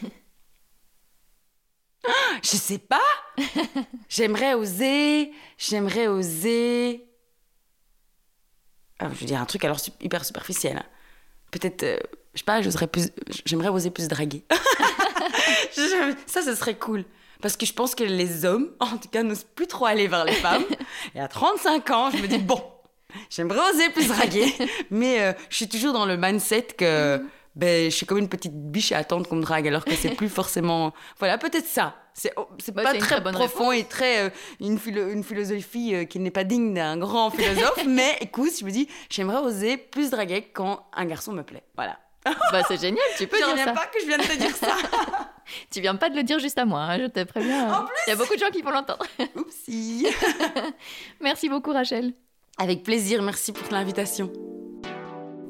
Je 2.43 2.57
sais 2.57 2.79
pas. 2.79 2.99
j'aimerais 4.09 4.55
oser, 4.55 5.31
j'aimerais 5.57 6.07
oser. 6.07 7.05
Ah, 9.01 9.09
je 9.13 9.19
veux 9.19 9.25
dire 9.25 9.41
un 9.41 9.45
truc 9.45 9.65
alors 9.65 9.79
hyper 9.99 10.23
superficiel. 10.23 10.77
hein. 10.77 10.85
Peut-être, 11.51 11.83
euh, 11.83 11.97
je 12.33 12.39
sais 12.39 12.45
pas, 12.45 12.61
j'oserais 12.61 12.87
plus, 12.87 13.09
j'aimerais 13.45 13.67
oser 13.69 13.89
plus 13.91 14.07
draguer. 14.07 14.45
Ça, 16.27 16.41
ce 16.41 16.55
serait 16.55 16.75
cool. 16.77 17.03
Parce 17.41 17.57
que 17.57 17.65
je 17.65 17.73
pense 17.73 17.95
que 17.95 18.03
les 18.03 18.45
hommes, 18.45 18.71
en 18.79 18.97
tout 18.97 19.09
cas, 19.09 19.23
n'osent 19.23 19.43
plus 19.55 19.67
trop 19.67 19.85
aller 19.85 20.07
vers 20.07 20.23
les 20.25 20.33
femmes. 20.33 20.63
Et 21.15 21.19
à 21.19 21.27
35 21.27 21.89
ans, 21.89 22.11
je 22.11 22.17
me 22.17 22.27
dis, 22.27 22.37
bon, 22.37 22.61
j'aimerais 23.29 23.59
oser 23.73 23.89
plus 23.89 24.07
draguer. 24.07 24.53
Mais 24.91 25.21
euh, 25.21 25.33
je 25.49 25.55
suis 25.57 25.67
toujours 25.69 25.93
dans 25.93 26.05
le 26.05 26.17
mindset 26.17 26.67
que 26.77 27.21
ben, 27.55 27.89
je 27.91 27.95
suis 27.95 28.05
comme 28.05 28.17
une 28.17 28.29
petite 28.29 28.53
biche 28.53 28.91
à 28.91 28.97
attendre 28.99 29.27
qu'on 29.27 29.35
me 29.37 29.41
drague, 29.41 29.67
alors 29.67 29.83
que 29.85 29.93
c'est 29.95 30.15
plus 30.15 30.29
forcément. 30.29 30.93
Voilà, 31.19 31.37
peut-être 31.37 31.65
ça. 31.67 31.95
C'est 32.13 32.33
Bah, 32.73 32.83
pas 32.83 32.93
très, 32.97 33.21
profond 33.21 33.71
et 33.71 33.85
très. 33.85 34.25
euh, 34.25 34.29
une, 34.59 34.77
philo- 34.77 35.09
une 35.09 35.23
philosophie 35.23 35.95
euh, 35.95 36.03
qui 36.05 36.19
n'est 36.19 36.31
pas 36.31 36.43
digne 36.43 36.73
d'un 36.73 36.97
grand 36.97 37.29
philosophe. 37.35 37.83
mais 37.87 38.17
écoute, 38.21 38.51
je 38.59 38.65
me 38.65 38.71
dis, 38.71 38.87
j'aimerais 39.09 39.37
oser 39.39 39.77
plus 39.77 40.09
draguer 40.11 40.41
quand 40.53 40.85
un 40.93 41.05
garçon 41.05 41.31
me 41.33 41.43
plaît. 41.43 41.63
Voilà. 41.75 41.97
bah, 42.25 42.61
c'est 42.67 42.79
génial, 42.79 43.03
tu 43.17 43.27
peux 43.27 43.37
Je 43.41 43.55
dire 43.55 43.63
ça. 43.65 43.71
pas 43.71 43.85
que 43.87 43.99
je 44.01 44.05
viens 44.07 44.17
de 44.17 44.23
te 44.23 44.37
dire 44.37 44.55
ça. 44.55 44.75
Tu 45.69 45.81
viens 45.81 45.95
pas 45.95 46.09
de 46.09 46.15
le 46.15 46.23
dire 46.23 46.39
juste 46.39 46.57
à 46.59 46.65
moi, 46.65 46.79
hein, 46.81 46.97
je 46.99 47.07
te 47.07 47.23
préviens. 47.25 47.73
En 47.73 47.85
Il 48.07 48.11
y 48.11 48.13
a 48.13 48.15
beaucoup 48.15 48.35
de 48.35 48.39
gens 48.39 48.51
qui 48.51 48.61
vont 48.61 48.71
l'entendre. 48.71 49.05
Oupsie. 49.35 50.07
Merci 51.19 51.49
beaucoup, 51.49 51.73
Rachel. 51.73 52.13
Avec 52.57 52.83
plaisir, 52.83 53.21
merci 53.21 53.51
pour 53.51 53.69
l'invitation. 53.71 54.31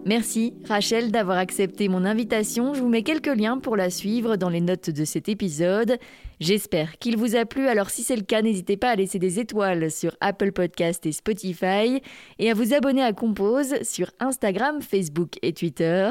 Merci 0.06 0.56
Rachel 0.68 1.12
d'avoir 1.12 1.38
accepté 1.38 1.88
mon 1.88 2.06
invitation. 2.06 2.74
Je 2.74 2.82
vous 2.82 2.90
mets 2.90 3.04
quelques 3.04 3.28
liens 3.28 3.60
pour 3.60 3.76
la 3.78 3.92
suivre 3.92 4.36
dans 4.36 4.50
les 4.50 4.60
notes 4.60 4.90
de 4.90 5.06
cet 5.06 5.30
épisode. 5.30 5.98
J'espère 6.40 6.98
qu'il 6.98 7.18
vous 7.18 7.36
a 7.36 7.46
plu. 7.46 7.68
Alors 7.68 7.92
si 7.92 8.02
c'est 8.02 8.16
le 8.16 8.24
cas, 8.24 8.42
n'hésitez 8.42 8.78
pas 8.78 8.90
à 8.90 8.96
laisser 8.96 9.20
des 9.20 9.40
étoiles 9.40 9.92
sur 9.92 10.16
Apple 10.20 10.54
Podcast 10.54 11.06
et 11.06 11.12
Spotify 11.12 12.02
et 12.40 12.50
à 12.50 12.56
vous 12.56 12.74
abonner 12.74 13.04
à 13.04 13.14
Compose 13.14 13.76
sur 13.84 14.10
Instagram, 14.20 14.82
Facebook 14.82 15.38
et 15.44 15.54
Twitter. 15.54 16.10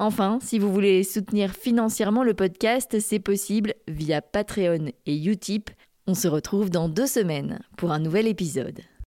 Enfin, 0.00 0.38
si 0.42 0.58
vous 0.58 0.72
voulez 0.72 1.04
soutenir 1.04 1.52
financièrement 1.52 2.24
le 2.24 2.34
podcast, 2.34 2.98
c'est 2.98 3.20
possible 3.20 3.74
via 3.86 4.22
Patreon 4.22 4.86
et 5.06 5.24
Utip. 5.24 5.70
On 6.08 6.14
se 6.14 6.26
retrouve 6.26 6.68
dans 6.68 6.88
deux 6.88 7.06
semaines 7.06 7.60
pour 7.76 7.92
un 7.92 8.00
nouvel 8.00 8.26
épisode. 8.26 8.80